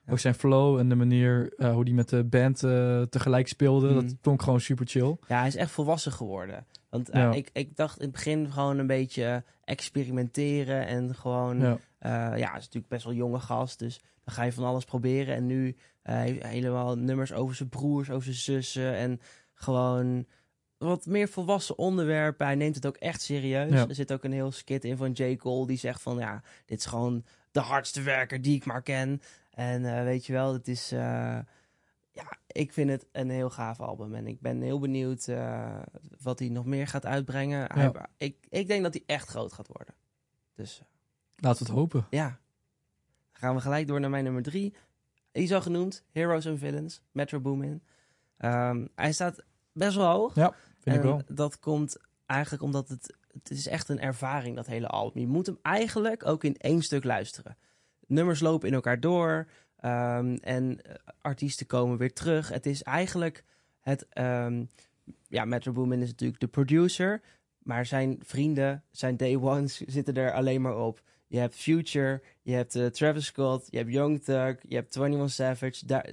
Ook 0.06 0.18
zijn 0.18 0.34
flow 0.34 0.78
en 0.78 0.88
de 0.88 0.94
manier 0.94 1.52
eh, 1.56 1.72
hoe 1.72 1.84
die 1.84 1.94
met 1.94 2.08
de 2.08 2.24
band 2.24 2.62
eh, 2.62 3.02
tegelijk 3.02 3.48
speelde. 3.48 3.88
Mm. 3.88 3.94
Dat 3.94 4.14
vond 4.22 4.36
ik 4.38 4.42
gewoon 4.44 4.60
super 4.60 4.86
chill. 4.86 5.16
Ja, 5.28 5.38
hij 5.38 5.46
is 5.46 5.56
echt 5.56 5.70
volwassen 5.70 6.12
geworden. 6.12 6.66
Want 6.90 7.08
Ja. 7.12 7.32
ik, 7.32 7.50
ik 7.52 7.76
dacht 7.76 7.96
in 7.98 8.02
het 8.04 8.12
begin 8.12 8.52
gewoon 8.52 8.78
een 8.78 8.86
beetje 8.86 9.44
experimenteren 9.64 10.86
en 10.86 11.14
gewoon... 11.14 11.58
Ja. 11.60 11.78
Ja, 12.36 12.48
is 12.56 12.64
natuurlijk 12.64 12.88
best 12.88 13.04
wel 13.04 13.12
een 13.12 13.18
jonge 13.18 13.38
gast, 13.40 13.78
dus 13.78 14.00
dan 14.24 14.34
ga 14.34 14.42
je 14.42 14.52
van 14.52 14.64
alles 14.64 14.84
proberen. 14.84 15.34
En 15.34 15.46
nu 15.46 15.76
heeft 16.02 16.42
hij 16.42 16.50
helemaal 16.52 16.96
nummers 16.98 17.32
over 17.32 17.54
zijn 17.54 17.68
broers, 17.68 18.10
over 18.10 18.22
zijn 18.22 18.56
zussen 18.56 18.94
en 18.96 19.20
gewoon 19.54 20.26
wat 20.78 21.06
meer 21.06 21.28
volwassen 21.28 21.78
onderwerpen. 21.78 22.46
Hij 22.46 22.54
neemt 22.54 22.74
het 22.74 22.86
ook 22.86 22.96
echt 22.96 23.20
serieus. 23.22 23.72
Ja. 23.72 23.88
Er 23.88 23.94
zit 23.94 24.12
ook 24.12 24.24
een 24.24 24.32
heel 24.32 24.52
skit 24.52 24.84
in 24.84 24.96
van 24.96 25.12
J. 25.12 25.36
Cole 25.36 25.66
die 25.66 25.78
zegt 25.78 26.02
van 26.02 26.18
ja, 26.18 26.42
dit 26.66 26.78
is 26.78 26.86
gewoon 26.86 27.24
de 27.50 27.60
hardste 27.60 28.02
werker 28.02 28.42
die 28.42 28.56
ik 28.56 28.64
maar 28.64 28.82
ken. 28.82 29.20
En 29.50 29.84
eh, 29.96 30.04
weet 30.04 30.26
je 30.26 30.32
wel, 30.32 30.52
het 30.52 30.68
is... 30.68 30.92
eh, 30.92 31.38
ja, 32.14 32.36
ik 32.46 32.72
vind 32.72 32.90
het 32.90 33.06
een 33.12 33.30
heel 33.30 33.50
gaaf 33.50 33.80
album. 33.80 34.14
En 34.14 34.26
ik 34.26 34.40
ben 34.40 34.60
heel 34.60 34.78
benieuwd 34.78 35.26
eh, 35.28 35.78
wat 36.20 36.38
hij 36.38 36.48
nog 36.48 36.64
meer 36.64 36.86
gaat 36.86 37.06
uitbrengen. 37.06 37.72
Hij- 37.72 37.84
ik, 38.16 38.36
ik 38.48 38.66
denk 38.66 38.82
dat 38.82 38.92
hij 38.94 39.02
echt 39.06 39.28
groot 39.28 39.52
gaat 39.52 39.68
worden. 39.68 39.94
Dus 40.54 40.78
eh, 40.80 40.86
Laten 41.36 41.62
we 41.64 41.70
het 41.70 41.78
hopen. 41.80 42.06
ja. 42.10 42.26
Dan 43.32 43.40
gaan 43.50 43.54
we 43.54 43.60
gelijk 43.60 43.86
door 43.86 44.00
naar 44.00 44.10
mijn 44.10 44.24
nummer 44.24 44.42
drie. 44.42 44.74
Die 45.32 45.42
is 45.42 45.52
al 45.52 45.62
genoemd. 45.62 46.04
Heroes 46.10 46.46
and 46.46 46.58
Villains. 46.58 47.02
Metro 47.12 47.40
Boomin. 47.40 47.82
Ehm 48.38 48.86
hij 48.94 49.12
staat 49.12 49.42
best 49.72 49.96
wel 49.96 50.10
hoog. 50.10 50.34
Vind 50.78 50.96
en 50.96 51.02
ik 51.02 51.02
wel. 51.02 51.22
dat 51.28 51.58
komt 51.58 51.96
eigenlijk 52.26 52.62
omdat 52.62 52.88
het... 52.88 53.16
Het 53.32 53.50
is 53.50 53.66
echt 53.66 53.88
een 53.88 54.00
ervaring, 54.00 54.56
dat 54.56 54.66
hele 54.66 54.86
album. 54.86 55.20
Je 55.20 55.28
moet 55.28 55.46
hem 55.46 55.58
eigenlijk 55.62 56.26
ook 56.26 56.44
in 56.44 56.56
één 56.56 56.82
stuk 56.82 57.04
luisteren. 57.04 57.56
Nummers 58.06 58.40
lopen 58.40 58.68
in 58.68 58.74
elkaar 58.74 59.00
door. 59.00 59.48
ehm, 59.76 60.34
en 60.34 60.82
eh, 60.82 60.94
artiesten 61.20 61.66
komen 61.66 61.98
weer 61.98 62.12
terug. 62.12 62.48
Het 62.48 62.66
is 62.66 62.82
eigenlijk 62.82 63.44
het... 63.80 64.06
ehm, 64.08 64.64
ja, 65.28 65.44
Metro 65.44 65.72
Boomin 65.72 66.02
is 66.02 66.08
natuurlijk 66.08 66.40
de 66.40 66.48
producer. 66.48 67.20
Maar 67.58 67.86
zijn 67.86 68.18
vrienden, 68.24 68.84
zijn 68.90 69.16
day 69.16 69.36
ones, 69.36 69.76
zitten 69.96 70.14
er 70.14 70.32
alleen 70.32 70.60
maar 70.60 70.76
op. 70.76 71.02
Je 71.32 71.38
hebt 71.38 71.54
Future, 71.54 72.22
je 72.42 72.52
hebt 72.52 72.74
eh, 72.74 72.86
Travis 72.86 73.26
Scott, 73.26 73.66
je 73.70 73.76
hebt 73.76 73.90
Young 73.90 74.22
Thug, 74.22 74.56
je 74.68 74.74
hebt 74.74 74.96
21 74.96 75.30
Savage. 75.30 75.86
Daar, 75.86 76.12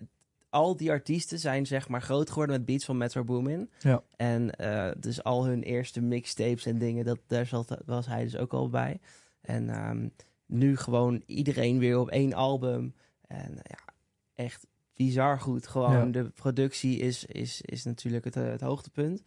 al 0.49 0.75
die 0.75 0.91
artiesten 0.91 1.39
zijn 1.39 1.65
zeg 1.65 1.88
maar 1.88 2.01
groot 2.01 2.29
geworden 2.29 2.55
met 2.55 2.65
beats 2.65 2.86
van 2.86 2.97
Metro 2.97 3.23
Boomin. 3.23 3.69
Ja. 3.79 4.03
En 4.15 4.55
eh, 4.55 4.91
dus 4.99 5.23
al 5.23 5.45
hun 5.45 5.63
eerste 5.63 6.01
mixtapes 6.01 6.65
en 6.65 6.77
dingen, 6.77 7.05
dat, 7.05 7.19
daar 7.27 7.45
zat, 7.45 7.77
was 7.86 8.05
hij 8.05 8.23
dus 8.23 8.38
ook 8.38 8.53
al 8.53 8.69
bij. 8.69 8.99
En 9.41 9.69
ehm, 9.69 10.08
nu 10.45 10.77
gewoon 10.77 11.23
iedereen 11.25 11.79
weer 11.79 11.99
op 11.99 12.10
één 12.10 12.34
album. 12.34 12.93
En 13.27 13.49
eh, 13.58 13.62
ja, 13.63 13.93
echt 14.36 14.67
bizar 14.93 15.39
goed. 15.39 15.67
Gewoon 15.67 16.05
Ja. 16.05 16.12
de 16.12 16.29
productie 16.29 16.97
is, 16.97 17.25
is, 17.25 17.62
is 17.62 17.84
natuurlijk 17.84 18.25
het, 18.25 18.36
het 18.36 18.62
hoogtepunt. 18.62 19.23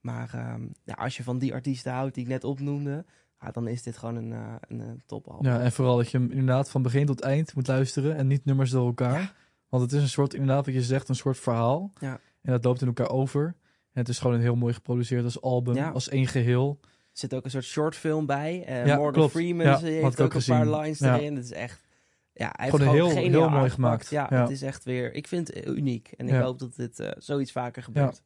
Maar 0.00 0.34
ehm, 0.34 0.66
ja, 0.84 0.94
als 0.94 1.16
je 1.16 1.22
van 1.22 1.38
die 1.38 1.52
artiesten 1.54 1.92
houdt 1.92 2.14
die 2.14 2.24
ik 2.24 2.30
net 2.30 2.44
opnoemde, 2.44 3.04
ja, 3.40 3.50
dan 3.50 3.68
is 3.68 3.82
dit 3.82 3.96
gewoon 3.96 4.16
een, 4.16 4.32
eh, 4.32 4.54
een, 4.68 4.80
een 4.80 5.02
topalbum. 5.06 5.50
Ja, 5.52 5.60
en 5.60 5.72
vooral 5.72 5.96
dat 5.96 6.10
je 6.10 6.18
hem 6.18 6.30
inderdaad 6.30 6.70
van 6.70 6.82
begin 6.82 7.06
tot 7.06 7.20
eind 7.20 7.54
moet 7.54 7.66
luisteren 7.66 8.16
en 8.16 8.26
niet 8.26 8.44
nummers 8.44 8.70
door 8.70 8.86
elkaar. 8.86 9.20
Ja. 9.20 9.32
Want 9.68 9.82
het 9.82 9.92
is 9.92 10.02
een 10.02 10.08
soort, 10.08 10.34
inderdaad 10.34 10.64
wat 10.66 10.74
je 10.74 10.82
zegt, 10.82 11.08
een 11.08 11.14
soort 11.14 11.38
verhaal. 11.38 11.92
Ja. 12.00 12.20
En 12.42 12.52
dat 12.52 12.64
loopt 12.64 12.80
in 12.80 12.86
elkaar 12.86 13.10
over. 13.10 13.44
En 13.92 14.02
het 14.02 14.08
is 14.08 14.18
gewoon 14.18 14.36
een 14.36 14.42
heel 14.42 14.56
mooi 14.56 14.72
geproduceerd 14.74 15.24
als 15.24 15.40
album, 15.40 15.74
Ja. 15.74 15.90
als 15.90 16.08
één 16.08 16.26
geheel. 16.26 16.78
Er 16.82 16.88
zit 17.12 17.34
ook 17.34 17.44
een 17.44 17.50
soort 17.50 17.64
shortfilm 17.64 18.26
bij. 18.26 18.64
Eh 18.66 18.86
Ja, 18.86 18.96
Morgan 18.96 19.12
klopt. 19.12 19.30
Freeman 19.32 19.66
Ja, 19.66 19.74
eh, 19.76 19.80
heeft 19.82 20.20
ook, 20.20 20.26
ook 20.26 20.34
een 20.34 20.42
paar 20.46 20.66
lines 20.80 21.00
erin. 21.00 21.36
Het 21.36 21.44
is 21.44 21.52
echt... 21.52 21.84
Ja, 22.32 22.52
hij 22.56 22.70
Gewoon 22.70 22.80
heeft 22.86 22.92
heel- 22.94 23.08
gewoon 23.08 23.30
heel 23.30 23.48
mooi 23.48 23.70
gemaakt. 23.70 24.10
Ja, 24.10 24.26
het 24.28 24.50
is 24.50 24.62
echt 24.62 24.84
weer... 24.84 25.14
Ik 25.14 25.26
vind 25.26 25.48
het 25.48 25.66
uniek. 25.66 26.12
En 26.16 26.28
ik 26.28 26.34
hoop 26.34 26.58
dat 26.58 26.76
dit 26.76 27.00
eh, 27.00 27.10
zoiets 27.18 27.52
vaker 27.52 27.82
gebeurt. 27.82 28.22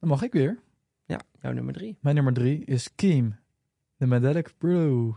Dan 0.00 0.08
mag 0.08 0.22
ik 0.22 0.32
weer. 0.32 0.58
Ja, 1.04 1.20
jouw 1.40 1.52
nummer 1.52 1.74
drie. 1.74 1.98
Mijn 2.00 2.14
nummer 2.14 2.32
drie 2.32 2.64
is 2.64 2.94
Keem. 2.94 3.36
De 3.98 4.06
Mandelic 4.06 4.50
Brew. 4.58 5.12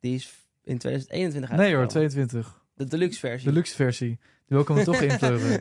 Die 0.00 0.14
is 0.14 0.46
in 0.64 0.78
2021 0.78 1.50
Nee 1.50 1.70
hoor, 1.70 1.80
uitgekomen. 1.80 2.10
22. 2.10 2.64
De 2.74 2.84
deluxe 2.84 3.18
versie. 3.18 3.48
De 3.48 3.54
luxe 3.54 3.74
versie. 3.74 4.08
Die 4.08 4.18
wil 4.46 4.60
ik 4.60 4.68
hem 4.68 4.76
er 4.76 4.84
toch 4.84 5.00
inpleuren. 5.00 5.60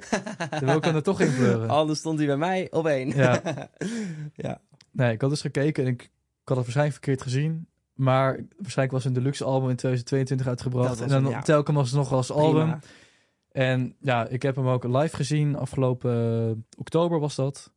Die 0.49 0.67
wil 0.67 0.77
ik 0.77 0.83
hem 0.83 0.95
er 0.95 1.03
toch 1.03 1.21
inpleuren. 1.21 1.69
Anders 1.79 1.99
stond 1.99 2.17
hij 2.17 2.27
bij 2.27 2.37
mij 2.37 2.71
op 2.71 2.85
één. 2.85 3.09
Ja. 3.15 3.41
ja. 4.35 4.61
Nee, 4.91 5.13
ik 5.13 5.21
had 5.21 5.29
dus 5.29 5.41
gekeken 5.41 5.85
en 5.85 5.89
ik, 5.89 6.01
ik 6.01 6.09
had 6.43 6.57
het 6.57 6.65
waarschijnlijk 6.65 6.97
verkeerd 7.03 7.21
gezien. 7.21 7.67
Maar 7.93 8.45
waarschijnlijk 8.57 8.91
was 8.91 9.05
een 9.05 9.13
deluxe 9.13 9.43
album 9.43 9.69
in 9.69 9.75
2022 9.75 10.47
Dat 10.47 10.55
uitgebracht. 10.55 11.01
En 11.01 11.07
dan 11.07 11.31
ja. 11.31 11.41
telkens 11.41 11.77
was 11.77 11.87
het 11.87 11.97
nog 11.97 12.11
als 12.11 12.31
album. 12.31 12.79
En 13.51 13.95
ja, 13.99 14.27
ik 14.27 14.41
heb 14.41 14.55
hem 14.55 14.67
ook 14.67 14.83
live 14.83 15.15
gezien. 15.15 15.55
Afgelopen 15.55 16.49
eh, 16.49 16.79
oktober 16.79 17.19
was 17.19 17.35
dat. 17.35 17.71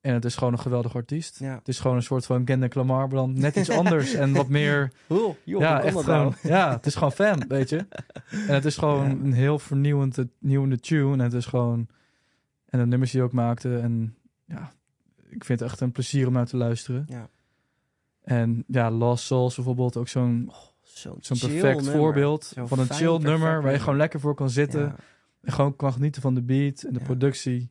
En 0.00 0.14
het 0.14 0.24
is 0.24 0.36
gewoon 0.36 0.52
een 0.52 0.58
geweldig 0.58 0.94
artiest. 0.94 1.38
Ja. 1.38 1.54
Het 1.54 1.68
is 1.68 1.78
gewoon 1.80 1.96
een 1.96 2.02
soort 2.02 2.26
van 2.26 2.44
Kendrick 2.44 2.74
Lamar, 2.74 2.98
maar 3.06 3.16
dan 3.16 3.38
net 3.38 3.56
iets 3.56 3.70
anders. 3.70 4.14
en 4.14 4.32
wat 4.32 4.48
meer... 4.48 4.92
Oeh, 5.10 5.34
joh, 5.44 5.60
ja, 5.60 5.82
echt 5.82 5.96
gewoon... 6.00 6.04
nou? 6.16 6.34
Ja, 6.42 6.70
het 6.72 6.86
is 6.86 6.94
gewoon 6.94 7.12
fan, 7.12 7.44
weet 7.48 7.68
je. 7.68 7.86
En 8.30 8.54
het 8.54 8.64
is 8.64 8.76
gewoon 8.76 9.04
Ja. 9.06 9.10
een 9.24 9.32
heel 9.32 9.58
vernieuwend, 9.58 10.18
nieuwende 10.38 10.80
tune. 10.80 11.12
En 11.12 11.18
het 11.18 11.32
is 11.32 11.46
gewoon... 11.46 11.86
En 12.66 12.78
de 12.78 12.86
nummers 12.86 13.10
die 13.10 13.20
hij 13.20 13.28
ook 13.28 13.34
maakte. 13.34 13.78
En 13.78 14.14
ja, 14.44 14.72
ik 15.28 15.44
vind 15.44 15.60
het 15.60 15.68
echt 15.70 15.80
een 15.80 15.92
plezier 15.92 16.26
om 16.26 16.32
naar 16.32 16.46
te 16.46 16.56
luisteren. 16.56 17.04
Ja. 17.08 17.28
En 18.22 18.64
ja, 18.66 18.90
Lost 18.90 19.24
Souls 19.24 19.54
bijvoorbeeld, 19.54 19.96
ook 19.96 20.08
zo'n 20.08 20.52
Zo'n 20.82 21.16
zo'n 21.20 21.38
perfect 21.38 21.76
nummer. 21.76 21.92
voorbeeld 21.94 22.52
van 22.64 22.78
een 22.78 22.90
chill 22.92 23.18
nummer 23.18 23.62
waar 23.62 23.72
je 23.72 23.78
gewoon 23.78 23.96
lekker 23.96 24.20
voor 24.20 24.34
kan 24.34 24.50
zitten. 24.50 24.96
En 25.42 25.52
gewoon 25.52 25.76
kan 25.76 25.92
genieten 25.92 26.22
van 26.22 26.34
de 26.34 26.42
beat 26.42 26.82
en 26.82 26.92
de 26.92 27.00
productie. 27.00 27.70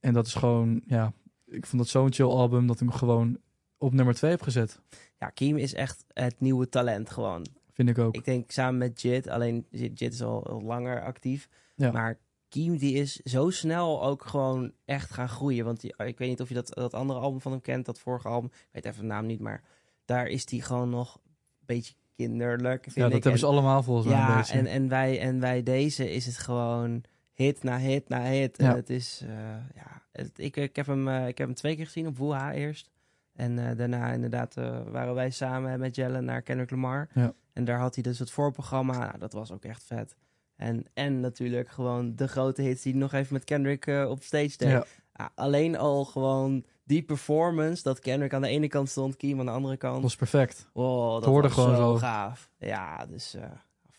En 0.00 0.12
dat 0.12 0.26
is 0.26 0.34
gewoon, 0.34 0.80
ja, 0.86 1.12
ik 1.46 1.66
vond 1.66 1.82
dat 1.82 1.90
zo'n 1.90 2.12
chill 2.12 2.26
album 2.26 2.66
dat 2.66 2.74
ik 2.80 2.88
hem 2.88 2.92
gewoon 2.98 3.38
op 3.78 3.92
nummer 3.92 4.14
2 4.14 4.30
heb 4.30 4.42
gezet. 4.42 4.80
ja, 5.18 5.28
Kiem 5.30 5.56
is 5.56 5.74
echt 5.74 6.04
het 6.12 6.40
nieuwe 6.40 6.68
talent 6.68 7.10
gewoon. 7.10 7.46
Vind 7.72 7.88
ik 7.88 7.98
ook. 7.98 8.14
Ik 8.14 8.24
denk 8.24 8.50
samen 8.50 8.78
met 8.78 9.00
Jit, 9.02 9.28
alleen 9.28 9.66
Jit 9.70 10.12
is 10.12 10.22
al, 10.22 10.46
al 10.46 10.62
langer 10.62 11.02
actief. 11.02 11.48
Ja. 11.74 11.92
Maar 11.92 12.18
Kiem 12.48 12.76
die 12.76 12.94
is 12.94 13.14
zo 13.16 13.50
snel 13.50 14.02
ook 14.04 14.24
gewoon 14.24 14.72
echt 14.84 15.10
gaan 15.10 15.28
groeien. 15.28 15.64
Want 15.64 15.80
die, 15.80 15.94
ik 15.96 16.18
weet 16.18 16.28
niet 16.28 16.40
of 16.40 16.48
je 16.48 16.54
dat, 16.54 16.68
dat 16.74 16.94
andere 16.94 17.18
album 17.20 17.40
van 17.40 17.52
hem 17.52 17.60
kent, 17.60 17.86
dat 17.86 17.98
vorige 17.98 18.28
album. 18.28 18.50
Ik 18.52 18.68
weet 18.72 18.84
even 18.84 19.00
de 19.00 19.06
naam 19.06 19.26
niet, 19.26 19.40
maar 19.40 19.62
daar 20.04 20.26
is 20.26 20.50
hij 20.50 20.58
gewoon 20.60 20.90
nog 20.90 21.14
een 21.14 21.66
beetje 21.66 21.94
kinderlijk. 22.16 22.82
Vind 22.82 22.94
ja, 22.94 23.02
dat 23.02 23.12
ik. 23.16 23.22
hebben 23.22 23.32
En- 23.32 23.38
ze 23.38 23.46
allemaal 23.46 23.82
volgens 23.82 24.06
mij 24.06 24.16
Ja, 24.16 24.48
en, 24.48 24.66
en, 24.66 24.88
wij, 24.88 25.20
en 25.20 25.38
bij 25.40 25.62
deze 25.62 26.10
is 26.12 26.26
het 26.26 26.38
gewoon 26.38 27.02
hit 27.36 27.62
na 27.62 27.78
hit 27.78 28.08
na 28.08 28.22
hit. 28.22 28.58
Ja. 28.58 28.70
En 28.70 28.76
het 28.76 28.90
is, 28.90 29.22
eh, 29.22 29.28
ja, 29.74 30.02
het, 30.12 30.30
ik, 30.36 30.56
ik, 30.56 30.76
heb 30.76 30.86
hem, 30.86 31.08
eh, 31.08 31.28
ik 31.28 31.38
heb 31.38 31.46
hem 31.46 31.56
twee 31.56 31.76
keer 31.76 31.84
gezien 31.84 32.06
op 32.06 32.16
Woeha 32.16 32.52
eerst. 32.52 32.90
En 33.34 33.68
eh, 33.68 33.76
daarna 33.76 34.12
inderdaad 34.12 34.54
waren 34.90 35.14
wij 35.14 35.30
samen 35.30 35.80
met 35.80 35.96
Jelle 35.96 36.20
naar 36.20 36.42
Kendrick 36.42 36.70
Lamar. 36.70 37.08
Ja. 37.14 37.34
En 37.52 37.64
daar 37.64 37.78
had 37.78 37.94
hij 37.94 38.02
dus 38.02 38.18
het 38.18 38.30
voorprogramma. 38.30 38.98
Nou, 38.98 39.18
dat 39.18 39.32
was 39.32 39.52
ook 39.52 39.64
echt 39.64 39.84
vet. 39.84 40.16
En, 40.56 40.84
en 40.94 41.20
natuurlijk 41.20 41.68
gewoon 41.68 42.16
de 42.16 42.28
grote 42.28 42.62
hits 42.62 42.82
die 42.82 42.92
hij 42.92 43.00
nog 43.00 43.12
even 43.12 43.32
met 43.32 43.44
Kendrick 43.44 43.86
op 43.86 44.22
stage 44.22 44.56
deed. 44.56 44.68
ja, 44.68 44.84
Ja, 45.14 45.32
alleen 45.34 45.76
al 45.76 46.04
gewoon 46.04 46.64
die 46.84 47.02
performance, 47.02 47.82
dat 47.82 47.98
Kendrick 47.98 48.34
aan 48.34 48.42
de 48.42 48.48
ene 48.48 48.68
kant 48.68 48.88
stond, 48.88 49.16
Kiem 49.16 49.40
aan 49.40 49.46
de 49.46 49.52
andere 49.52 49.76
kant. 49.76 49.94
Dat 49.94 50.02
was 50.02 50.16
perfect. 50.16 50.68
Wow, 50.72 51.12
dat 51.12 51.24
hoorde 51.24 51.48
was 51.48 51.56
gewoon 51.56 51.76
zo, 51.76 51.92
zo. 51.92 51.96
gaaf. 51.96 52.50
Ja, 52.58 53.06
dus 53.06 53.36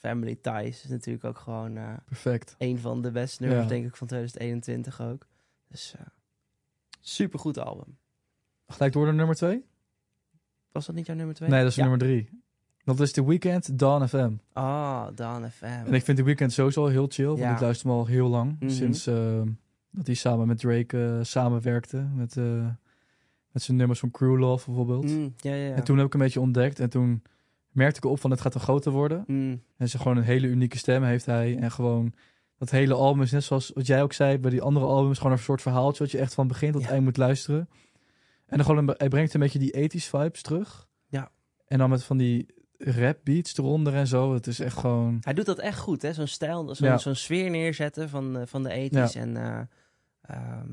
Family 0.07 0.37
Ties 0.41 0.83
is 0.83 0.89
natuurlijk 0.89 1.25
ook 1.25 1.37
gewoon 1.37 1.77
eh, 1.77 1.93
Perfect. 2.05 2.55
een 2.57 2.79
van 2.79 3.01
de 3.01 3.11
beste 3.11 3.41
nummers, 3.43 3.63
Ja. 3.63 3.69
denk 3.69 3.85
ik, 3.85 3.95
van 3.95 4.07
2021 4.07 5.01
ook. 5.01 5.27
Dus 5.67 5.93
uh, 5.99 6.05
super 6.99 7.39
goed 7.39 7.57
album. 7.59 7.97
Gelijk 8.67 8.93
door 8.93 9.05
naar 9.05 9.13
nummer 9.13 9.35
twee? 9.35 9.65
Was 10.71 10.85
dat 10.85 10.95
niet 10.95 11.05
jouw 11.05 11.15
nummer 11.15 11.35
twee? 11.35 11.49
Nee, 11.49 11.59
dat 11.61 11.69
is 11.69 11.75
ja. 11.75 11.81
nummer 11.81 11.99
drie. 11.99 12.29
Dat 12.83 12.99
is 12.99 13.11
The 13.11 13.25
Weeknd, 13.25 13.79
Dawn 13.79 14.05
FM. 14.07 14.31
Ah, 14.53 15.07
Dan 15.15 15.51
FM. 15.51 15.63
En 15.65 15.93
ik 15.93 16.03
vind 16.03 16.17
The 16.17 16.23
Weeknd 16.23 16.51
sowieso 16.53 16.81
al 16.81 16.87
heel 16.87 17.07
chill. 17.09 17.25
Want 17.25 17.39
Ja. 17.39 17.53
ik 17.53 17.59
luister 17.59 17.87
hem 17.87 17.97
al 17.97 18.05
heel 18.05 18.27
lang. 18.27 18.55
Mhm. 18.59 18.69
Sinds 18.69 19.07
eh, 19.07 19.41
dat 19.91 20.05
hij 20.05 20.15
samen 20.15 20.47
met 20.47 20.59
Drake 20.59 21.05
eh, 21.17 21.23
samenwerkte. 21.23 21.97
Met, 22.13 22.35
met 23.51 23.61
zijn 23.63 23.77
nummers 23.77 23.99
van 23.99 24.11
Crew 24.11 24.37
Love 24.39 24.65
bijvoorbeeld. 24.65 25.05
Mm, 25.05 25.33
ja, 25.37 25.53
ja, 25.53 25.67
ja. 25.67 25.75
En 25.75 25.83
toen 25.83 25.97
heb 25.97 26.05
ik 26.05 26.13
een 26.13 26.19
beetje 26.19 26.39
ontdekt. 26.41 26.79
En 26.79 26.89
toen 26.89 27.23
merkte 27.77 27.97
ik 27.97 28.05
op 28.11 28.19
van 28.19 28.31
het 28.31 28.41
gaat 28.41 28.55
een 28.55 28.61
groter 28.61 28.91
worden. 28.91 29.23
Mm, 29.27 29.61
En 29.77 29.89
ze 29.89 29.97
gewoon 29.97 30.17
een 30.17 30.23
hele 30.23 30.47
unieke 30.47 30.77
stem 30.77 31.03
heeft 31.03 31.25
hij. 31.25 31.57
En 31.57 31.71
gewoon 31.71 32.13
dat 32.57 32.69
hele 32.69 32.93
album 32.93 33.21
is 33.21 33.31
net 33.31 33.43
zoals 33.43 33.71
wat 33.73 33.87
jij 33.87 34.01
ook 34.03 34.13
zei 34.13 34.37
bij 34.37 34.51
die 34.51 34.61
andere 34.61 34.85
albums. 34.85 35.17
Gewoon 35.17 35.31
een 35.31 35.39
soort 35.39 35.61
verhaaltje 35.61 36.03
wat 36.03 36.11
je 36.11 36.17
echt 36.17 36.33
van 36.33 36.47
begin 36.47 36.71
tot 36.71 36.81
Ja. 36.83 36.89
eind 36.89 37.03
moet 37.03 37.17
luisteren. 37.17 37.69
En 38.45 38.57
dan 38.57 38.65
gewoon 38.65 38.87
een, 38.87 38.95
hij 38.97 39.07
brengt 39.07 39.33
een 39.33 39.39
beetje 39.39 39.59
die 39.59 39.73
80s 39.73 40.09
vibes 40.09 40.41
terug. 40.41 40.87
Ja. 41.07 41.31
En 41.67 41.77
dan 41.77 41.89
met 41.89 42.03
van 42.03 42.17
die 42.17 42.55
rap 42.77 43.17
beats 43.23 43.57
eronder 43.57 43.93
en 43.93 44.07
zo. 44.07 44.33
Het 44.33 44.47
is 44.47 44.59
echt 44.59 44.77
gewoon... 44.77 45.17
Hij 45.21 45.33
doet 45.33 45.45
dat 45.45 45.59
echt 45.59 45.77
goed, 45.79 46.01
hè? 46.01 46.13
Zo'n 46.13 46.27
stijl, 46.27 46.75
zo'n 46.75 46.87
Ja. 46.87 46.97
zo'n 46.97 47.15
sfeer 47.15 47.49
neerzetten 47.49 48.09
van, 48.09 48.37
eh, 48.37 48.45
van 48.45 48.63
de 48.63 48.71
ethisch. 48.71 49.15
En 49.15 49.37
ehm, 50.21 50.67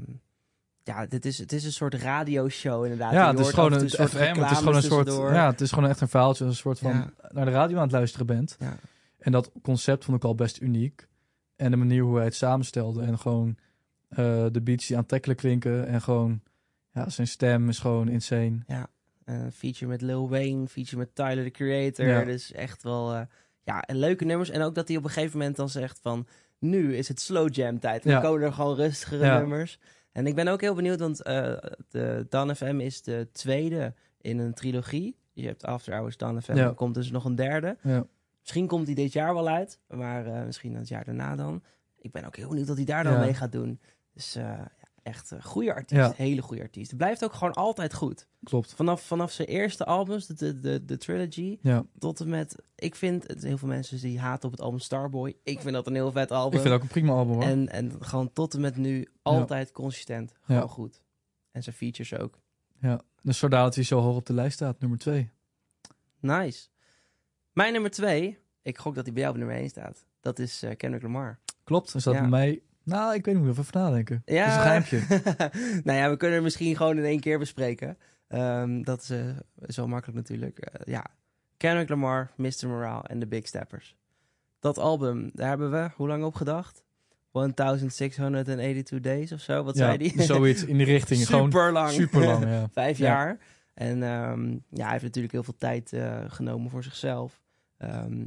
ja, 0.85 1.07
dit 1.07 1.25
is, 1.25 1.39
het 1.39 1.53
is 1.53 1.65
een 1.65 1.73
soort 1.73 1.95
radioshow 1.95 2.83
inderdaad. 2.83 3.13
Ja, 3.13 3.31
het 3.31 3.39
is 3.39 3.49
gewoon 3.51 3.73
een 3.73 3.87
toe 3.87 4.09
FM. 4.09 4.41
Het 4.41 4.51
is 4.51 4.59
gewoon 4.59 4.75
een 4.77 4.83
soort... 4.83 5.07
Ja, 5.09 5.47
het 5.51 5.61
is 5.61 5.73
gewoon 5.73 5.89
echt 5.89 6.01
een 6.01 6.09
verhaaltje. 6.09 6.45
Een 6.45 6.55
soort 6.55 6.79
van 6.79 6.93
Ja. 6.93 7.11
naar 7.29 7.45
de 7.45 7.51
radio 7.51 7.77
aan 7.77 7.83
het 7.83 7.93
luisteren 7.93 8.27
bent. 8.27 8.57
Ja. 8.59 8.77
En 9.19 9.33
dat 9.33 9.51
concept 9.63 10.05
vond 10.05 10.17
ik 10.17 10.25
al 10.25 10.35
best 10.35 10.61
uniek. 10.61 11.09
En 11.57 11.71
de 11.71 11.77
manier 11.77 12.03
hoe 12.03 12.17
hij 12.17 12.25
het 12.25 12.35
samenstelde. 12.35 13.03
En 13.03 13.19
gewoon 13.19 13.57
eh, 14.09 14.45
de 14.53 14.61
beats 14.63 14.87
die 14.87 14.97
aantrekkelijk 14.97 15.39
klinken. 15.41 15.87
En 15.87 16.01
gewoon... 16.03 16.41
Ja, 16.93 17.09
zijn 17.09 17.27
stem 17.29 17.69
is 17.69 17.79
gewoon 17.79 18.09
insane. 18.09 18.59
Een 19.25 19.53
feature 19.53 19.87
met 19.91 20.01
Lil 20.03 20.29
Wayne, 20.29 20.67
feature 20.69 20.97
met 20.97 21.15
Tyler, 21.15 21.45
the 21.45 21.51
Creator. 21.51 22.07
Ja. 22.07 22.25
Dus 22.25 22.53
echt 22.53 22.83
wel, 22.83 23.15
eh, 23.15 23.21
ja, 23.63 23.83
en 23.83 23.97
leuke 23.99 24.25
nummers. 24.25 24.51
En 24.51 24.63
ook 24.63 24.75
dat 24.75 24.89
hij 24.89 24.97
op 24.97 25.05
een 25.05 25.11
gegeven 25.11 25.39
moment 25.39 25.57
dan 25.57 25.69
zegt 25.69 25.99
van... 26.03 26.27
Nu 26.59 26.97
is 26.97 27.09
het 27.09 27.21
slow 27.21 27.55
jam 27.55 27.79
tijd. 27.81 28.03
Dan 28.03 28.13
Ja. 28.13 28.21
komen 28.21 28.43
er 28.43 28.53
gewoon 28.53 28.77
rustigere 28.77 29.25
Ja. 29.25 29.39
nummers. 29.39 29.79
En 30.15 30.27
ik 30.27 30.35
ben 30.35 30.49
ook 30.49 30.61
heel 30.61 30.75
benieuwd, 30.75 31.01
want 31.01 31.23
eh, 31.23 31.57
de 31.89 32.27
Dan 32.29 32.57
FM 32.57 32.81
is 32.81 33.03
de 33.03 33.29
tweede 33.33 33.95
in 34.21 34.39
een 34.39 34.55
trilogie. 34.55 35.17
Je 35.33 35.47
hebt 35.47 35.65
After 35.65 35.95
Hours, 35.95 36.17
Dan 36.17 36.43
FM. 36.43 36.57
Ja. 36.57 36.65
Er 36.67 36.75
komt 36.75 36.95
dus 36.95 37.11
nog 37.11 37.25
een 37.25 37.35
derde. 37.35 37.77
Ja. 37.83 38.07
Misschien 38.41 38.67
komt 38.67 38.87
hij 38.87 38.95
dit 38.95 39.13
jaar 39.13 39.35
wel 39.35 39.49
uit, 39.49 39.79
maar 39.89 40.27
eh, 40.27 40.45
misschien 40.45 40.75
het 40.75 40.89
jaar 40.89 41.05
daarna 41.05 41.37
dan. 41.37 41.63
Ik 41.99 42.13
ben 42.13 42.25
ook 42.25 42.37
heel 42.37 42.49
benieuwd 42.49 42.67
wat 42.69 42.77
hij 42.77 42.85
daar 42.85 43.05
dan 43.05 43.13
Ja. 43.13 43.19
mee 43.19 43.35
gaat 43.35 43.53
doen. 43.53 43.81
Dus 44.13 44.33
ja, 44.33 44.73
echt 45.05 45.31
een 45.31 45.43
goede 45.43 45.75
artiest, 45.75 46.01
Ja. 46.01 46.13
hele 46.17 46.43
goede 46.43 46.63
artiest. 46.63 46.89
Het 46.89 46.97
blijft 46.99 47.25
ook 47.25 47.33
gewoon 47.33 47.53
altijd 47.53 47.95
goed. 47.95 48.27
Klopt. 48.45 48.75
Vanaf, 48.75 49.03
vanaf 49.03 49.33
zijn 49.33 49.49
eerste 49.49 49.85
albums, 49.85 50.27
de, 50.27 50.35
de, 50.35 50.61
de, 50.61 50.85
de 50.85 50.97
trilogy, 50.97 51.59
Ja. 51.63 51.85
tot 51.99 52.21
en 52.21 52.29
met... 52.29 52.57
Ik 52.75 52.95
vind, 52.95 53.27
het, 53.29 53.43
heel 53.43 53.59
veel 53.59 53.69
mensen 53.69 54.01
die 54.01 54.21
haten 54.21 54.45
op 54.45 54.51
het 54.51 54.61
album 54.61 54.79
Starboy. 54.79 55.37
Ik 55.43 55.61
vind 55.61 55.75
dat 55.75 55.87
een 55.87 55.95
heel 55.95 56.13
vet 56.13 56.31
album. 56.31 56.55
Ik 56.59 56.61
vind 56.65 56.75
ook 56.75 56.83
een 56.83 56.89
prima 56.89 57.13
album 57.13 57.35
hoor. 57.35 57.43
en, 57.43 57.69
en 57.69 57.93
gewoon 58.05 58.33
tot 58.33 58.55
en 58.55 58.61
met 58.61 58.77
nu 58.77 59.09
altijd 59.23 59.73
consistent. 59.73 60.35
Gewoon 60.43 60.61
Ja. 60.61 60.67
goed. 60.69 61.01
En 61.53 61.63
zijn 61.63 61.77
features 61.77 62.15
ook. 62.15 62.39
Ja. 62.81 63.01
Dus 63.23 63.39
vandaar 63.39 63.63
dat 63.63 63.75
hij 63.75 63.85
zo 63.85 64.01
hoog 64.01 64.17
op 64.17 64.27
de 64.27 64.33
lijst 64.33 64.55
staat, 64.55 64.81
nummer 64.81 64.99
twee. 64.99 65.31
Nice. 66.21 66.69
Mijn 67.53 67.73
nummer 67.73 67.91
twee, 67.91 68.39
ik 68.63 68.79
gok 68.79 68.95
dat 68.95 69.05
hij 69.05 69.13
bij 69.13 69.23
jou 69.23 69.35
op 69.35 69.41
nummer 69.41 69.59
één 69.59 69.69
staat. 69.69 70.05
Dat 70.21 70.39
is 70.39 70.63
eh, 70.63 70.77
Kendrick 70.77 71.03
Lamar. 71.03 71.39
Klopt. 71.65 71.95
Is 71.95 72.03
dat 72.05 72.15
bij 72.15 72.29
mij... 72.29 72.63
Nou, 72.85 73.15
ik 73.15 73.25
weet 73.25 73.41
niet, 73.41 73.59
even 73.59 73.65
nadenken. 73.71 74.23
Ja. 74.25 74.47
Is 74.47 74.55
een 74.55 74.61
geheimtje. 74.61 75.01
nou 75.85 75.99
ja, 75.99 76.11
we 76.11 76.17
kunnen 76.17 76.37
het 76.37 76.45
misschien 76.45 76.77
gewoon 76.77 76.99
in 76.99 77.05
één 77.05 77.21
keer 77.21 77.39
bespreken. 77.39 77.99
Ehm, 78.29 78.83
dat 78.83 79.03
is, 79.03 79.11
eh, 79.11 79.19
is 79.67 79.77
wel 79.77 79.89
makkelijk 79.89 80.19
natuurlijk. 80.19 80.59
Eh, 80.59 80.81
ja, 80.87 81.05
Kendrick 81.57 81.89
Lamar, 81.89 82.31
Mr. 82.37 82.67
Morale 82.67 83.09
en 83.09 83.19
The 83.19 83.27
Big 83.27 83.47
Steppers. 83.47 83.97
Dat 84.61 84.79
album, 84.79 85.31
daar 85.35 85.49
hebben 85.49 85.71
we 85.71 85.89
hoe 85.95 86.09
lang 86.09 86.25
op 86.25 86.35
gedacht? 86.35 86.85
1682 87.33 89.01
days 89.01 89.33
of 89.33 89.41
zo, 89.41 89.63
wat 89.65 89.77
ja, 89.77 89.85
zei 89.85 89.99
die? 89.99 90.23
zoiets 90.33 90.65
in 90.65 90.77
die 90.77 90.87
richting. 90.87 91.27
gewoon 91.27 91.45
Super 91.45 91.73
lang. 91.73 91.91
super 91.91 92.25
lang, 92.25 92.45
ja. 92.45 92.69
Vijf 92.73 92.99
Ja. 92.99 93.05
jaar. 93.07 93.39
En 93.75 94.03
ehm, 94.03 94.51
ja, 94.69 94.83
hij 94.83 94.91
heeft 94.91 95.03
natuurlijk 95.03 95.33
heel 95.33 95.43
veel 95.43 95.57
tijd 95.59 95.93
eh, 95.93 96.19
genomen 96.29 96.71
voor 96.71 96.83
zichzelf. 96.83 97.41
Ehm, 97.77 98.25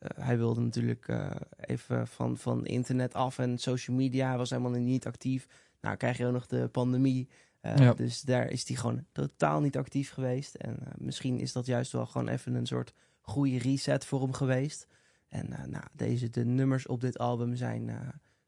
eh, 0.00 0.24
hij 0.24 0.38
wilde 0.38 0.60
natuurlijk 0.60 1.08
eh, 1.08 1.30
even 1.56 2.06
van, 2.08 2.36
van 2.36 2.66
internet 2.66 3.14
af 3.14 3.38
en 3.38 3.58
social 3.58 3.96
media. 3.96 4.28
Hij 4.28 4.36
was 4.36 4.50
helemaal 4.50 4.70
niet 4.70 5.06
actief. 5.06 5.46
Nou, 5.80 5.96
krijg 5.96 6.16
je 6.18 6.26
ook 6.26 6.32
nog 6.32 6.46
de 6.46 6.68
pandemie. 6.68 7.28
Eh, 7.60 7.76
Ja. 7.76 7.94
Dus 7.94 8.20
daar 8.20 8.50
is 8.50 8.68
hij 8.68 8.76
gewoon 8.76 9.04
totaal 9.12 9.60
niet 9.60 9.76
actief 9.76 10.10
geweest. 10.10 10.54
En 10.54 10.78
misschien 10.96 11.38
is 11.38 11.52
dat 11.52 11.66
juist 11.66 11.92
wel 11.92 12.06
gewoon 12.06 12.28
even 12.28 12.54
een 12.54 12.66
soort 12.66 12.92
goede 13.20 13.58
reset 13.58 14.04
voor 14.04 14.20
hem 14.20 14.32
geweest. 14.32 14.86
En 15.28 15.48
nou, 15.48 15.84
deze, 15.92 16.30
de 16.30 16.44
nummers 16.44 16.86
op 16.86 17.00
dit 17.00 17.18
album 17.18 17.56
zijn, 17.56 17.86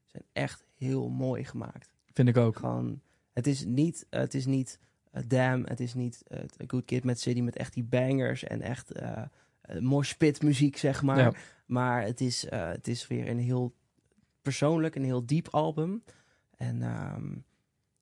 zijn 0.05 0.23
echt 0.31 0.65
heel 0.77 1.09
mooi 1.09 1.45
gemaakt. 1.45 1.89
Vind 2.13 2.29
ik 2.29 2.37
ook. 2.37 2.57
Gewoon, 2.57 3.01
het 3.33 3.47
is 3.47 3.65
niet, 3.65 4.05
het 4.09 4.33
is 4.33 4.45
niet 4.45 4.79
Damn, 5.27 5.65
het 5.65 5.79
is 5.79 5.93
niet 5.93 6.23
A 6.33 6.63
Good 6.67 6.85
Kid 6.85 7.03
met 7.03 7.19
City 7.19 7.41
met 7.41 7.55
echt 7.55 7.73
die 7.73 7.83
bangers 7.83 8.43
en 8.43 8.61
echt 8.61 8.91
eh 9.63 9.79
moshpit 9.79 10.41
muziek, 10.41 10.77
zeg 10.77 11.01
maar. 11.03 11.17
Ja. 11.17 11.33
Maar 11.65 12.03
het 12.03 12.21
is, 12.21 12.45
eh, 12.45 12.67
het 12.69 12.87
is 12.87 13.07
weer 13.07 13.29
een 13.29 13.39
heel 13.39 13.73
persoonlijk, 14.41 14.95
een 14.95 15.03
heel 15.03 15.25
diep 15.25 15.47
album. 15.47 16.03
En 16.57 16.81
ehm, 16.81 17.31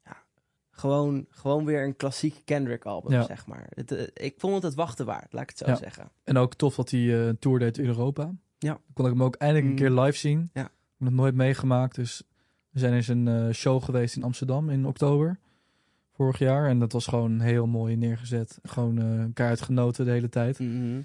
ja, 0.04 0.24
gewoon, 0.72 1.26
gewoon 1.30 1.66
weer 1.66 1.84
een 1.84 1.96
klassiek 1.96 2.42
Kendrick 2.46 2.86
album, 2.86 3.12
Ja. 3.12 3.24
zeg 3.24 3.48
maar. 3.48 3.68
Het, 3.70 3.92
eh, 3.92 4.26
ik 4.26 4.34
vond 4.38 4.54
het 4.54 4.64
het 4.64 4.74
wachten 4.76 5.06
waard, 5.06 5.34
laat 5.34 5.44
ik 5.44 5.50
het 5.50 5.58
zo 5.58 5.66
Ja. 5.66 5.76
zeggen. 5.76 6.12
En 6.24 6.38
ook 6.38 6.54
tof 6.56 6.76
dat 6.76 6.90
hij 6.90 7.28
een 7.28 7.40
tour 7.40 7.60
deed 7.60 7.78
in 7.78 7.86
Europa. 7.86 8.34
Ja. 8.58 8.80
Kon 8.94 9.06
ik 9.06 9.12
hem 9.12 9.24
ook 9.24 9.36
eindelijk 9.36 9.66
een 9.68 9.72
Mm. 9.72 9.78
keer 9.96 10.04
live 10.04 10.18
zien. 10.18 10.50
Ja. 10.54 10.62
Ik 10.64 11.08
heb 11.08 11.10
nog 11.10 11.14
nooit 11.14 11.36
meegemaakt. 11.36 11.96
Dus 11.96 12.24
we 12.70 12.80
zijn 12.80 12.94
eens 12.94 13.08
een 13.08 13.54
show 13.54 13.84
geweest 13.84 14.16
in 14.16 14.24
Amsterdam 14.24 14.70
in 14.70 14.86
oktober. 14.86 15.40
Vorig 16.14 16.40
jaar. 16.40 16.68
En 16.70 16.80
dat 16.80 16.92
was 16.92 17.06
gewoon 17.08 17.40
heel 17.40 17.68
mooi 17.68 17.96
neergezet. 17.96 18.60
Gewoon 18.64 18.98
eh 19.02 19.22
elkaar 19.22 19.48
uitgenoten 19.50 20.06
de 20.06 20.12
hele 20.12 20.30
tijd. 20.30 20.60
Mhm. 20.60 21.02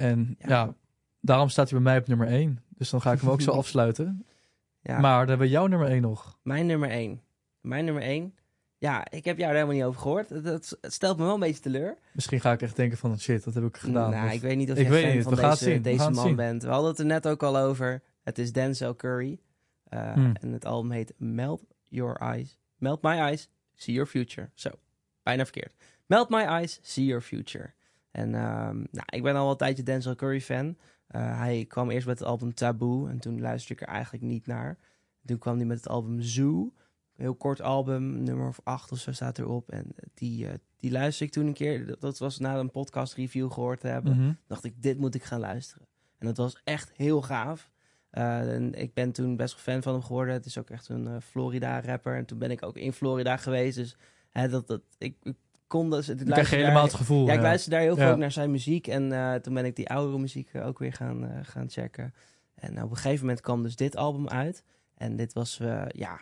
En 0.00 0.36
Ja. 0.38 0.48
ja. 0.48 0.74
daarom 1.20 1.48
staat 1.48 1.70
hij 1.70 1.80
bij 1.80 1.92
mij 1.92 2.00
op 2.00 2.06
nummer 2.08 2.26
1. 2.26 2.62
Dus 2.68 2.90
dan 2.90 3.00
ga 3.00 3.12
ik 3.12 3.20
hem 3.20 3.30
ook 3.30 3.40
zo 3.40 3.50
afsluiten. 3.62 4.26
Ja. 4.80 4.98
Maar 5.00 5.18
dan 5.18 5.28
hebben 5.28 5.46
we 5.46 5.52
jouw 5.52 5.66
nummer 5.66 5.88
1 5.88 6.02
nog. 6.02 6.38
Mijn 6.42 6.66
nummer 6.66 6.90
1. 6.90 7.22
Mijn 7.60 7.84
nummer 7.84 8.02
1. 8.02 8.34
Ja, 8.78 9.10
ik 9.10 9.24
heb 9.24 9.36
jou 9.38 9.48
er 9.50 9.54
helemaal 9.56 9.76
niet 9.76 9.84
over 9.84 10.00
gehoord. 10.00 10.28
Dat, 10.28 10.44
dat 10.44 10.92
stelt 10.92 11.18
me 11.18 11.24
wel 11.24 11.34
een 11.34 11.40
beetje 11.40 11.60
teleur. 11.62 11.98
Misschien 12.12 12.40
ga 12.40 12.52
ik 12.52 12.62
echt 12.62 12.76
denken 12.76 12.98
van 12.98 13.18
shit, 13.18 13.44
wat 13.44 13.54
heb 13.54 13.64
ik 13.64 13.76
gedaan? 13.76 14.10
Nou, 14.10 14.26
Of- 14.26 14.32
ik 14.32 14.40
weet 14.40 14.56
niet 14.56 14.70
of 14.70 14.76
weet 14.76 14.86
fan 14.86 15.12
niet, 15.14 15.22
van 15.22 15.34
we 15.34 15.40
deze, 15.40 15.80
deze 15.80 16.10
man 16.10 16.26
zien. 16.26 16.36
bent. 16.36 16.62
We 16.62 16.68
hadden 16.68 16.90
het 16.90 16.98
er 16.98 17.04
net 17.04 17.28
ook 17.28 17.42
al 17.42 17.58
over. 17.58 18.02
Het 18.22 18.38
is 18.38 18.52
Denzel 18.52 18.96
Curry. 18.96 19.38
Uh, 19.94 20.12
Hmm. 20.12 20.32
En 20.40 20.52
het 20.52 20.64
album 20.64 20.90
heet 20.90 21.12
Melt 21.16 21.62
Your 21.88 22.16
Eyes. 22.16 22.58
Melt 22.76 23.02
My 23.02 23.10
Eyes, 23.18 23.50
See 23.74 23.94
Your 23.94 24.10
Future. 24.10 24.50
Zo, 24.54 24.70
bijna 25.22 25.42
verkeerd. 25.44 25.74
Melt 26.06 26.28
My 26.28 26.40
Eyes, 26.42 26.78
See 26.82 27.04
Your 27.04 27.22
Future. 27.22 27.72
En 28.10 28.34
ehm, 28.34 28.76
nou, 28.76 29.06
ik 29.06 29.22
ben 29.22 29.36
al 29.36 29.50
een 29.50 29.56
tijdje 29.56 29.82
Denzel 29.82 30.14
Curry 30.14 30.40
fan. 30.40 30.66
Uh, 30.66 31.38
hij 31.38 31.64
kwam 31.68 31.90
eerst 31.90 32.06
met 32.06 32.18
het 32.18 32.28
album 32.28 32.54
Taboe. 32.54 33.08
En 33.08 33.18
toen 33.18 33.40
luisterde 33.40 33.82
ik 33.82 33.88
er 33.88 33.94
eigenlijk 33.94 34.24
niet 34.24 34.46
naar. 34.46 34.78
Toen 35.24 35.38
kwam 35.38 35.56
hij 35.56 35.66
met 35.66 35.76
het 35.76 35.88
album 35.88 36.20
Zoo. 36.20 36.72
Een 37.16 37.26
heel 37.26 37.34
kort 37.34 37.60
album, 37.60 38.22
nummer 38.22 38.48
of 38.48 38.60
acht 38.64 38.92
of 38.92 38.98
zo 38.98 39.12
staat 39.12 39.38
erop. 39.38 39.70
En 39.70 39.94
die, 40.14 40.44
uh, 40.44 40.50
die 40.76 40.90
luisterde 40.90 41.24
ik 41.24 41.38
toen 41.38 41.46
een 41.46 41.54
keer. 41.54 41.86
Dat, 41.86 42.00
dat 42.00 42.18
was 42.18 42.38
na 42.38 42.58
een 42.58 42.70
podcast 42.70 43.14
review 43.14 43.52
gehoord 43.52 43.80
te 43.80 43.86
hebben. 43.86 44.16
Mhm. 44.16 44.32
Dacht 44.46 44.64
ik, 44.64 44.82
dit 44.82 44.98
moet 44.98 45.14
ik 45.14 45.22
gaan 45.22 45.40
luisteren. 45.40 45.86
En 46.18 46.26
dat 46.26 46.36
was 46.36 46.60
echt 46.64 46.92
heel 46.94 47.22
gaaf. 47.22 47.70
Uh, 48.12 48.54
en 48.54 48.74
ik 48.74 48.94
ben 48.94 49.12
toen 49.12 49.36
best 49.36 49.54
wel 49.54 49.62
fan 49.62 49.82
van 49.82 49.92
hem 49.92 50.02
geworden. 50.02 50.34
Het 50.34 50.46
is 50.46 50.58
ook 50.58 50.70
echt 50.70 50.88
een 50.88 51.06
uh, 51.06 51.16
Florida-rapper. 51.20 52.16
En 52.16 52.24
toen 52.24 52.38
ben 52.38 52.50
ik 52.50 52.62
ook 52.62 52.76
in 52.76 52.92
Florida 52.92 53.36
geweest. 53.36 53.76
Dus 53.76 53.96
hè, 54.30 54.48
dat, 54.48 54.66
dat, 54.66 54.82
ik, 54.98 55.16
ik 55.22 55.36
kon. 55.70 55.96
Ik 55.96 56.16
krijg 56.26 56.50
je 56.50 56.56
helemaal 56.56 56.82
het 56.82 56.94
gevoel. 56.94 57.26
Ja, 57.26 57.32
ik 57.32 57.40
luister 57.40 57.70
daar 57.70 57.80
heel 57.80 57.96
veel 57.96 58.16
naar 58.16 58.32
zijn 58.32 58.50
muziek. 58.50 58.86
En 58.86 59.12
uh, 59.12 59.34
toen 59.34 59.54
ben 59.54 59.64
ik 59.64 59.76
die 59.76 59.88
oudere 59.88 60.18
muziek 60.18 60.50
ook 60.54 60.78
weer 60.78 60.92
gaan, 60.92 61.24
uh, 61.24 61.30
gaan 61.42 61.70
checken. 61.70 62.14
En 62.54 62.82
op 62.82 62.90
een 62.90 62.96
gegeven 62.96 63.20
moment 63.20 63.40
kwam 63.40 63.62
dus 63.62 63.76
dit 63.76 63.96
album 63.96 64.28
uit. 64.28 64.64
En 64.96 65.16
dit 65.16 65.32
was, 65.32 65.58
uh, 65.62 65.82
ja, 65.88 66.20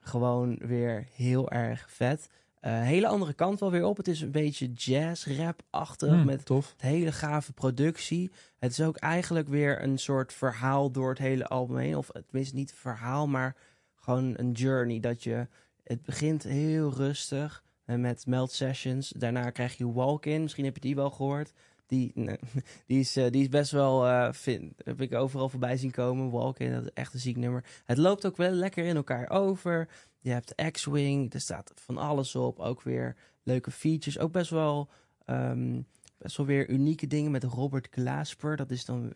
gewoon 0.00 0.58
weer 0.58 1.06
heel 1.14 1.50
erg 1.50 1.86
vet. 1.90 2.28
Uh, 2.62 2.82
hele 2.82 3.06
andere 3.06 3.32
kant 3.32 3.60
wel 3.60 3.70
weer 3.70 3.84
op. 3.84 3.96
Het 3.96 4.08
is 4.08 4.20
een 4.20 4.30
beetje 4.30 4.72
jazz-rap-achtig. 4.72 6.10
Mm, 6.10 6.24
met 6.24 6.44
tof. 6.44 6.74
hele 6.76 7.12
gave 7.12 7.52
productie. 7.52 8.30
Het 8.58 8.70
is 8.70 8.80
ook 8.80 8.96
eigenlijk 8.96 9.48
weer 9.48 9.82
een 9.82 9.98
soort 9.98 10.32
verhaal 10.32 10.90
door 10.90 11.08
het 11.08 11.18
hele 11.18 11.46
album 11.46 11.76
heen. 11.76 11.96
Of 11.96 12.10
tenminste 12.26 12.54
niet 12.54 12.74
verhaal, 12.74 13.28
maar 13.28 13.56
gewoon 13.94 14.34
een 14.36 14.52
journey. 14.52 15.00
Dat 15.00 15.22
je 15.22 15.46
Het 15.84 16.02
begint 16.02 16.42
heel 16.42 16.92
rustig 16.92 17.62
eh, 17.62 17.69
met 17.96 18.26
Melt 18.26 18.52
Sessions. 18.52 19.08
Daarna 19.16 19.50
krijg 19.50 19.76
je 19.76 19.92
Walk 19.92 20.26
In. 20.26 20.42
Misschien 20.42 20.64
heb 20.64 20.74
je 20.74 20.80
die 20.80 20.94
wel 20.94 21.10
gehoord. 21.10 21.52
Die, 21.86 22.10
nee, 22.14 22.38
die, 22.86 23.00
is, 23.00 23.16
eh, 23.16 23.30
die 23.30 23.42
is 23.42 23.48
best 23.48 23.70
wel, 23.70 24.06
eh, 24.06 24.32
vind, 24.32 24.72
heb 24.84 25.00
ik 25.00 25.14
overal 25.14 25.48
voorbij 25.48 25.76
zien 25.76 25.90
komen. 25.90 26.30
Walk 26.30 26.58
In, 26.58 26.72
dat 26.72 26.82
is 26.82 26.90
echt 26.94 27.14
een 27.14 27.20
ziek 27.20 27.36
nummer. 27.36 27.64
Het 27.84 27.98
loopt 27.98 28.26
ook 28.26 28.36
wel 28.36 28.50
lekker 28.50 28.84
in 28.84 28.96
elkaar 28.96 29.30
over. 29.30 29.88
Je 30.20 30.30
hebt 30.30 30.54
X-Wing, 30.70 31.34
er 31.34 31.40
staat 31.40 31.72
van 31.74 31.98
alles 31.98 32.36
op. 32.36 32.58
Ook 32.58 32.82
weer 32.82 33.16
leuke 33.42 33.70
features. 33.70 34.18
Ook 34.18 34.32
best 34.32 34.50
wel, 34.50 34.88
ehm, 35.24 35.80
best 36.18 36.36
wel 36.36 36.46
weer 36.46 36.68
unieke 36.70 37.06
dingen 37.06 37.30
met 37.30 37.44
Robert 37.44 37.88
Glasper. 37.90 38.56
Dat 38.56 38.70
is 38.70 38.84
dan, 38.84 39.12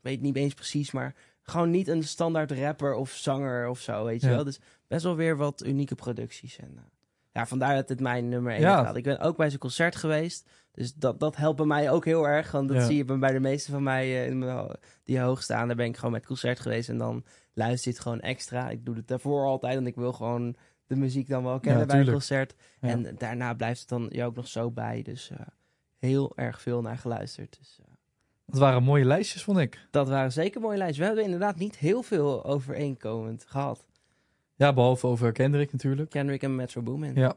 weet 0.00 0.20
niet 0.20 0.36
eens 0.36 0.54
precies, 0.54 0.90
maar 0.90 1.14
gewoon 1.42 1.70
niet 1.70 1.88
een 1.88 2.02
standaard 2.04 2.50
rapper 2.52 2.94
of 2.94 3.10
zanger 3.10 3.68
of 3.68 3.80
zo, 3.80 4.04
weet 4.04 4.20
je 4.20 4.26
Ja. 4.28 4.34
wel. 4.34 4.44
Dus 4.44 4.60
best 4.86 5.04
wel 5.04 5.16
weer 5.16 5.36
wat 5.36 5.64
unieke 5.64 5.94
producties. 5.94 6.58
En 6.58 6.72
eh, 6.76 6.82
ja, 7.32 7.46
vandaar 7.46 7.74
dat 7.74 7.88
het 7.88 8.00
mijn 8.00 8.28
nummer 8.28 8.52
1 8.52 8.60
Ja. 8.60 8.84
gaat. 8.84 8.96
Ik 8.96 9.04
ben 9.04 9.20
ook 9.20 9.36
bij 9.36 9.48
zijn 9.48 9.60
concert 9.60 9.96
geweest. 9.96 10.48
Dus 10.72 10.94
dat, 10.94 11.20
dat 11.20 11.36
helpt 11.36 11.56
bij 11.56 11.66
mij 11.66 11.90
ook 11.90 12.04
heel 12.04 12.28
erg. 12.28 12.50
Want 12.50 12.68
dat 12.68 12.76
Ja. 12.76 12.84
zie 12.86 12.96
je 12.96 13.04
bij 13.18 13.32
de 13.32 13.40
meeste 13.40 13.70
van 13.70 13.82
mij 13.82 14.04
eh, 14.04 14.26
in 14.26 14.38
mijn, 14.38 14.68
die 15.04 15.20
hoog 15.20 15.42
staan. 15.42 15.66
Daar 15.66 15.76
ben 15.76 15.86
ik 15.86 15.96
gewoon 15.96 16.12
met 16.12 16.26
concert 16.26 16.60
geweest. 16.60 16.88
En 16.88 16.98
dan 16.98 17.24
luister 17.52 17.90
je 17.90 17.96
het 17.96 18.06
gewoon 18.06 18.20
extra. 18.20 18.70
Ik 18.70 18.84
doe 18.84 18.96
het 18.96 19.08
daarvoor 19.08 19.44
altijd. 19.46 19.74
Want 19.74 19.86
ik 19.86 19.94
wil 19.94 20.12
gewoon 20.12 20.56
de 20.86 20.96
muziek 20.96 21.28
dan 21.28 21.44
wel 21.44 21.60
kennen 21.60 21.80
Ja, 21.80 21.86
bij 21.86 22.00
een 22.00 22.10
concert. 22.10 22.54
En 22.80 23.14
daarna 23.18 23.54
blijft 23.54 23.80
het 23.80 23.88
dan 23.88 24.06
je 24.10 24.24
ook 24.24 24.34
nog 24.36 24.48
zo 24.48 24.70
bij. 24.70 25.02
Dus 25.02 25.30
eh, 25.30 25.38
heel 25.98 26.32
erg 26.36 26.60
veel 26.60 26.80
naar 26.82 26.98
geluisterd. 26.98 27.56
Dus 27.58 27.78
eh, 27.80 27.86
Dat 28.46 28.58
waren 28.60 28.82
mooie 28.82 29.04
lijstjes, 29.04 29.42
vond 29.44 29.58
ik. 29.58 29.86
dat 29.90 30.08
waren 30.08 30.32
zeker 30.32 30.60
mooie 30.60 30.76
lijsten. 30.78 31.00
We 31.00 31.06
hebben 31.06 31.24
inderdaad 31.24 31.56
niet 31.56 31.76
heel 31.78 32.02
veel 32.02 32.44
overeenkomend 32.44 33.44
gehad. 33.48 33.84
Ja, 34.60 34.72
behalve 34.72 35.06
over 35.06 35.32
Kendrick 35.32 35.72
natuurlijk. 35.72 36.10
Kendrick 36.10 36.42
en 36.42 36.56
Metro 36.56 36.82
Boomin. 36.82 37.14
Ja. 37.14 37.34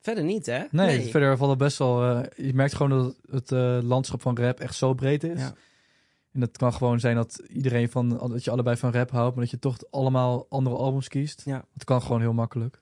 Verder 0.00 0.24
niet, 0.24 0.46
hè? 0.46 0.64
Nee, 0.70 1.10
verder 1.10 1.36
valt 1.36 1.50
het 1.50 1.58
best 1.58 1.78
wel... 1.78 2.02
eh, 2.04 2.46
je 2.46 2.54
merkt 2.54 2.74
gewoon 2.74 2.90
dat 2.98 3.16
het 3.30 3.52
eh, 3.52 3.78
landschap 3.82 4.20
van 4.20 4.36
rap 4.38 4.60
echt 4.60 4.74
zo 4.74 4.94
breed 4.94 5.24
is. 5.24 5.40
Ja. 5.40 5.54
En 6.32 6.40
het 6.40 6.56
kan 6.56 6.72
gewoon 6.72 7.00
zijn 7.00 7.16
dat 7.16 7.42
iedereen 7.48 7.90
van... 7.90 8.08
dat 8.08 8.44
je 8.44 8.50
allebei 8.50 8.76
van 8.76 8.92
rap 8.92 9.10
houdt, 9.10 9.34
maar 9.34 9.44
dat 9.44 9.52
je 9.52 9.58
toch 9.58 9.78
allemaal 9.90 10.46
andere 10.48 10.76
albums 10.76 11.08
kiest. 11.08 11.42
Ja. 11.44 11.64
Het 11.72 11.84
kan 11.84 12.02
gewoon 12.02 12.20
heel 12.20 12.32
makkelijk. 12.32 12.80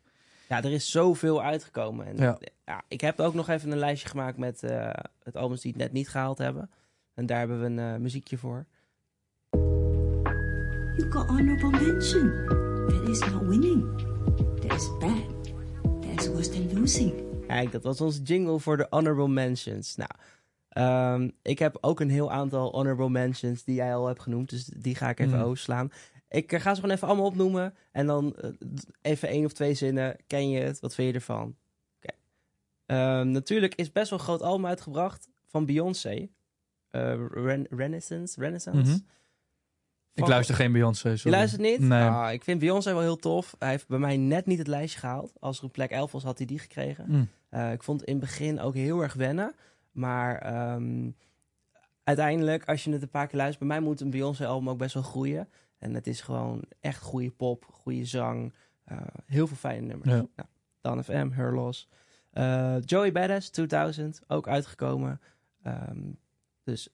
Ja, 0.48 0.62
er 0.62 0.72
is 0.72 0.90
zoveel 0.90 1.42
uitgekomen. 1.42 2.06
En 2.06 2.16
Ja. 2.16 2.38
ja. 2.66 2.82
ik 2.88 3.00
heb 3.00 3.20
ook 3.20 3.34
nog 3.34 3.48
even 3.48 3.70
een 3.70 3.78
lijstje 3.78 4.08
gemaakt 4.08 4.36
met 4.36 4.62
eh, 4.62 4.90
het 5.22 5.36
albums 5.36 5.60
die 5.60 5.72
het 5.72 5.80
net 5.80 5.92
niet 5.92 6.08
gehaald 6.08 6.38
hebben. 6.38 6.70
En 7.14 7.26
daar 7.26 7.38
hebben 7.38 7.60
we 7.60 7.82
een 7.82 8.02
muziekje 8.02 8.38
voor. 8.38 8.66
You 10.96 11.10
got 11.10 11.26
honorable 11.28 11.70
mention. 11.70 12.69
Is 13.10 13.18
not 13.18 13.42
winning. 13.42 13.84
That 14.60 14.72
is 14.80 14.88
bad. 14.98 15.24
That 16.02 16.20
is 16.20 16.28
worse 16.28 16.50
than 16.50 16.72
losing. 16.78 17.12
Kijk, 17.46 17.72
dat 17.72 17.82
was 17.84 18.00
onze 18.00 18.22
jingle 18.22 18.58
voor 18.60 18.76
de 18.76 18.86
honorable 18.90 19.28
mentions. 19.28 19.96
Nou, 19.96 20.10
ehm, 20.68 21.30
ik 21.42 21.58
heb 21.58 21.78
ook 21.80 22.00
een 22.00 22.10
heel 22.10 22.30
aantal 22.32 22.70
honorable 22.72 23.08
mentions 23.10 23.64
die 23.64 23.74
jij 23.74 23.94
al 23.94 24.06
hebt 24.06 24.20
genoemd. 24.20 24.50
Dus 24.50 24.64
die 24.64 24.94
ga 24.94 25.08
ik 25.08 25.18
even 25.20 25.38
Mm. 25.38 25.44
overslaan. 25.44 25.90
Ik 26.28 26.52
eh, 26.52 26.60
ga 26.60 26.74
ze 26.74 26.80
gewoon 26.80 26.96
even 26.96 27.08
allemaal 27.08 27.26
opnoemen. 27.26 27.74
En 27.92 28.06
dan 28.06 28.36
eh, 28.36 28.50
even 29.02 29.28
één 29.28 29.44
of 29.44 29.52
twee 29.52 29.74
zinnen. 29.74 30.16
Ken 30.26 30.50
je 30.50 30.60
het? 30.60 30.80
Wat 30.80 30.94
vind 30.94 31.08
je 31.08 31.14
ervan? 31.14 31.56
Oké. 31.96 32.14
Ehm, 32.86 33.30
natuurlijk 33.30 33.74
is 33.74 33.92
best 33.92 34.10
wel 34.10 34.18
een 34.18 34.24
groot 34.24 34.42
album 34.42 34.66
uitgebracht 34.66 35.28
van 35.46 35.66
Beyoncé. 35.66 36.28
Eh, 36.90 37.26
Ren- 37.30 37.66
Renaissance? 37.70 38.40
Renaissance? 38.40 38.90
Mhm. 38.90 38.98
Ik 40.20 40.26
Van- 40.26 40.34
luister 40.34 40.54
geen 40.54 40.72
Beyoncé. 40.72 41.08
Je 41.08 41.16
sorry. 41.16 41.36
luistert 41.36 41.62
niet? 41.62 41.80
Nee. 41.80 42.08
Ah, 42.08 42.32
ik 42.32 42.44
vind 42.44 42.58
Beyoncé 42.60 42.92
wel 42.92 43.00
heel 43.02 43.16
tof. 43.16 43.54
Hij 43.58 43.70
heeft 43.70 43.88
bij 43.88 43.98
mij 43.98 44.16
net 44.16 44.46
niet 44.46 44.58
het 44.58 44.66
lijstje 44.66 44.98
gehaald. 45.00 45.32
Als 45.40 45.58
er 45.58 45.64
een 45.64 45.70
plek 45.70 45.90
11 45.90 46.12
was, 46.12 46.22
had 46.22 46.38
hij 46.38 46.46
die 46.46 46.58
gekregen. 46.58 47.04
Mm. 47.08 47.28
Eh, 47.48 47.72
ik 47.72 47.82
vond 47.82 48.00
het 48.00 48.08
in 48.08 48.16
het 48.16 48.24
begin 48.24 48.60
ook 48.60 48.74
heel 48.74 49.00
erg 49.02 49.14
wennen. 49.14 49.54
Maar 49.90 50.38
ehm, 50.38 51.10
uiteindelijk, 52.04 52.64
als 52.64 52.84
je 52.84 52.92
het 52.92 53.02
een 53.02 53.08
paar 53.10 53.26
keer 53.26 53.38
luistert... 53.38 53.68
bij 53.68 53.78
mij 53.78 53.86
moet 53.88 54.00
een 54.00 54.10
Beyoncé-album 54.10 54.68
ook 54.68 54.78
best 54.78 54.94
wel 54.94 55.02
groeien. 55.02 55.48
En 55.78 55.94
het 55.94 56.06
is 56.06 56.20
gewoon 56.20 56.62
echt 56.80 57.02
goede 57.02 57.30
pop, 57.30 57.64
goede 57.70 58.04
zang. 58.04 58.54
eh, 58.84 58.98
heel 59.26 59.46
veel 59.46 59.56
fijne 59.56 59.86
nummers. 59.86 60.10
Ja. 60.10 60.16
Nou, 60.36 60.48
Dan 60.80 61.04
FM, 61.04 61.30
Her 61.30 61.54
Loss. 61.54 61.88
Eh, 62.30 62.76
Joey 62.84 63.12
Badass, 63.12 63.50
2000, 63.50 64.20
ook 64.26 64.48
uitgekomen. 64.48 65.20
Ehm, 65.62 65.98
dus 66.64 66.88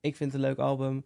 ik 0.00 0.16
vind 0.16 0.32
het 0.32 0.42
een 0.42 0.48
leuk 0.48 0.58
album. 0.58 1.04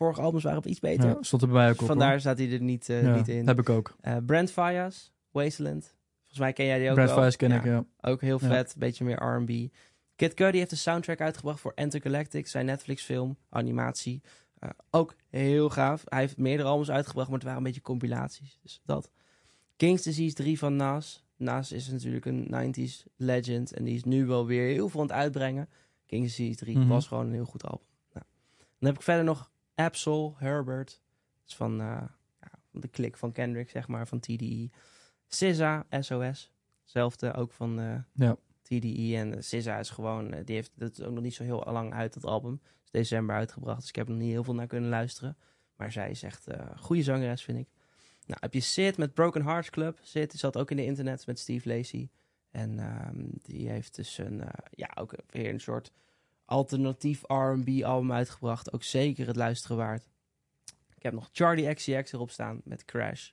Vorige 0.00 0.20
albums 0.20 0.44
waren 0.44 0.68
iets 0.70 0.78
beter. 0.80 1.08
Ja, 1.08 1.16
stond 1.20 1.42
er 1.42 1.48
bij 1.48 1.56
mij 1.56 1.70
ook 1.70 1.80
op. 1.80 1.86
Vandaar 1.86 2.10
hoor. 2.10 2.20
staat 2.20 2.38
hij 2.38 2.52
er 2.52 2.60
niet, 2.60 2.88
eh, 2.88 3.02
Ja, 3.02 3.14
niet 3.16 3.28
in. 3.28 3.46
Heb 3.46 3.58
ik 3.58 3.68
ook. 3.68 3.96
Eh, 4.00 4.16
Brent 4.26 4.50
Fayas, 4.52 5.12
Wasteland. 5.30 5.94
Volgens 6.18 6.38
mij 6.38 6.52
ken 6.52 6.66
jij 6.66 6.78
die 6.78 6.88
ook 6.88 6.94
Brad 6.94 7.06
wel. 7.08 7.16
Fires 7.16 7.36
ken 7.36 7.50
Ja, 7.50 7.56
ik, 7.58 7.64
ja. 7.64 7.84
Ook 8.00 8.20
heel 8.20 8.38
vet, 8.38 8.74
beetje 8.78 9.04
meer 9.04 9.22
R&B. 9.22 9.72
Kid 10.16 10.34
Cudi 10.34 10.58
heeft 10.58 10.70
een 10.70 10.76
soundtrack 10.76 11.20
uitgebracht 11.20 11.60
voor 11.60 11.72
Intergalactic, 11.74 12.46
zijn 12.46 12.66
Netflix-film, 12.66 13.36
animatie. 13.48 14.22
Eh, 14.58 14.70
ook 14.90 15.14
heel 15.28 15.70
gaaf. 15.70 16.02
Hij 16.04 16.20
heeft 16.20 16.36
meerdere 16.36 16.68
albums 16.68 16.90
uitgebracht, 16.90 17.26
maar 17.28 17.36
het 17.36 17.44
waren 17.46 17.58
een 17.60 17.66
beetje 17.66 17.80
compilaties. 17.80 18.58
Dus 18.62 18.80
dat. 18.84 19.10
King's 19.76 20.02
Disease 20.02 20.34
3 20.34 20.58
van 20.58 20.76
Nas. 20.76 21.24
Nas 21.36 21.72
is 21.72 21.88
natuurlijk 21.90 22.24
een 22.24 22.46
90s 22.50 23.04
legend 23.16 23.72
en 23.72 23.84
die 23.84 23.94
is 23.94 24.04
nu 24.04 24.26
wel 24.26 24.46
weer 24.46 24.66
heel 24.72 24.88
veel 24.88 25.00
aan 25.00 25.06
het 25.06 25.16
uitbrengen. 25.16 25.68
King's 26.06 26.36
Disease 26.36 26.58
3 26.58 26.78
Mhm. 26.78 26.88
was 26.88 27.06
gewoon 27.06 27.26
een 27.26 27.32
heel 27.32 27.44
goed 27.44 27.64
album. 27.64 27.86
Nou. 28.12 28.24
Dan 28.78 28.88
heb 28.88 28.94
ik 28.98 29.02
verder 29.04 29.24
nog 29.24 29.50
Absol, 29.84 30.34
Herbert. 30.36 30.88
Dat 31.40 31.48
is 31.48 31.56
van 31.56 31.80
eh, 31.80 32.02
ja, 32.40 32.50
de 32.70 32.88
klik 32.88 33.16
van 33.16 33.32
Kendrick, 33.32 33.70
zeg 33.70 33.88
maar, 33.88 34.08
van 34.08 34.20
TDE. 34.20 34.70
SZA, 35.26 35.86
SOS. 35.90 36.52
Zelfde 36.84 37.34
ook 37.34 37.52
van 37.52 37.80
eh, 37.80 37.98
Ja. 38.12 38.36
TDE. 38.62 39.16
En 39.16 39.34
eh, 39.36 39.42
SZA 39.42 39.78
is 39.78 39.90
gewoon, 39.90 40.30
die 40.44 40.54
heeft 40.54 40.72
dat 40.74 40.98
is 40.98 41.04
ook 41.04 41.12
nog 41.12 41.22
niet 41.22 41.34
zo 41.34 41.42
heel 41.42 41.64
lang 41.66 41.92
uit, 41.92 42.14
dat 42.14 42.24
album. 42.24 42.60
Is 42.84 42.90
december 42.90 43.36
uitgebracht, 43.36 43.80
dus 43.80 43.88
ik 43.88 43.96
heb 43.96 44.06
er 44.06 44.12
nog 44.12 44.22
niet 44.22 44.30
heel 44.30 44.44
veel 44.44 44.54
naar 44.54 44.66
kunnen 44.66 44.90
luisteren. 44.90 45.36
Maar 45.76 45.92
zij 45.92 46.10
is 46.10 46.22
echt 46.22 46.46
een 46.46 46.78
goede 46.78 47.02
zangeres, 47.02 47.42
vind 47.42 47.58
ik. 47.58 47.68
Nou, 48.26 48.40
heb 48.40 48.54
je 48.54 48.60
Sid 48.60 48.96
met 48.96 49.14
Broken 49.14 49.42
Hearts 49.42 49.70
Club. 49.70 49.98
Sid 50.02 50.32
zat 50.32 50.56
ook 50.56 50.70
in 50.70 50.76
de 50.76 50.84
internet 50.84 51.26
met 51.26 51.38
Steve 51.38 51.68
Lacey. 51.68 52.10
En 52.50 52.78
ehm, 52.78 53.24
die 53.42 53.68
heeft 53.68 53.94
dus 53.94 54.18
een, 54.18 54.42
ja, 54.70 54.90
ook 54.94 55.14
weer 55.26 55.48
een 55.50 55.60
soort 55.60 55.92
alternatief 56.50 57.22
R&B 57.26 57.82
album 57.82 58.12
uitgebracht. 58.12 58.72
Ook 58.72 58.82
zeker 58.82 59.26
het 59.26 59.36
luisteren 59.36 59.76
waard. 59.76 60.02
Ik 60.96 61.02
heb 61.02 61.12
nog 61.12 61.28
Charlie 61.32 61.74
XCX 61.74 62.12
erop 62.12 62.30
staan 62.30 62.60
met 62.64 62.84
Crash. 62.84 63.30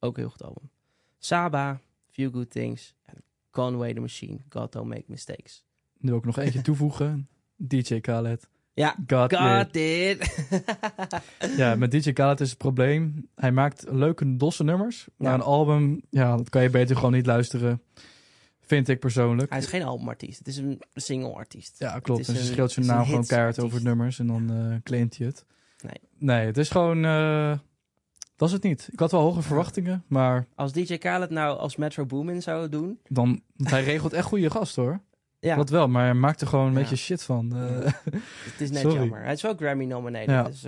Ook 0.00 0.16
een 0.16 0.22
heel 0.22 0.30
goed 0.30 0.42
album. 0.42 0.70
Saba, 1.18 1.80
Few 2.10 2.32
Good 2.32 2.50
Things. 2.50 2.94
En 3.04 3.22
Conway 3.50 3.94
the 3.94 4.00
Machine, 4.00 4.38
God 4.48 4.72
Don't 4.72 4.88
Make 4.88 5.04
Mistakes. 5.06 5.64
Nu 5.98 6.12
ook 6.12 6.24
nog 6.24 6.38
eentje 6.38 6.60
toevoegen. 6.70 7.28
DJ 7.56 8.00
Khaled. 8.00 8.48
Ja, 8.74 8.96
got 9.06 9.76
it. 9.76 10.46
Ja, 11.56 11.74
met 11.74 11.90
DJ 11.90 12.12
Khaled 12.12 12.40
is 12.40 12.48
het 12.48 12.58
probleem. 12.58 13.28
Hij 13.34 13.52
maakt 13.52 13.84
leuke, 13.90 14.36
dosse 14.36 14.64
nummers. 14.64 15.08
Maar 15.16 15.28
Ja. 15.28 15.34
een 15.34 15.42
album, 15.42 16.00
ja, 16.10 16.36
dat 16.36 16.48
kan 16.48 16.62
je 16.62 16.70
beter 16.70 16.96
gewoon 16.96 17.12
niet 17.12 17.26
luisteren. 17.26 17.82
Vind 18.66 18.88
ik 18.88 19.00
persoonlijk. 19.00 19.50
Hij 19.50 19.58
is 19.58 19.66
geen 19.66 19.82
albumartiest, 19.82 20.38
het 20.38 20.48
is 20.48 20.56
een 20.56 20.82
single-artiest. 20.94 21.78
Ja, 21.78 21.98
klopt. 21.98 22.20
Het 22.20 22.28
En 22.28 22.34
ze 22.34 22.40
een- 22.40 22.46
schreeuwt 22.46 22.72
zijn 22.72 22.86
naam 22.86 23.04
gewoon 23.04 23.26
keihard 23.26 23.60
over 23.60 23.82
nummers. 23.82 24.18
En 24.18 24.26
dan 24.26 24.50
eh 24.50 24.76
claimt 24.82 25.16
hij 25.18 25.26
het. 25.26 25.44
Nee. 25.82 26.00
Nee, 26.18 26.46
het 26.46 26.58
is 26.58 26.70
gewoon... 26.70 27.04
eh, 27.04 27.58
dat 28.36 28.48
is 28.48 28.54
het 28.54 28.62
niet. 28.62 28.88
Ik 28.92 28.98
had 28.98 29.10
wel 29.10 29.20
hoge 29.20 29.42
verwachtingen. 29.42 30.04
Maar 30.06 30.46
Als 30.54 30.72
DJ 30.72 30.98
Khaled 30.98 31.30
nou 31.30 31.58
als 31.58 31.76
Metro 31.76 32.06
Boomin 32.06 32.42
zou 32.42 32.68
doen... 32.68 33.00
dan... 33.08 33.42
want 33.56 33.70
hij 33.70 33.84
regelt 33.84 34.12
echt 34.12 34.26
goede 34.26 34.50
gast 34.50 34.76
hoor. 34.76 35.00
Ja, 35.40 35.56
Dat 35.56 35.70
wel. 35.70 35.88
Maar 35.88 36.04
hij 36.04 36.14
maakt 36.14 36.40
er 36.40 36.46
gewoon 36.46 36.66
een 36.66 36.72
Ja. 36.72 36.78
beetje 36.78 36.96
shit 36.96 37.22
van. 37.22 37.56
Eh, 37.56 37.92
het 38.50 38.60
is 38.60 38.70
net 38.70 38.80
sorry. 38.80 38.96
jammer. 38.96 39.22
Hij 39.22 39.32
is 39.32 39.42
wel 39.42 39.54
Grammy-nominated, 39.56 40.28
Ja. 40.28 40.42
dus... 40.42 40.64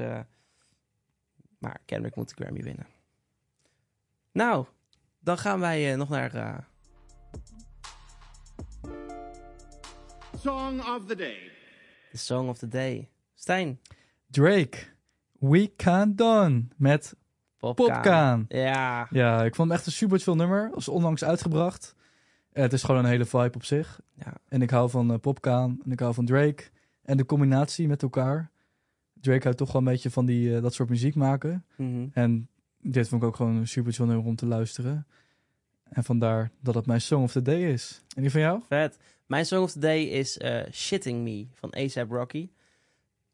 maar 1.58 1.80
Kendrick 1.84 2.16
moet 2.16 2.28
de 2.28 2.34
Grammy 2.44 2.62
winnen. 2.62 2.86
Nou, 4.32 4.66
dan 5.20 5.38
gaan 5.38 5.60
wij 5.60 5.96
nog 5.96 6.08
naar... 6.08 6.67
Song 10.42 10.80
of 10.80 11.06
the 11.06 11.16
day. 11.16 11.50
The 12.10 12.18
Song 12.18 12.48
of 12.48 12.58
the 12.58 12.68
Day. 12.68 13.08
Stijn, 13.34 13.78
Drake. 14.26 14.78
We 15.38 15.72
Can't 15.76 16.18
Done. 16.18 16.64
Met 16.76 17.14
Popkaan. 17.58 17.86
Popkaan. 17.94 18.44
Ja, 18.48 19.06
Ja, 19.10 19.44
ik 19.44 19.54
vond 19.54 19.68
hem 19.68 19.76
echt 19.76 19.86
een 19.86 19.92
super 19.92 20.18
chill 20.18 20.34
nummer. 20.34 20.70
Is 20.76 20.88
onlangs 20.88 21.24
uitgebracht. 21.24 21.94
Eh, 22.52 22.62
het 22.62 22.72
is 22.72 22.82
gewoon 22.82 23.04
een 23.04 23.10
hele 23.10 23.24
vibe 23.24 23.54
op 23.54 23.64
zich. 23.64 24.00
Ja. 24.14 24.32
En 24.48 24.62
ik 24.62 24.70
hou 24.70 24.90
van 24.90 25.12
eh, 25.12 25.18
Popkaan 25.18 25.80
en 25.84 25.90
ik 25.92 26.00
hou 26.00 26.14
van 26.14 26.24
Drake. 26.26 26.64
En 27.02 27.16
de 27.16 27.24
combinatie 27.26 27.88
met 27.88 28.02
elkaar. 28.02 28.50
Drake 29.20 29.42
houdt 29.42 29.58
toch 29.58 29.72
wel 29.72 29.80
een 29.82 29.88
beetje 29.88 30.10
van 30.10 30.26
die, 30.26 30.56
eh, 30.56 30.62
dat 30.62 30.74
soort 30.74 30.88
muziek 30.88 31.14
maken. 31.14 31.64
mhm. 31.76 32.06
En 32.12 32.48
dit 32.80 33.08
vond 33.08 33.22
ik 33.22 33.28
ook 33.28 33.36
gewoon 33.36 33.56
een 33.56 33.68
super 33.68 33.92
chill 33.92 34.06
nummer 34.06 34.26
om 34.26 34.36
te 34.36 34.46
luisteren. 34.46 35.06
En 35.90 36.04
vandaar 36.04 36.50
dat 36.60 36.74
het 36.74 36.86
mijn 36.86 37.00
Song 37.00 37.22
of 37.22 37.32
the 37.32 37.42
Day 37.42 37.72
is. 37.72 38.02
En 38.16 38.22
die 38.22 38.30
van 38.30 38.40
jou? 38.40 38.60
vet. 38.68 38.96
Mijn 39.26 39.46
Song 39.46 39.62
of 39.62 39.72
the 39.72 39.78
Day 39.78 40.02
is 40.02 40.38
eh, 40.38 40.60
Shitting 40.72 41.22
Me 41.22 41.46
van 41.54 41.70
ASAP 41.70 42.10
Rocky. 42.10 42.48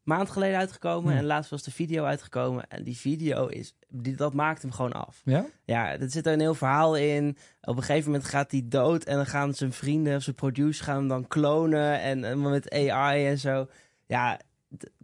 maand 0.03 0.31
geleden 0.31 0.59
uitgekomen. 0.59 1.13
Hm. 1.13 1.19
En 1.19 1.25
laatst 1.25 1.51
was 1.51 1.63
de 1.63 1.71
video 1.71 2.05
uitgekomen. 2.05 2.69
En 2.69 2.83
die 2.85 2.97
video 2.97 3.47
is, 3.47 3.75
die, 3.89 4.17
dat 4.17 4.33
maakt 4.35 4.63
hem 4.63 4.71
gewoon 4.73 4.93
af. 4.93 5.21
Ja? 5.25 5.47
Ja, 5.65 5.99
er 5.99 6.11
zit 6.11 6.27
er 6.27 6.33
een 6.33 6.41
heel 6.41 6.55
verhaal 6.55 6.97
in. 6.97 7.37
Op 7.61 7.77
een 7.77 7.83
gegeven 7.83 8.11
moment 8.11 8.29
gaat 8.29 8.51
hij 8.51 8.63
dood 8.65 9.05
en 9.05 9.17
dan 9.17 9.27
gaan 9.27 9.55
zijn 9.55 9.73
vrienden 9.73 10.17
of 10.17 10.23
zijn 10.23 10.37
producers 10.37 10.81
gaan 10.81 10.97
hem 10.97 11.09
dan 11.09 11.27
klonen 11.29 12.01
en, 12.01 12.25
en 12.25 12.41
met 12.41 12.71
AI 12.71 13.27
en 13.27 13.39
zo. 13.39 13.69
Ja, 14.07 14.41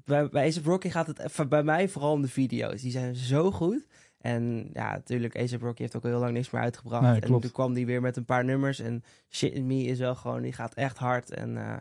bij, 0.05 0.29
bij 0.29 0.51
A$AP 0.53 0.65
Rocky 0.67 0.89
gaat 0.89 1.07
het 1.07 1.19
even- 1.19 1.49
bij 1.49 1.63
mij 1.63 1.89
vooral 1.89 2.13
om 2.13 2.23
de 2.23 2.29
video's. 2.29 2.81
Die 2.83 2.91
zijn 2.91 3.17
zo 3.17 3.51
goed. 3.51 3.87
En 4.21 4.71
ja, 4.73 4.93
natuurlijk, 4.93 5.37
A$AP 5.37 5.63
Rocky 5.63 5.81
heeft 5.83 5.97
ook 5.97 6.03
heel 6.03 6.19
lang 6.19 6.33
niks 6.33 6.51
meer 6.51 6.63
uitgebracht. 6.63 7.03
Nee, 7.03 7.21
en 7.21 7.41
toen 7.41 7.53
kwam 7.53 7.75
hij 7.75 7.87
weer 7.87 8.01
met 8.01 8.17
een 8.17 8.25
paar 8.25 8.45
nummers. 8.45 8.81
En 8.81 9.05
Shit 9.31 9.53
in 9.53 9.67
Me 9.67 9.83
is 9.83 9.99
wel 9.99 10.15
gewoon, 10.15 10.43
die 10.43 10.53
gaat 10.53 10.75
echt 10.75 10.99
hard. 10.99 11.31
En 11.31 11.57
eh, 11.57 11.77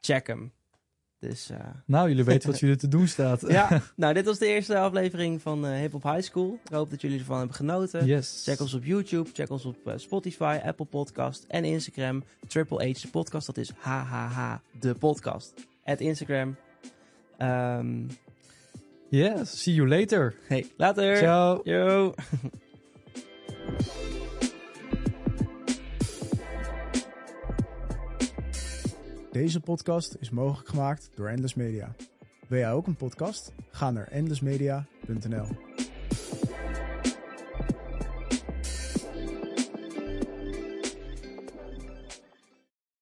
check 0.00 0.26
hem. 0.26 0.52
Dus 1.18 1.50
eh, 1.50 1.58
Nou, 1.86 2.08
jullie 2.08 2.24
weten 2.24 2.50
wat 2.50 2.60
jullie 2.60 2.76
te 2.76 2.88
doen 2.88 3.06
staat. 3.06 3.44
ja, 3.48 3.82
nou 3.96 4.14
dit 4.14 4.24
was 4.24 4.38
de 4.38 4.46
eerste 4.46 4.78
aflevering 4.78 5.42
van 5.42 5.66
eh 5.66 5.78
Hip 5.78 5.92
Hop 5.92 6.02
High 6.02 6.20
School. 6.20 6.58
Ik 6.64 6.72
hoop 6.72 6.90
dat 6.90 7.00
jullie 7.00 7.18
ervan 7.18 7.38
hebben 7.38 7.56
genoten. 7.56 8.06
Yes. 8.06 8.42
Check 8.44 8.60
ons 8.60 8.74
op 8.74 8.84
YouTube, 8.84 9.30
check 9.32 9.50
ons 9.50 9.64
op 9.64 9.92
Spotify, 9.96 10.58
Apple 10.64 10.86
Podcast 10.86 11.44
en 11.48 11.64
Instagram. 11.64 12.24
Triple 12.46 12.88
H 12.90 13.00
de 13.00 13.08
podcast, 13.08 13.46
dat 13.46 13.56
is 13.56 13.72
HHH 13.78 14.54
de 14.80 14.94
podcast. 14.94 15.54
At 15.84 16.00
Instagram. 16.00 16.56
Ehm, 17.38 18.02
Yes. 19.10 19.62
See 19.62 19.72
you 19.72 19.88
later. 19.88 20.34
hey, 20.48 20.66
later. 20.76 21.16
Ciao. 21.16 21.60
Yo. 21.64 22.14
Deze 29.32 29.60
podcast 29.60 30.16
is 30.20 30.30
mogelijk 30.30 30.68
gemaakt 30.68 31.10
door 31.14 31.28
Endless 31.28 31.54
Media. 31.54 31.94
Wil 32.48 32.58
jij 32.58 32.72
ook 32.72 32.86
een 32.86 32.96
podcast? 32.96 33.52
Ga 33.70 33.90
naar 33.90 34.08
endlessmedia.nl. 34.08 35.46